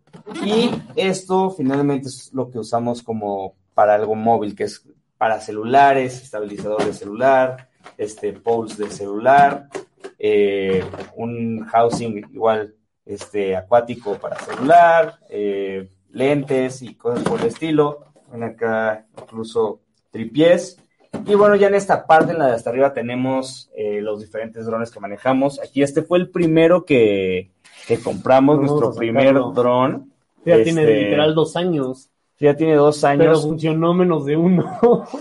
Y 0.43 0.71
esto 0.95 1.51
finalmente 1.51 2.09
es 2.09 2.33
lo 2.33 2.49
que 2.49 2.59
usamos 2.59 3.01
como 3.01 3.55
para 3.73 3.95
algo 3.95 4.15
móvil, 4.15 4.55
que 4.55 4.65
es 4.65 4.85
para 5.17 5.39
celulares, 5.39 6.21
estabilizador 6.21 6.83
de 6.83 6.93
celular, 6.93 7.69
este 7.97 8.33
poles 8.33 8.77
de 8.77 8.89
celular, 8.89 9.69
eh, 10.19 10.83
un 11.15 11.65
housing 11.65 12.17
igual 12.33 12.75
este 13.05 13.55
acuático 13.55 14.15
para 14.15 14.39
celular, 14.39 15.19
eh, 15.29 15.89
lentes 16.09 16.81
y 16.81 16.95
cosas 16.95 17.23
por 17.23 17.39
el 17.39 17.47
estilo. 17.47 18.13
Ven 18.31 18.43
acá 18.43 19.05
incluso 19.21 19.81
tripiés. 20.11 20.77
Y 21.25 21.35
bueno, 21.35 21.55
ya 21.55 21.67
en 21.67 21.75
esta 21.75 22.05
parte, 22.05 22.31
en 22.33 22.39
la 22.39 22.47
de 22.47 22.53
hasta 22.53 22.69
arriba, 22.69 22.93
tenemos 22.93 23.69
eh, 23.75 24.01
los 24.01 24.19
diferentes 24.21 24.65
drones 24.65 24.91
que 24.91 24.99
manejamos. 24.99 25.59
Aquí 25.61 25.81
este 25.83 26.01
fue 26.03 26.17
el 26.19 26.29
primero 26.29 26.85
que, 26.85 27.51
que 27.87 27.99
compramos, 27.99 28.57
Vamos 28.57 28.71
nuestro 28.71 28.89
a 28.89 28.95
primer 28.95 29.35
dron. 29.53 30.11
Ya 30.45 30.61
tiene 30.61 30.83
Este, 30.83 30.95
literal 30.95 31.33
dos 31.35 31.55
años. 31.55 32.09
Ya 32.39 32.55
tiene 32.55 32.75
dos 32.75 33.03
Pero 33.17 33.35
años. 33.35 33.43
funcionó 33.43 33.93
menos 33.93 34.25
de 34.25 34.35
uno. 34.37 34.65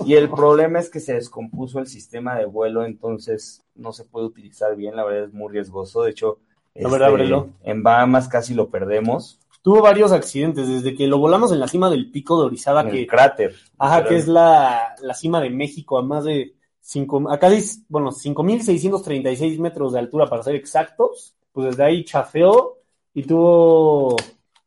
Y 0.04 0.14
el 0.14 0.30
problema 0.30 0.78
es 0.80 0.90
que 0.90 1.00
se 1.00 1.14
descompuso 1.14 1.78
el 1.78 1.86
sistema 1.86 2.36
de 2.36 2.46
vuelo, 2.46 2.84
entonces 2.84 3.62
no 3.74 3.92
se 3.92 4.04
puede 4.04 4.26
utilizar 4.26 4.74
bien, 4.76 4.96
la 4.96 5.04
verdad 5.04 5.24
es 5.24 5.32
muy 5.32 5.52
riesgoso. 5.52 6.02
De 6.02 6.10
hecho, 6.10 6.38
A 6.82 6.88
ver, 6.88 7.02
ábrelo. 7.04 7.50
en 7.62 7.82
Bahamas 7.82 8.28
casi 8.28 8.52
lo 8.54 8.68
perdemos. 8.68 9.38
Tuvo 9.64 9.80
varios 9.80 10.12
accidentes 10.12 10.68
desde 10.68 10.94
que 10.94 11.06
lo 11.06 11.16
volamos 11.16 11.50
en 11.50 11.58
la 11.58 11.68
cima 11.68 11.88
del 11.88 12.10
pico 12.10 12.38
de 12.38 12.44
Orizaba, 12.48 12.82
En 12.82 12.90
que, 12.90 13.00
el 13.00 13.06
cráter. 13.06 13.54
ajá, 13.78 13.96
Pero- 14.00 14.08
que 14.10 14.16
es 14.18 14.28
la, 14.28 14.94
la 15.00 15.14
cima 15.14 15.40
de 15.40 15.48
México, 15.48 15.96
a 15.96 16.02
más 16.02 16.24
de 16.24 16.52
cinco, 16.80 17.24
a 17.30 17.38
casi, 17.38 17.82
bueno, 17.88 18.12
5.636 18.12 19.58
metros 19.58 19.94
de 19.94 20.00
altura 20.00 20.26
para 20.26 20.42
ser 20.42 20.54
exactos. 20.54 21.34
Pues 21.50 21.68
desde 21.68 21.82
ahí 21.82 22.04
chafeó 22.04 22.76
y 23.14 23.22
tuvo 23.22 24.16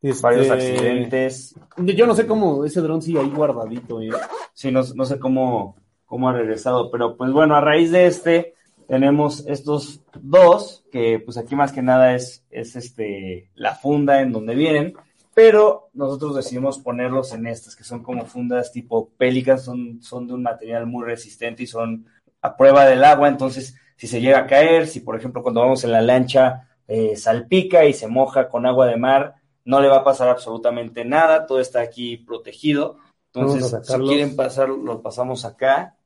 este, 0.01 0.21
Varios 0.23 0.49
accidentes. 0.49 1.55
Yo 1.77 2.07
no 2.07 2.15
sé 2.15 2.25
cómo 2.25 2.65
ese 2.65 2.81
dron 2.81 3.01
sigue 3.03 3.19
ahí 3.19 3.29
guardadito. 3.29 4.01
¿eh? 4.01 4.09
Sí, 4.53 4.71
no, 4.71 4.81
no 4.95 5.05
sé 5.05 5.19
cómo, 5.19 5.75
cómo 6.07 6.27
ha 6.27 6.33
regresado, 6.33 6.89
pero 6.89 7.15
pues 7.15 7.31
bueno, 7.31 7.55
a 7.55 7.61
raíz 7.61 7.91
de 7.91 8.07
este 8.07 8.55
tenemos 8.87 9.45
estos 9.47 10.01
dos, 10.21 10.85
que 10.91 11.19
pues 11.19 11.37
aquí 11.37 11.55
más 11.55 11.71
que 11.71 11.81
nada 11.81 12.15
es, 12.15 12.45
es 12.49 12.75
este, 12.75 13.49
la 13.55 13.75
funda 13.75 14.21
en 14.21 14.31
donde 14.31 14.55
vienen, 14.55 14.93
pero 15.33 15.89
nosotros 15.93 16.35
decidimos 16.35 16.79
ponerlos 16.79 17.33
en 17.33 17.47
estas, 17.47 17.75
que 17.75 17.83
son 17.83 18.01
como 18.01 18.25
fundas 18.25 18.71
tipo 18.71 19.09
pélicas, 19.17 19.63
son, 19.63 20.01
son 20.01 20.27
de 20.27 20.33
un 20.33 20.43
material 20.43 20.87
muy 20.87 21.05
resistente 21.05 21.63
y 21.63 21.67
son 21.67 22.07
a 22.41 22.55
prueba 22.55 22.85
del 22.85 23.03
agua, 23.03 23.27
entonces 23.27 23.75
si 23.95 24.07
se 24.07 24.21
llega 24.21 24.39
a 24.39 24.47
caer, 24.47 24.87
si 24.87 25.01
por 25.01 25.15
ejemplo 25.15 25.43
cuando 25.43 25.61
vamos 25.61 25.83
en 25.83 25.91
la 25.91 26.01
lancha 26.01 26.69
eh, 26.87 27.15
salpica 27.17 27.85
y 27.85 27.93
se 27.93 28.07
moja 28.07 28.47
con 28.47 28.65
agua 28.65 28.87
de 28.87 28.97
mar, 28.97 29.35
no 29.65 29.81
le 29.81 29.89
va 29.89 29.97
a 29.97 30.03
pasar 30.05 30.29
absolutamente 30.29 31.03
nada, 31.03 31.45
todo 31.45 31.59
está 31.59 31.81
aquí 31.81 32.15
protegido. 32.15 32.97
Entonces, 33.33 33.75
si 33.83 33.99
quieren 33.99 34.35
pasar, 34.35 34.69
lo 34.69 35.01
pasamos 35.01 35.43
acá. 35.43 35.96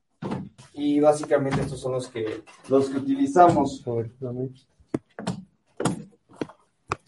Y 0.74 1.00
básicamente 1.00 1.60
estos 1.60 1.80
son 1.80 1.92
los 1.92 2.08
que, 2.08 2.42
los 2.68 2.88
que 2.88 2.98
utilizamos. 2.98 3.82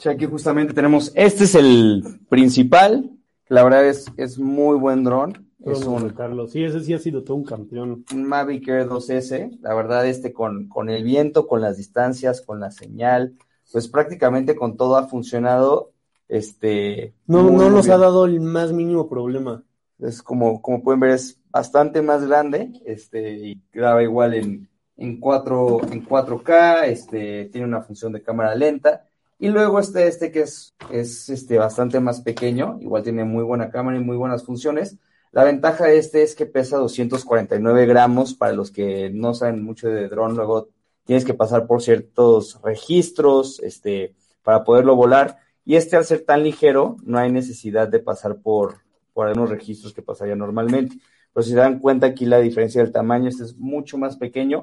aquí 0.04 0.26
justamente 0.26 0.74
tenemos, 0.74 1.12
este 1.14 1.44
es 1.44 1.54
el 1.54 2.20
principal, 2.28 3.10
la 3.48 3.64
verdad 3.64 3.86
es, 3.86 4.06
es 4.16 4.38
muy 4.38 4.76
buen 4.76 5.04
dron. 5.04 5.44
Es 5.64 5.86
un, 5.86 6.10
Carlos, 6.10 6.52
sí, 6.52 6.62
ese 6.62 6.80
sí 6.80 6.92
ha 6.92 6.98
sido 6.98 7.24
todo 7.24 7.38
un 7.38 7.44
campeón. 7.44 8.04
Un 8.12 8.24
Mavic 8.24 8.68
Air 8.68 8.86
2S, 8.86 9.60
la 9.62 9.74
verdad 9.74 10.06
este 10.06 10.34
con, 10.34 10.68
con 10.68 10.90
el 10.90 11.02
viento, 11.04 11.46
con 11.46 11.62
las 11.62 11.78
distancias, 11.78 12.42
con 12.42 12.60
la 12.60 12.70
señal, 12.70 13.34
pues 13.72 13.88
prácticamente 13.88 14.56
con 14.56 14.76
todo 14.76 14.96
ha 14.96 15.06
funcionado. 15.06 15.92
Este, 16.28 17.14
no 17.26 17.50
no 17.50 17.70
nos 17.70 17.88
ha 17.88 17.96
dado 17.96 18.26
el 18.26 18.40
más 18.40 18.72
mínimo 18.72 19.08
problema. 19.08 19.64
Es 19.98 20.22
como, 20.22 20.60
como 20.60 20.82
pueden 20.82 21.00
ver, 21.00 21.10
es 21.12 21.38
bastante 21.54 22.02
más 22.02 22.26
grande, 22.26 22.72
este, 22.84 23.30
y 23.34 23.62
graba 23.72 24.02
igual 24.02 24.34
en, 24.34 24.68
en, 24.96 25.20
4, 25.20 25.82
en 25.92 26.04
4K, 26.04 26.86
este, 26.86 27.44
tiene 27.44 27.68
una 27.68 27.80
función 27.80 28.12
de 28.12 28.24
cámara 28.24 28.56
lenta. 28.56 29.06
Y 29.38 29.50
luego 29.50 29.78
este, 29.78 30.08
este 30.08 30.32
que 30.32 30.40
es, 30.40 30.74
es 30.90 31.28
este, 31.28 31.56
bastante 31.56 32.00
más 32.00 32.22
pequeño, 32.22 32.78
igual 32.80 33.04
tiene 33.04 33.22
muy 33.22 33.44
buena 33.44 33.70
cámara 33.70 33.96
y 33.96 34.00
muy 34.00 34.16
buenas 34.16 34.44
funciones. 34.44 34.98
La 35.30 35.44
ventaja 35.44 35.84
de 35.84 35.98
este 35.98 36.24
es 36.24 36.34
que 36.34 36.46
pesa 36.46 36.78
249 36.78 37.86
gramos, 37.86 38.34
para 38.34 38.52
los 38.52 38.72
que 38.72 39.10
no 39.10 39.32
saben 39.32 39.62
mucho 39.62 39.88
de 39.88 40.08
dron, 40.08 40.34
luego 40.34 40.70
tienes 41.04 41.24
que 41.24 41.34
pasar 41.34 41.68
por 41.68 41.82
ciertos 41.82 42.60
registros, 42.64 43.60
este, 43.60 44.16
para 44.42 44.64
poderlo 44.64 44.96
volar. 44.96 45.38
Y 45.64 45.76
este 45.76 45.96
al 45.96 46.04
ser 46.04 46.24
tan 46.24 46.42
ligero, 46.42 46.96
no 47.04 47.16
hay 47.18 47.30
necesidad 47.30 47.86
de 47.86 48.00
pasar 48.00 48.40
por, 48.40 48.78
por 49.12 49.28
algunos 49.28 49.50
registros 49.50 49.94
que 49.94 50.02
pasaría 50.02 50.34
normalmente. 50.34 50.96
Pero 51.34 51.44
si 51.44 51.50
se 51.50 51.56
dan 51.56 51.80
cuenta 51.80 52.06
aquí 52.06 52.26
la 52.26 52.38
diferencia 52.38 52.80
del 52.80 52.92
tamaño, 52.92 53.28
este 53.28 53.42
es 53.42 53.58
mucho 53.58 53.98
más 53.98 54.16
pequeño. 54.16 54.62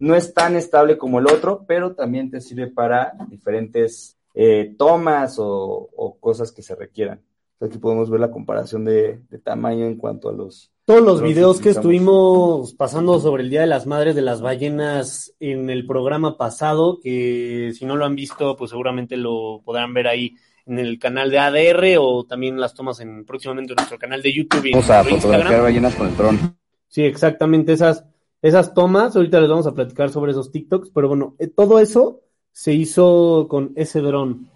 No 0.00 0.16
es 0.16 0.34
tan 0.34 0.56
estable 0.56 0.98
como 0.98 1.20
el 1.20 1.26
otro, 1.26 1.64
pero 1.66 1.94
también 1.94 2.30
te 2.30 2.40
sirve 2.40 2.66
para 2.66 3.14
diferentes 3.30 4.18
eh, 4.34 4.74
tomas 4.76 5.36
o, 5.38 6.16
cosas 6.20 6.50
que 6.50 6.62
se 6.62 6.74
requieran. 6.74 7.20
Aquí 7.60 7.78
podemos 7.78 8.10
ver 8.10 8.20
la 8.20 8.30
comparación 8.30 8.84
de, 8.84 9.20
tamaño 9.44 9.86
en 9.86 9.96
cuanto 9.96 10.28
a 10.28 10.32
los... 10.32 10.72
Todos 10.84 11.02
los 11.02 11.22
videos 11.22 11.60
que 11.60 11.70
estuvimos 11.70 12.72
pasando 12.74 13.20
sobre 13.20 13.42
el 13.42 13.50
Día 13.50 13.60
de 13.60 13.66
las 13.66 13.86
Madres 13.86 14.14
de 14.14 14.22
las 14.22 14.40
Ballenas 14.40 15.34
en 15.38 15.70
el 15.70 15.86
programa 15.86 16.36
pasado, 16.36 16.98
que 17.00 17.72
si 17.76 17.84
no 17.84 17.94
lo 17.94 18.06
han 18.06 18.14
visto, 18.14 18.56
pues 18.56 18.70
seguramente 18.70 19.16
lo 19.16 19.60
podrán 19.64 19.92
ver 19.92 20.08
ahí 20.08 20.34
en 20.68 20.78
el 20.78 20.98
canal 20.98 21.30
de 21.30 21.38
ADR 21.38 21.96
o 21.98 22.24
también 22.24 22.60
las 22.60 22.74
tomas 22.74 23.00
en 23.00 23.24
próximamente 23.24 23.72
en 23.72 23.76
nuestro 23.76 23.98
canal 23.98 24.22
de 24.22 24.32
YouTube. 24.32 24.66
Y 24.66 24.72
vamos 24.72 24.90
a 24.90 25.02
fotografiar 25.02 25.62
ballenas 25.62 25.94
con 25.94 26.08
el 26.08 26.16
dron. 26.16 26.56
Sí, 26.88 27.02
exactamente 27.02 27.72
esas, 27.72 28.04
esas 28.42 28.74
tomas. 28.74 29.16
Ahorita 29.16 29.40
les 29.40 29.48
vamos 29.48 29.66
a 29.66 29.74
platicar 29.74 30.10
sobre 30.10 30.32
esos 30.32 30.52
TikToks, 30.52 30.90
pero 30.90 31.08
bueno, 31.08 31.34
eh, 31.38 31.48
todo 31.48 31.80
eso 31.80 32.20
se 32.52 32.74
hizo 32.74 33.46
con 33.48 33.72
ese 33.76 34.00
dron. 34.00 34.50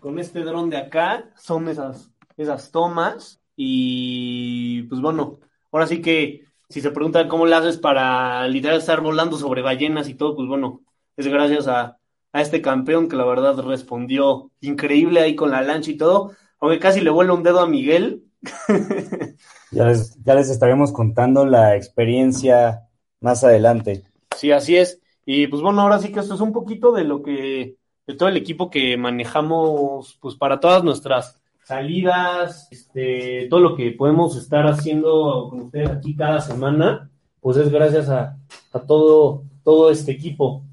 Con 0.00 0.18
este 0.18 0.40
dron 0.40 0.70
de 0.70 0.78
acá 0.78 1.30
son 1.36 1.68
esas, 1.68 2.10
esas 2.36 2.70
tomas 2.70 3.40
y 3.56 4.82
pues 4.84 5.00
bueno, 5.00 5.40
ahora 5.70 5.86
sí 5.86 6.00
que 6.00 6.44
si 6.68 6.80
se 6.80 6.90
preguntan 6.90 7.28
cómo 7.28 7.46
lo 7.46 7.56
haces 7.56 7.78
para 7.78 8.46
literal 8.48 8.78
estar 8.78 9.00
volando 9.00 9.36
sobre 9.36 9.62
ballenas 9.62 10.08
y 10.08 10.14
todo, 10.14 10.34
pues 10.36 10.48
bueno, 10.48 10.80
es 11.16 11.26
gracias 11.26 11.68
a, 11.68 11.98
a 12.32 12.40
este 12.40 12.62
campeón 12.62 13.08
que 13.08 13.16
la 13.16 13.24
verdad 13.24 13.58
respondió 13.58 14.50
increíble 14.60 15.20
ahí 15.20 15.36
con 15.36 15.50
la 15.50 15.62
lancha 15.62 15.90
y 15.90 15.96
todo, 15.96 16.32
aunque 16.60 16.78
casi 16.78 17.00
le 17.00 17.10
vuelve 17.10 17.34
un 17.34 17.42
dedo 17.42 17.60
a 17.60 17.68
Miguel. 17.68 18.24
ya, 19.70 19.86
les, 19.86 20.16
ya 20.22 20.34
les 20.34 20.48
estaremos 20.48 20.92
contando 20.92 21.44
la 21.46 21.76
experiencia 21.76 22.88
más 23.20 23.44
adelante. 23.44 24.04
Sí, 24.36 24.50
así 24.50 24.76
es. 24.76 25.00
Y 25.24 25.46
pues 25.46 25.62
bueno, 25.62 25.82
ahora 25.82 25.98
sí 25.98 26.10
que 26.10 26.20
esto 26.20 26.34
es 26.34 26.40
un 26.40 26.52
poquito 26.52 26.92
de 26.92 27.04
lo 27.04 27.22
que, 27.22 27.76
de 28.06 28.14
todo 28.14 28.28
el 28.28 28.36
equipo 28.36 28.70
que 28.70 28.96
manejamos, 28.96 30.18
pues 30.20 30.34
para 30.34 30.58
todas 30.58 30.82
nuestras 30.82 31.40
salidas, 31.64 32.68
este, 32.72 33.46
todo 33.48 33.60
lo 33.60 33.76
que 33.76 33.92
podemos 33.92 34.36
estar 34.36 34.66
haciendo 34.66 35.48
con 35.48 35.60
ustedes 35.62 35.90
aquí 35.90 36.16
cada 36.16 36.40
semana, 36.40 37.10
pues 37.40 37.56
es 37.56 37.70
gracias 37.70 38.08
a, 38.08 38.36
a 38.72 38.80
todo, 38.80 39.44
todo 39.62 39.90
este 39.90 40.12
equipo. 40.12 40.64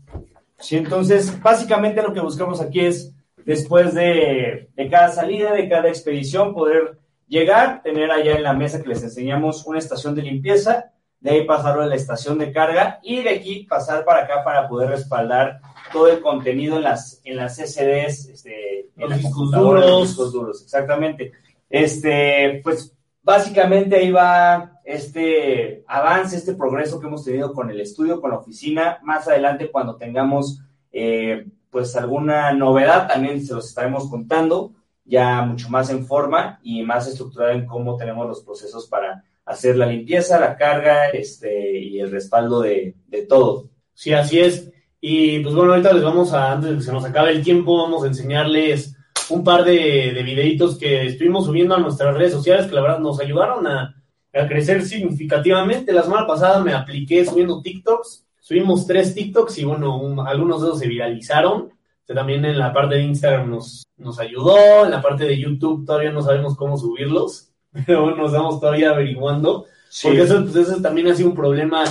Sí, 0.60 0.78
entonces, 0.78 1.42
básicamente 1.42 2.02
lo 2.02 2.14
que 2.14 2.20
buscamos 2.20 2.62
aquí 2.62 2.82
es, 2.82 3.14
después 3.46 3.94
de, 3.94 4.70
cada 4.92 5.10
salida, 5.10 5.54
de 5.54 5.70
cada 5.70 5.88
expedición, 5.88 6.54
poder 6.54 7.00
llegar, 7.28 7.82
tener 7.82 8.12
allá 8.12 8.36
en 8.36 8.44
la 8.44 8.54
mesa 8.54 8.82
que 8.82 8.90
les 8.90 9.04
enseñamos 9.04 9.66
una 9.66 9.80
estación 9.80 10.16
de 10.16 10.24
limpieza, 10.24 10.92
de 11.20 11.32
ahí 11.32 11.46
pasarlo 11.46 11.84
a 11.84 11.88
la 11.88 11.96
estación 11.96 12.38
de 12.38 12.52
carga 12.52 13.00
y 13.04 13.22
de 13.22 13.30
aquí 13.30 13.66
pasar 13.70 14.06
para 14.06 14.24
acá 14.24 14.44
para 14.44 14.70
poder 14.70 14.90
respaldar 14.90 15.60
todo 15.92 16.08
el 16.08 16.22
contenido 16.22 16.78
en 16.78 16.84
las, 16.84 17.22
en 17.26 17.36
las 17.36 17.58
SSDs, 17.58 18.30
este, 18.30 18.90
en 18.96 19.10
los 19.10 19.18
discos 19.18 19.52
duros. 19.52 20.32
duros, 20.32 20.64
exactamente. 20.64 21.34
Este, 21.70 22.62
pues 22.64 22.96
básicamente 23.30 23.96
ahí 23.96 24.12
va 24.12 24.82
este 24.84 25.84
avance, 25.86 26.36
este 26.36 26.56
progreso 26.56 27.00
que 27.00 27.06
hemos 27.06 27.24
tenido 27.24 27.54
con 27.54 27.70
el 27.70 27.80
estudio, 27.80 28.20
con 28.20 28.32
la 28.32 28.38
oficina. 28.38 28.98
Más 29.04 29.28
adelante, 29.28 29.70
cuando 29.70 29.98
tengamos 29.98 30.62
eh, 30.92 31.46
pues 31.70 31.96
alguna 31.96 32.52
novedad, 32.54 33.08
también 33.08 33.46
se 33.46 33.54
los 33.54 33.70
estaremos 33.70 34.10
contando, 34.10 34.72
ya 35.06 35.44
mucho 35.44 35.70
más 35.70 35.92
en 35.92 36.08
forma 36.08 36.60
y 36.64 36.82
más 36.82 37.08
estructurada 37.08 37.54
en 37.54 37.68
cómo 37.68 37.98
tenemos 37.98 38.28
los 38.28 38.42
procesos 38.42 38.88
para 38.88 39.24
hacer 39.46 39.78
la 39.78 39.86
limpieza, 39.86 40.40
la 40.40 40.58
carga 40.58 41.10
este, 41.10 41.78
y 41.78 42.00
el 42.00 42.10
respaldo 42.10 42.62
de, 42.62 42.96
de 43.06 43.28
todo. 43.28 43.70
Sí, 43.94 44.12
así 44.12 44.40
es. 44.40 44.72
Y 45.00 45.42
pues 45.42 45.54
bueno, 45.54 45.74
ahorita 45.74 45.94
les 45.94 46.04
vamos 46.04 46.34
a, 46.34 46.54
antes 46.54 46.72
de 46.72 46.78
que 46.78 46.82
se 46.82 46.92
nos 46.92 47.06
acabe 47.06 47.30
el 47.30 47.44
tiempo, 47.44 47.78
vamos 47.78 48.04
a 48.04 48.08
enseñarles 48.08 48.96
un 49.30 49.44
par 49.44 49.64
de, 49.64 50.12
de 50.14 50.24
videitos 50.24 50.78
que 50.78 51.06
estuvimos 51.06 51.46
subiendo 51.46 51.76
a 51.76 51.80
nuestras 51.80 52.16
redes 52.16 52.34
sociales 52.34 52.68
que 52.68 52.76
la 52.76 52.82
verdad 52.82 53.00
nos 53.00 53.20
ayudaron 53.20 53.68
a, 53.68 53.96
a 54.34 54.48
crecer 54.48 54.84
significativamente. 54.84 55.94
La 55.94 56.04
semana 56.04 56.28
pasada 56.28 56.64
me 56.64 56.74
apliqué 56.74 57.26
subiendo 57.26 57.62
TikToks. 57.62 58.26
Subimos 58.40 58.88
tres 58.88 59.14
TikToks 59.14 59.58
y 59.60 59.66
bueno, 59.66 60.24
algunos 60.26 60.62
de 60.62 60.68
esos 60.68 60.80
se 60.80 60.88
viralizaron. 60.88 61.72
también 62.08 62.46
en 62.46 62.58
la 62.58 62.74
parte 62.74 62.96
de 62.96 63.04
Instagram 63.04 63.50
nos, 63.50 63.84
nos 63.98 64.20
ayudó. 64.20 64.86
En 64.86 64.92
la 64.92 65.02
parte 65.02 65.26
de 65.26 65.40
YouTube 65.40 65.86
todavía 65.86 66.12
no 66.12 66.22
sabemos 66.22 66.56
cómo 66.56 66.78
subirlos. 66.78 67.52
Pero 67.86 68.04
bueno, 68.04 68.18
nos 68.18 68.32
estamos 68.32 68.60
todavía 68.60 68.92
averiguando. 68.92 69.66
Porque 70.04 70.22
eso, 70.22 70.44
pues, 70.44 70.56
eso 70.56 70.82
también 70.82 71.08
ha 71.08 71.16
sido 71.16 71.30
un 71.30 71.36
problema 71.36 71.84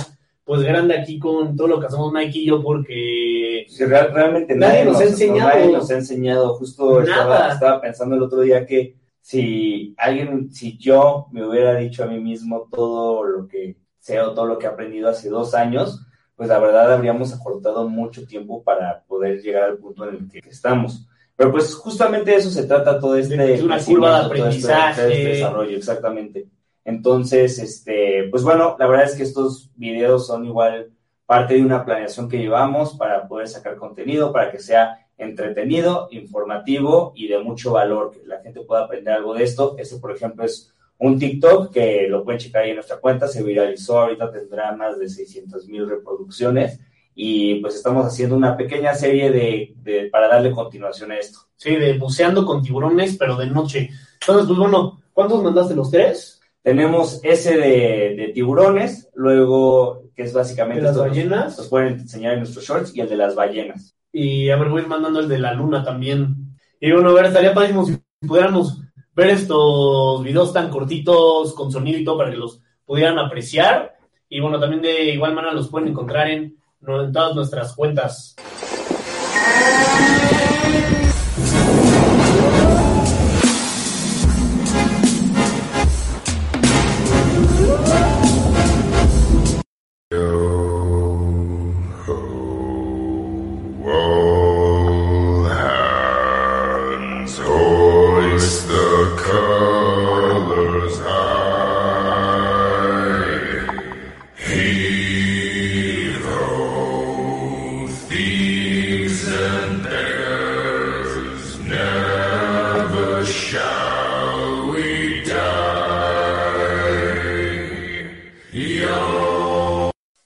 pues 0.49 0.63
grande 0.63 0.97
aquí 0.97 1.19
con 1.19 1.55
todo 1.55 1.67
lo 1.67 1.79
que 1.79 1.85
hacemos 1.85 2.11
Nike 2.11 2.39
y 2.39 2.47
yo 2.47 2.63
porque 2.63 3.67
realmente 3.81 4.55
nadie, 4.55 4.83
nos, 4.83 4.99
ha 4.99 5.03
enseñado. 5.03 5.47
Nadie 5.47 5.71
nos 5.71 5.91
ha 5.91 5.93
enseñado. 5.93 6.55
Justo 6.55 7.03
estaba, 7.03 7.53
estaba 7.53 7.79
pensando 7.79 8.15
el 8.15 8.23
otro 8.23 8.41
día 8.41 8.65
que 8.65 8.95
si 9.21 9.93
alguien, 9.95 10.49
si 10.49 10.75
yo 10.79 11.27
me 11.31 11.47
hubiera 11.47 11.75
dicho 11.75 12.03
a 12.03 12.07
mí 12.07 12.19
mismo 12.19 12.67
todo 12.71 13.23
lo 13.25 13.47
que 13.47 13.77
sé 13.99 14.19
o 14.19 14.33
todo 14.33 14.47
lo 14.47 14.57
que 14.57 14.65
he 14.65 14.69
aprendido 14.69 15.07
hace 15.07 15.29
dos 15.29 15.53
años, 15.53 16.03
pues 16.35 16.49
la 16.49 16.57
verdad 16.57 16.91
habríamos 16.93 17.31
acortado 17.31 17.87
mucho 17.87 18.25
tiempo 18.25 18.63
para 18.63 19.03
poder 19.07 19.43
llegar 19.43 19.65
al 19.65 19.77
punto 19.77 20.09
en 20.09 20.15
el 20.15 20.31
que 20.31 20.49
estamos. 20.49 21.07
Pero 21.35 21.51
pues 21.51 21.75
justamente 21.75 22.31
de 22.31 22.37
eso 22.37 22.49
se 22.49 22.63
trata 22.63 22.99
todo 22.99 23.15
este... 23.15 23.53
Es 23.53 23.61
una 23.61 23.77
curva 23.77 24.13
de 24.13 24.23
este 24.23 24.41
aprendizaje. 24.41 25.01
Este, 25.13 25.29
desarrollo, 25.29 25.77
exactamente. 25.77 26.47
Entonces, 26.85 27.59
este, 27.59 28.27
pues 28.31 28.43
bueno, 28.43 28.75
la 28.79 28.87
verdad 28.87 29.05
es 29.05 29.15
que 29.15 29.23
estos 29.23 29.69
videos 29.75 30.27
son 30.27 30.45
igual 30.45 30.91
parte 31.25 31.53
de 31.53 31.61
una 31.61 31.85
planeación 31.85 32.27
que 32.27 32.39
llevamos 32.39 32.95
para 32.95 33.27
poder 33.27 33.47
sacar 33.47 33.75
contenido, 33.75 34.33
para 34.33 34.51
que 34.51 34.59
sea 34.59 35.07
entretenido, 35.17 36.07
informativo 36.11 37.13
y 37.15 37.27
de 37.27 37.39
mucho 37.39 37.73
valor, 37.73 38.11
que 38.11 38.25
la 38.25 38.39
gente 38.39 38.61
pueda 38.61 38.85
aprender 38.85 39.13
algo 39.13 39.33
de 39.33 39.43
esto. 39.43 39.75
Este, 39.77 39.97
por 39.97 40.11
ejemplo, 40.11 40.43
es 40.45 40.73
un 40.97 41.19
TikTok 41.19 41.71
que 41.71 42.07
lo 42.09 42.23
pueden 42.23 42.39
checar 42.39 42.63
ahí 42.63 42.69
en 42.69 42.77
nuestra 42.77 42.97
cuenta, 42.97 43.27
se 43.27 43.43
viralizó, 43.43 43.99
ahorita 43.99 44.31
tendrá 44.31 44.75
más 44.75 44.97
de 44.97 45.07
600 45.07 45.67
mil 45.67 45.87
reproducciones 45.87 46.79
y 47.21 47.55
pues 47.55 47.75
estamos 47.75 48.05
haciendo 48.05 48.37
una 48.37 48.55
pequeña 48.55 48.93
serie 48.93 49.29
de, 49.29 50.09
para 50.09 50.29
darle 50.29 50.51
continuación 50.51 51.11
a 51.11 51.17
esto. 51.17 51.39
Sí, 51.57 51.75
de 51.75 51.97
buceando 51.97 52.45
con 52.45 52.63
tiburones, 52.63 53.17
pero 53.17 53.35
de 53.35 53.47
noche. 53.47 53.89
Entonces, 54.21 54.47
pues 54.47 54.57
bueno, 54.57 55.01
¿cuántos 55.13 55.43
mandaste 55.43 55.75
los 55.75 55.91
tres? 55.91 56.38
Tenemos 56.61 57.21
ese 57.23 57.57
de, 57.57 58.31
tiburones, 58.33 59.09
luego, 59.15 60.03
que 60.15 60.23
es 60.23 60.33
básicamente... 60.33 60.81
las 60.81 60.97
ballenas? 60.97 61.57
Los 61.57 61.67
pueden 61.67 61.93
enseñar 61.93 62.33
en 62.33 62.39
nuestros 62.39 62.65
shorts, 62.65 62.95
y 62.95 63.01
el 63.01 63.09
de 63.09 63.15
las 63.15 63.35
ballenas. 63.35 63.95
Y 64.11 64.49
a 64.49 64.57
ver, 64.57 64.69
voy 64.69 64.85
mandando 64.85 65.21
el 65.21 65.29
de 65.29 65.39
la 65.39 65.53
luna 65.53 65.83
también. 65.83 66.57
Y 66.79 66.91
bueno, 66.91 67.09
a 67.09 67.13
ver, 67.13 67.25
estaría 67.25 67.53
padrísimo 67.53 67.85
si 67.85 67.97
pudiéramos 68.27 68.81
ver 69.15 69.29
estos 69.29 70.23
videos 70.23 70.51
tan 70.51 70.69
cortitos 70.69 71.53
con 71.53 71.71
sonido 71.71 71.97
y 71.97 72.03
todo 72.03 72.17
para 72.17 72.31
que 72.31 72.37
los 72.37 72.61
pudieran 72.85 73.19
apreciar. 73.19 73.95
Y 74.27 74.41
bueno, 74.41 74.59
también 74.59 74.81
de 74.81 75.05
igual 75.13 75.33
manera 75.33 75.53
los 75.53 75.69
pueden 75.69 75.89
encontrar 75.89 76.29
en, 76.29 76.57
en 76.81 77.11
todas 77.11 77.35
nuestras 77.35 77.73
cuentas. 77.73 78.35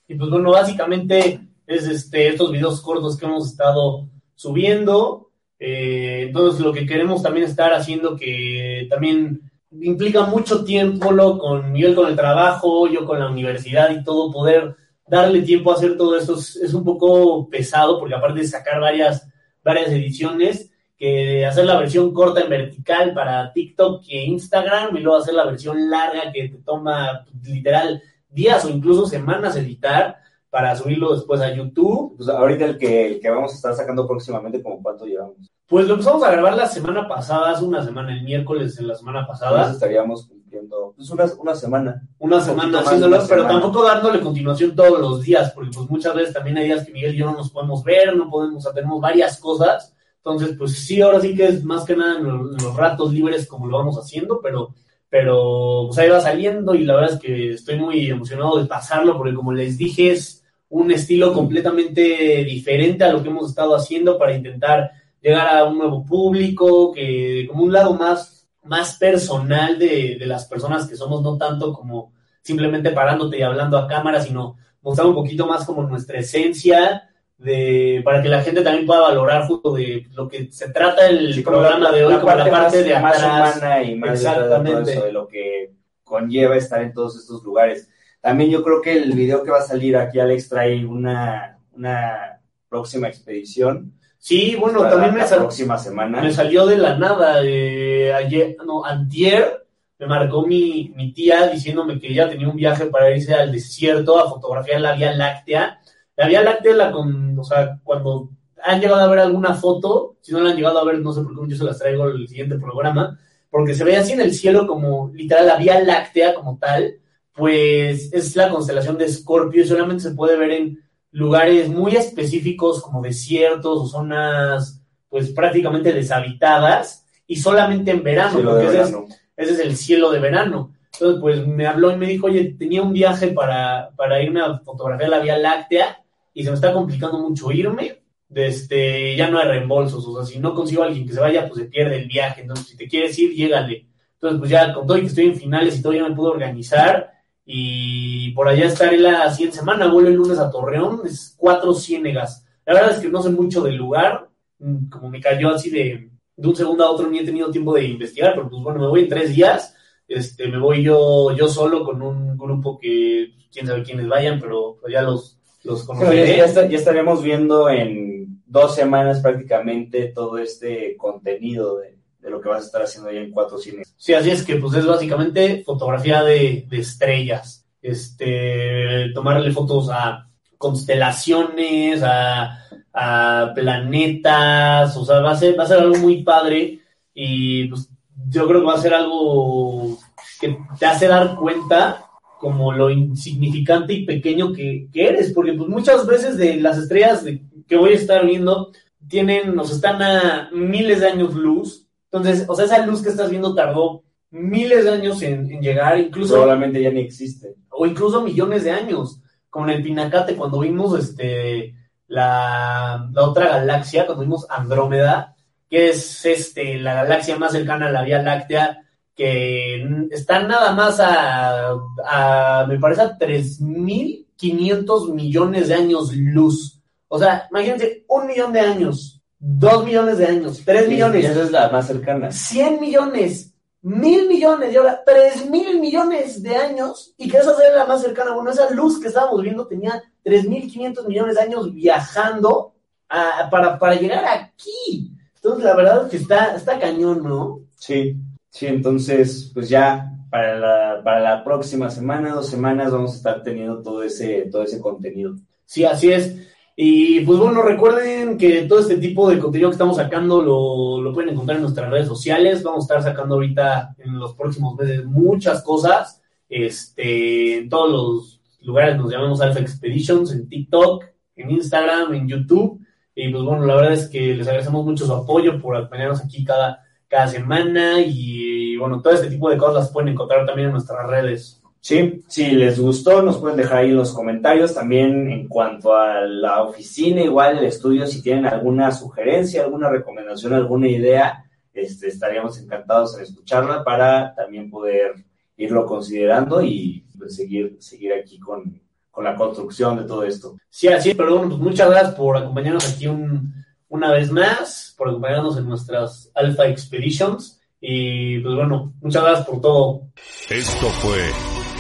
Y 0.08 0.16
pues 0.16 0.30
bueno, 0.30 0.52
básicamente 0.52 1.40
es 1.66 1.88
este, 1.88 2.28
estos 2.28 2.52
videos 2.52 2.82
cortos 2.82 3.18
que 3.18 3.26
hemos 3.26 3.50
estado 3.52 4.08
subiendo. 4.36 5.32
Eh, 5.60 6.26
entonces 6.28 6.62
lo 6.62 6.74
que 6.74 6.86
queremos 6.86 7.24
también 7.24 7.48
estar 7.48 7.74
haciendo 7.74 8.16
que 8.16 8.86
también 8.90 9.50
implica 9.82 10.26
mucho 10.26 10.64
tiempo, 10.64 11.12
lo 11.12 11.38
con 11.40 11.74
yo 11.76 11.96
con 11.96 12.10
el 12.10 12.16
trabajo, 12.16 12.88
yo 12.88 13.06
con 13.06 13.20
la 13.20 13.30
universidad 13.30 13.90
y 13.92 14.04
todo, 14.04 14.32
poder 14.32 14.76
darle 15.08 15.42
tiempo 15.42 15.72
a 15.72 15.76
hacer 15.76 15.98
todo 15.98 16.18
esto 16.18 16.36
es, 16.36 16.74
un 16.74 16.84
poco 16.84 17.50
pesado, 17.50 18.00
porque 18.00 18.16
aparte 18.16 18.42
de 18.42 18.48
sacar 18.48 18.80
varias, 18.80 19.28
varias 19.64 19.90
ediciones, 19.90 20.72
que 20.98 21.46
hacer 21.46 21.66
la 21.66 21.78
versión 21.80 22.14
corta 22.14 22.42
en 22.42 22.50
vertical 22.50 23.14
para 23.14 23.52
TikTok 23.52 24.04
e 24.08 24.26
Instagram 24.26 24.96
y 24.96 25.02
luego 25.02 25.20
hacer 25.20 25.34
la 25.34 25.46
versión 25.46 25.90
larga 25.90 26.32
que 26.32 26.50
te 26.50 26.58
toma 26.64 27.26
literal 27.44 28.02
días 28.30 28.64
o 28.66 28.70
incluso 28.70 29.06
semanas 29.06 29.56
editar 29.56 30.18
para 30.50 30.76
subirlo 30.76 31.16
después 31.16 31.42
a 31.42 31.54
YouTube. 31.54 32.16
Pues 32.16 32.30
ahorita 32.30 32.66
el 32.66 32.78
que, 32.78 33.08
el 33.08 33.20
que 33.20 33.30
vamos 33.30 33.52
a 33.52 33.56
estar 33.56 33.74
sacando 33.74 34.08
próximamente, 34.08 34.62
¿como 34.62 34.82
cuánto 34.82 35.06
llevamos? 35.06 35.38
Pues 35.68 35.88
lo 35.88 35.94
empezamos 35.94 36.24
a 36.24 36.32
grabar 36.32 36.56
la 36.56 36.68
semana 36.68 37.08
pasada, 37.08 37.52
hace 37.52 37.66
una 37.66 37.84
semana, 37.84 38.14
el 38.14 38.24
miércoles 38.24 38.76
de 38.76 38.84
la 38.84 38.96
semana 38.96 39.26
pasada. 39.26 39.52
Entonces 39.52 39.76
estaríamos 39.76 40.28
cumpliendo, 40.28 40.94
pues 40.96 41.10
una, 41.10 41.26
una 41.40 41.56
semana. 41.56 42.08
Una 42.20 42.36
Un 42.38 42.42
semana 42.44 42.80
haciéndolo, 42.80 43.16
pero 43.28 43.42
semana. 43.42 43.50
tampoco 43.50 43.84
dándole 43.84 44.20
continuación 44.20 44.76
todos 44.76 45.00
los 45.00 45.24
días, 45.24 45.52
porque 45.54 45.72
pues 45.74 45.90
muchas 45.90 46.14
veces 46.14 46.34
también 46.34 46.58
hay 46.58 46.66
días 46.66 46.86
que 46.86 46.92
Miguel 46.92 47.16
y 47.16 47.18
yo 47.18 47.26
no 47.26 47.38
nos 47.38 47.50
podemos 47.50 47.84
ver, 47.84 48.16
no 48.16 48.30
podemos, 48.30 48.58
o 48.58 48.62
sea, 48.62 48.74
tenemos 48.74 49.02
varias 49.02 49.40
cosas. 49.40 49.93
Entonces, 50.26 50.56
pues 50.58 50.72
sí, 50.72 51.02
ahora 51.02 51.20
sí 51.20 51.36
que 51.36 51.46
es 51.46 51.66
más 51.66 51.84
que 51.84 51.98
nada 51.98 52.18
en 52.18 52.24
los, 52.24 52.76
ratos 52.78 53.12
libres 53.12 53.46
como 53.46 53.68
lo 53.68 53.78
vamos 53.78 53.98
haciendo, 53.98 54.40
pero, 54.42 54.74
pero 55.10 55.84
pues 55.88 56.00
ahí 56.00 56.10
va 56.10 56.22
saliendo 56.22 56.74
y 56.74 56.86
la 56.86 56.96
verdad 56.96 57.14
es 57.16 57.20
que 57.20 57.52
estoy 57.52 57.78
muy 57.78 58.10
emocionado 58.10 58.58
de 58.58 58.66
pasarlo, 58.66 59.18
porque 59.18 59.34
como 59.34 59.52
les 59.52 59.78
dije, 59.78 60.12
es 60.12 60.46
un 60.70 60.92
estilo 60.92 61.34
completamente 61.34 62.46
diferente 62.46 63.04
a 63.04 63.12
lo 63.12 63.22
que 63.22 63.28
hemos 63.28 63.50
estado 63.50 63.76
haciendo 63.76 64.18
para 64.18 64.34
intentar 64.34 64.92
llegar 65.22 65.58
a 65.58 65.66
un 65.66 65.78
nuevo 65.78 66.06
público, 66.06 66.94
que 66.94 67.46
como 67.50 67.66
un 67.66 67.74
lado 67.74 67.94
más, 67.94 68.48
más 68.64 68.96
personal 68.96 69.78
de, 69.78 70.16
de 70.18 70.26
las 70.26 70.46
personas 70.46 70.88
que 70.88 70.96
somos, 70.96 71.22
no 71.22 71.38
tanto 71.38 71.74
como 71.74 72.14
simplemente 72.42 72.92
parándote 72.92 73.40
y 73.40 73.42
hablando 73.42 73.78
a 73.78 73.88
cámara, 73.88 74.22
sino 74.22 74.56
mostrar 74.82 75.06
un 75.08 75.16
poquito 75.16 75.46
más 75.48 75.66
como 75.66 75.84
nuestra 75.84 76.20
esencia, 76.20 77.10
de, 77.44 78.02
para 78.04 78.22
que 78.22 78.30
la 78.30 78.42
gente 78.42 78.62
también 78.62 78.86
pueda 78.86 79.02
valorar 79.02 79.46
justo 79.48 79.74
de 79.74 80.08
lo 80.14 80.28
que 80.28 80.52
se 80.52 80.70
trata 80.70 81.08
el 81.08 81.34
Sí, 81.34 81.42
programa 81.42 81.80
la- 81.80 81.92
de 81.92 82.06
hoy, 82.06 82.14
la 82.14 82.20
como 82.22 82.36
la 82.36 82.50
parte 82.50 82.52
más- 82.52 82.72
de 82.74 83.00
más 83.00 83.16
atrás. 83.18 83.58
humana 83.58 83.84
y 83.84 83.96
más 83.96 84.10
de 84.10 84.16
Exactamente. 84.30 84.92
eso, 84.94 85.04
de 85.06 85.12
lo 85.12 85.28
que 85.28 85.72
conlleva 86.04 86.56
estar 86.58 86.82
en 86.82 86.94
todos 86.94 87.18
estos 87.18 87.44
lugares. 87.44 87.90
También 88.22 88.50
yo 88.50 88.64
creo 88.64 88.82
que 88.82 88.94
el 88.94 89.12
video 89.14 89.44
que 89.44 89.52
va 89.52 89.60
a 89.60 89.64
salir 89.64 89.98
aquí, 89.98 90.20
Alex, 90.20 90.48
trae 90.50 90.86
una, 90.86 91.60
una 91.74 92.40
próxima 92.70 93.08
expedición. 93.10 93.94
Sí, 94.18 94.56
bueno, 94.58 94.80
para 94.80 94.92
también 94.92 95.14
me 95.16 95.20
la 95.20 95.28
sal- 95.28 95.40
próxima 95.40 95.78
semana. 95.78 96.22
Me 96.22 96.32
salió 96.32 96.66
de 96.66 96.78
la 96.78 96.98
nada. 96.98 97.42
eh, 97.44 98.14
ayer, 98.14 98.56
no, 98.66 98.86
antier 98.86 99.60
me 100.00 100.08
marcó 100.08 100.46
mi, 100.48 100.92
mi 100.96 101.14
tía 101.14 101.48
diciéndome 101.48 102.00
que 102.00 102.08
ella 102.08 102.30
tenía 102.30 102.48
un 102.50 102.56
viaje 102.56 102.86
para 102.88 103.12
irse 103.16 103.34
al 103.34 103.52
desierto 103.52 104.20
a 104.20 104.30
fotografiar 104.30 104.80
la 104.82 104.94
Vía 104.96 105.12
Láctea. 105.14 105.80
La 106.16 106.28
Vía 106.28 106.44
Láctea, 106.44 106.76
la 106.76 106.92
con, 106.92 107.38
o 107.38 107.44
sea, 107.44 107.80
cuando 107.84 108.30
han 108.64 108.80
llegado 108.80 109.02
a 109.02 109.08
ver 109.08 109.20
alguna 109.20 109.54
foto, 109.54 110.18
si 110.22 110.32
no 110.32 110.40
la 110.40 110.52
han 110.52 110.56
llegado 110.56 110.80
a 110.80 110.86
ver, 110.86 111.00
no 111.00 111.12
sé 111.12 111.22
por 111.22 111.34
qué 111.36 111.52
yo 111.52 111.58
se 111.58 111.64
las 111.64 111.80
traigo 111.80 112.04
al 112.04 112.28
siguiente 112.28 112.58
programa, 112.58 113.20
porque 113.50 113.74
se 113.74 113.84
ve 113.84 113.98
así 113.98 114.14
en 114.14 114.22
el 114.22 114.34
cielo 114.34 114.68
como 114.68 115.12
literal 115.14 115.48
la 115.48 115.58
Vía 115.58 115.80
Láctea 115.82 116.34
como 116.34 116.58
tal, 116.58 116.96
pues 117.34 118.14
es 118.14 118.36
la 118.36 118.50
constelación 118.50 118.98
de 118.98 119.06
Escorpio 119.06 119.64
y 119.64 119.68
solamente 119.68 120.04
se 120.04 120.12
puede 120.12 120.38
ver 120.38 120.52
en 120.52 120.84
lugares 121.12 121.68
muy 121.70 121.96
específicos 121.96 122.82
como 122.82 123.02
desiertos 123.02 123.80
o 123.80 123.88
zonas 123.88 124.82
pues 125.10 125.32
prácticamente 125.32 125.94
deshabitadas 125.94 127.06
y 127.28 127.36
solamente 127.36 127.92
en 127.92 128.04
verano, 128.04 128.40
porque 128.44 128.66
ese. 128.66 128.82
Es, 128.82 128.94
ese 129.36 129.54
es 129.54 129.60
el 129.60 129.76
cielo 129.76 130.12
de 130.12 130.20
verano. 130.20 130.74
Entonces, 130.94 131.22
pues 131.22 131.48
me 131.48 131.66
habló 131.66 131.92
y 131.92 131.98
me 131.98 132.08
dijo, 132.08 132.28
oye, 132.28 132.56
tenía 132.58 132.84
un 132.84 132.94
viaje 132.94 133.28
para, 133.30 133.90
para 133.96 134.22
irme 134.22 134.42
a 134.42 134.60
fotografiar 134.60 135.10
la 135.10 135.20
Vía 135.20 135.38
Láctea 135.38 136.03
y 136.34 136.44
se 136.44 136.50
me 136.50 136.56
está 136.56 136.74
complicando 136.74 137.20
mucho 137.20 137.52
irme. 137.52 138.00
Este, 138.34 139.16
ya 139.16 139.30
no 139.30 139.38
hay 139.38 139.48
reembolsos, 139.48 140.08
o 140.08 140.16
sea, 140.16 140.26
si 140.26 140.40
no 140.40 140.56
consigo 140.56 140.82
a 140.82 140.88
alguien 140.88 141.06
que 141.06 141.14
se 141.14 141.20
vaya, 141.20 141.48
pues 141.48 141.62
se 141.62 141.66
pierde 141.70 141.98
el 141.98 142.08
viaje. 142.08 142.42
Entonces, 142.42 142.68
si 142.68 142.78
te 142.78 142.88
quieres 142.88 143.18
ir, 143.20 143.32
llégale. 143.34 143.88
Entonces, 144.16 144.40
pues 144.40 144.52
ya 144.52 144.74
con 144.74 144.88
todo 144.88 144.98
y 144.98 145.02
que 145.02 145.08
estoy 145.08 145.26
en 145.26 145.36
finales 145.36 145.78
y 145.78 145.82
todo, 145.82 145.94
ya 145.94 146.08
me 146.08 146.16
puedo 146.16 146.32
organizar 146.32 147.12
y 147.46 148.32
por 148.32 148.48
allá 148.48 148.66
estaré 148.66 148.98
la 148.98 149.30
siguiente 149.32 149.58
semana. 149.58 149.88
Vuelvo 149.88 150.10
el 150.10 150.16
lunes 150.16 150.40
a 150.40 150.50
Torreón, 150.50 151.02
es 151.06 151.36
cuatro 151.38 151.74
ciénegas. 151.74 152.46
La 152.66 152.74
verdad 152.74 152.92
es 152.96 153.00
que 153.00 153.10
no 153.10 153.22
sé 153.22 153.30
mucho 153.30 153.62
del 153.62 153.76
lugar, 153.76 154.30
mm, 154.60 154.90
como 154.90 155.10
me 155.10 155.20
cayó 155.20 155.50
así 155.50 155.70
de, 155.70 156.10
de 156.36 156.48
un 156.48 156.56
segundo 156.56 156.86
a 156.86 156.92
otro, 156.92 157.10
ni 157.10 157.20
he 157.20 157.26
tenido 157.26 157.52
tiempo 157.52 157.74
de 157.74 157.86
investigar, 157.86 158.34
pero 158.34 158.50
pues 158.50 158.64
bueno, 158.64 158.80
me 158.80 158.88
voy 158.88 159.02
en 159.02 159.10
tres 159.10 159.36
días. 159.36 159.76
Este, 160.08 160.48
me 160.48 160.60
voy 160.60 160.84
yo, 160.84 161.36
yo 161.36 161.48
solo 161.48 161.84
con 161.84 162.02
un 162.02 162.38
grupo 162.38 162.80
que 162.80 163.34
quién 163.52 163.68
sabe 163.68 163.84
quiénes 163.84 164.08
vayan, 164.08 164.40
pero 164.40 164.78
pues 164.80 164.94
ya 164.94 165.02
los, 165.02 165.40
los 165.64 165.84
conoceré. 165.84 166.38
ya 166.38 166.46
está- 166.46 166.68
ya 166.68 166.78
estaremos 166.78 167.22
viendo 167.24 167.70
en 167.70 168.42
dos 168.46 168.76
semanas 168.76 169.20
prácticamente 169.22 170.06
todo 170.14 170.38
este 170.38 170.96
contenido 170.98 171.78
de, 171.78 171.98
de 172.20 172.30
lo 172.30 172.40
que 172.42 172.50
vas 172.50 172.64
a 172.64 172.66
estar 172.66 172.82
haciendo 172.84 173.10
ahí 173.10 173.18
en 173.18 173.32
Cuatro 173.32 173.58
Cines. 173.58 173.94
Sí, 173.98 174.14
así 174.14 174.30
es 174.32 174.44
que 174.44 174.58
pues 174.58 174.74
es 174.76 174.86
básicamente 174.86 175.64
fotografía 175.66 176.24
de, 176.24 176.66
de 176.70 176.78
estrellas. 176.80 177.66
Este, 177.82 179.10
tomarle 179.14 179.52
fotos 179.52 179.90
a 179.92 180.28
constelaciones, 180.58 182.02
a, 182.04 182.60
a 182.94 183.52
planetas, 183.54 184.96
o 184.98 185.06
sea, 185.06 185.20
va 185.20 185.32
a 185.32 185.36
ser, 185.36 185.58
va 185.60 185.64
a 185.64 185.68
ser 185.68 185.80
algo 185.80 185.98
muy 185.98 186.24
padre 186.24 186.80
y 187.14 187.68
pues 187.68 187.90
yo 188.30 188.48
creo 188.48 188.62
que 188.62 188.68
va 188.68 188.76
a 188.76 188.82
ser 188.82 188.94
algo 188.94 189.98
que 190.40 190.58
te 190.80 190.86
hace 190.86 191.08
dar 191.08 191.36
cuenta 191.36 192.03
como 192.44 192.74
lo 192.74 192.90
insignificante 192.90 193.94
y 193.94 194.06
pequeño 194.06 194.52
que, 194.52 194.90
que 194.92 195.08
eres, 195.08 195.32
porque 195.32 195.54
pues 195.54 195.70
muchas 195.70 196.06
veces 196.06 196.36
de 196.38 196.58
las 196.58 196.78
estrellas 196.78 197.24
de- 197.24 197.42
que 197.68 197.78
voy 197.78 197.92
a 197.94 197.96
estar 197.96 198.26
viendo 198.26 198.70
tienen, 199.08 199.56
nos 199.56 199.72
están 199.72 200.02
a 200.02 200.50
miles 200.52 201.00
de 201.00 201.08
años 201.08 201.34
luz, 201.36 201.88
entonces, 202.12 202.44
o 202.50 202.54
sea, 202.54 202.66
esa 202.66 202.86
luz 202.86 203.02
que 203.02 203.08
estás 203.10 203.30
viendo 203.30 203.56
tardó 203.56 204.04
miles 204.30 204.84
de 204.84 204.92
años 204.92 205.22
en, 205.22 205.50
en 205.54 205.62
llegar, 205.62 205.98
incluso 205.98 206.34
Probablemente 206.34 206.82
ya 206.82 206.92
ni 206.92 207.00
existe. 207.00 207.56
o 207.70 207.86
incluso 207.86 208.22
millones 208.22 208.66
de 208.66 208.72
años, 208.72 209.22
como 209.50 209.70
en 209.70 209.78
el 209.78 209.84
Pinacate, 209.84 210.36
cuando 210.36 210.60
vimos 210.60 211.00
este 211.00 211.76
la, 212.10 213.10
la 213.14 213.22
otra 213.24 213.48
galaxia, 213.48 214.06
cuando 214.06 214.24
vimos 214.26 214.46
Andrómeda, 214.50 215.34
que 215.70 215.88
es 215.90 216.26
este 216.26 216.78
la 216.78 216.94
galaxia 216.94 217.38
más 217.38 217.54
cercana 217.54 217.88
a 217.88 217.92
la 217.92 218.04
Vía 218.04 218.22
Láctea, 218.22 218.80
que 219.16 219.82
n- 219.82 220.08
está 220.12 220.42
nada 220.44 220.74
más 220.74 221.00
a, 221.00 221.72
a 222.06 222.66
me 222.68 222.80
parece, 222.80 223.02
a 223.02 223.18
3.500 223.18 225.14
millones 225.14 225.68
de 225.68 225.74
años 225.76 226.14
luz. 226.16 226.80
O 227.08 227.20
sea, 227.20 227.48
imagínense, 227.52 228.06
un 228.08 228.28
millón 228.28 228.54
de 228.54 228.60
años, 228.62 229.22
dos 229.40 229.86
millones 229.86 230.18
de 230.18 230.26
años, 230.28 230.62
tres 230.66 230.88
millones. 230.90 231.24
y 231.24 231.28
esa 231.28 231.44
es 231.44 231.52
la 231.52 231.70
más 231.70 231.88
cercana. 231.88 232.32
100 232.32 232.80
millones, 232.82 233.54
mil 233.82 234.28
millones 234.28 234.74
y 234.74 234.78
ahora 234.78 235.02
3 235.06 235.50
mil 235.50 235.80
millones 235.80 236.42
de 236.42 236.56
años 236.56 237.14
y 237.18 237.30
que 237.30 237.38
esa 237.38 237.56
sea 237.56 237.76
la 237.76 237.86
más 237.86 238.02
cercana. 238.02 238.34
Bueno, 238.34 238.50
esa 238.52 238.70
luz 238.72 239.00
que 239.00 239.10
estábamos 239.10 239.42
viendo 239.44 239.68
tenía 239.68 240.02
3.500 240.24 241.08
millones 241.08 241.36
de 241.36 241.42
años 241.42 241.72
viajando 241.74 242.74
a- 243.10 243.48
para, 243.52 243.78
para 243.78 243.96
llegar 243.96 244.26
aquí. 244.26 245.12
Entonces, 245.36 245.64
la 245.66 245.76
verdad 245.76 246.06
es 246.06 246.10
que 246.12 246.18
está, 246.18 246.56
está 246.56 246.80
cañón, 246.80 247.22
¿no? 247.24 247.60
Sí, 247.76 248.16
sí, 248.54 248.68
entonces, 248.68 249.52
pues 249.54 249.68
ya 249.68 250.14
para 250.30 250.58
la, 250.58 251.04
para 251.04 251.20
la 251.20 251.44
próxima 251.44 251.90
semana, 251.90 252.34
dos 252.34 252.50
semanas, 252.50 252.92
vamos 252.92 253.14
a 253.14 253.18
estar 253.18 253.44
teniendo 253.44 253.82
todo 253.82 254.04
ese, 254.04 254.50
todo 254.52 254.64
ese 254.64 254.80
contenido. 254.80 255.36
Sí, 255.66 255.84
así 255.84 256.12
es. 256.12 256.36
Y 256.76 257.20
pues 257.22 257.38
bueno, 257.38 257.62
recuerden 257.62 258.38
que 258.38 258.64
todo 258.64 258.80
este 258.80 258.98
tipo 258.98 259.30
de 259.30 259.38
contenido 259.38 259.70
que 259.70 259.76
estamos 259.76 259.98
sacando 259.98 260.42
lo, 260.42 261.02
lo 261.02 261.14
pueden 261.14 261.32
encontrar 261.32 261.58
en 261.58 261.64
nuestras 261.64 261.90
redes 261.90 262.08
sociales. 262.08 262.64
Vamos 262.64 262.90
a 262.90 262.96
estar 262.96 263.12
sacando 263.12 263.36
ahorita 263.36 263.96
en 264.00 264.18
los 264.18 264.34
próximos 264.34 264.76
meses 264.76 265.06
muchas 265.06 265.62
cosas. 265.62 266.22
Este, 266.50 267.58
en 267.60 267.70
todos 267.70 267.92
los 267.92 268.42
lugares 268.62 268.98
nos 268.98 269.12
llamamos 269.12 269.42
Alpha 269.42 269.60
Expeditions, 269.60 270.32
en 270.32 270.48
TikTok, 270.48 271.06
en 271.36 271.52
Instagram, 271.52 272.14
en 272.16 272.28
YouTube. 272.28 272.80
Y 273.14 273.30
pues 273.30 273.44
bueno, 273.44 273.66
la 273.66 273.76
verdad 273.76 273.94
es 273.94 274.08
que 274.08 274.34
les 274.34 274.48
agradecemos 274.48 274.84
mucho 274.84 275.06
su 275.06 275.14
apoyo 275.14 275.62
por 275.62 275.76
acompañarnos 275.76 276.22
aquí 276.22 276.44
cada, 276.44 276.83
cada 277.14 277.28
semana. 277.28 278.02
Y 278.02 278.76
bueno, 278.78 279.02
todo 279.02 279.14
este 279.14 279.30
tipo 279.30 279.50
de 279.50 279.58
cosas 279.58 279.76
las 279.76 279.92
pueden 279.92 280.10
encontrar 280.10 280.46
también 280.46 280.68
en 280.68 280.74
nuestras 280.74 281.08
redes. 281.08 281.62
Sí, 281.80 282.24
si 282.28 282.52
les 282.52 282.80
gustó, 282.80 283.22
nos 283.22 283.38
pueden 283.38 283.58
dejar 283.58 283.80
ahí 283.80 283.92
los 283.92 284.14
comentarios. 284.14 284.74
También 284.74 285.30
en 285.30 285.48
cuanto 285.48 285.96
a 285.96 286.22
la 286.22 286.64
oficina, 286.64 287.22
igual 287.22 287.60
el 287.60 287.66
estudio, 287.66 288.08
si 288.08 288.24
tienen 288.24 288.48
alguna 288.48 288.92
sugerencia, 288.92 289.64
alguna 289.64 289.90
recomendación, 289.90 290.54
alguna 290.54 290.88
idea, 290.88 291.46
este, 291.74 292.08
estaríamos 292.08 292.60
encantados 292.60 293.16
en 293.18 293.24
escucharla 293.24 293.84
para 293.84 294.34
también 294.34 294.72
poder 294.72 295.14
irlo 295.58 295.86
considerando 295.86 296.64
y 296.64 297.06
pues, 297.18 297.36
seguir, 297.36 297.78
seguir 297.80 298.14
aquí 298.14 298.40
con, 298.40 298.82
con 299.12 299.24
la 299.26 299.36
construcción 299.36 299.98
de 299.98 300.06
todo 300.06 300.24
esto. 300.24 300.56
Sí, 300.70 300.88
así 300.88 301.14
pero 301.14 301.36
bueno, 301.36 301.50
pues 301.50 301.62
muchas 301.62 301.90
gracias 301.90 302.16
por 302.16 302.38
acompañarnos 302.38 302.96
aquí 302.96 303.08
un, 303.08 303.54
una 303.94 304.12
vez 304.12 304.32
más, 304.32 304.96
por 304.98 305.10
acompañarnos 305.10 305.56
en 305.56 305.70
nuestras 305.70 306.32
Alpha 306.34 306.66
Expeditions. 306.66 307.62
Y 307.80 308.40
pues 308.40 308.56
bueno, 308.56 308.92
muchas 309.02 309.22
gracias 309.22 309.46
por 309.46 309.62
todo. 309.62 310.08
Esto 310.50 310.88
fue 310.88 311.30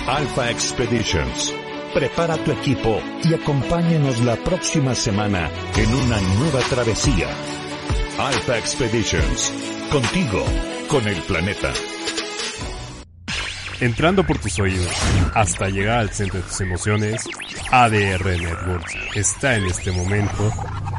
Alpha 0.07 0.51
Expeditions. 0.51 1.55
Prepara 1.91 2.37
tu 2.37 2.51
equipo 2.51 2.99
y 3.23 3.33
acompáñenos 3.33 4.23
la 4.23 4.35
próxima 4.35 4.93
semana 4.93 5.49
en 5.75 5.89
una 5.91 6.21
nueva 6.37 6.59
travesía. 6.69 7.29
Alpha 8.19 8.59
Expeditions. 8.59 9.51
Contigo, 9.91 10.45
con 10.89 11.07
el 11.07 11.19
planeta. 11.23 11.73
Entrando 13.79 14.23
por 14.23 14.37
tus 14.37 14.59
oídos 14.59 14.93
hasta 15.33 15.67
llegar 15.67 15.97
al 15.97 16.09
centro 16.11 16.39
de 16.39 16.45
tus 16.45 16.61
emociones, 16.61 17.27
ADR 17.71 18.39
Networks 18.39 18.93
está 19.15 19.55
en 19.55 19.65
este 19.65 19.91
momento 19.91 20.51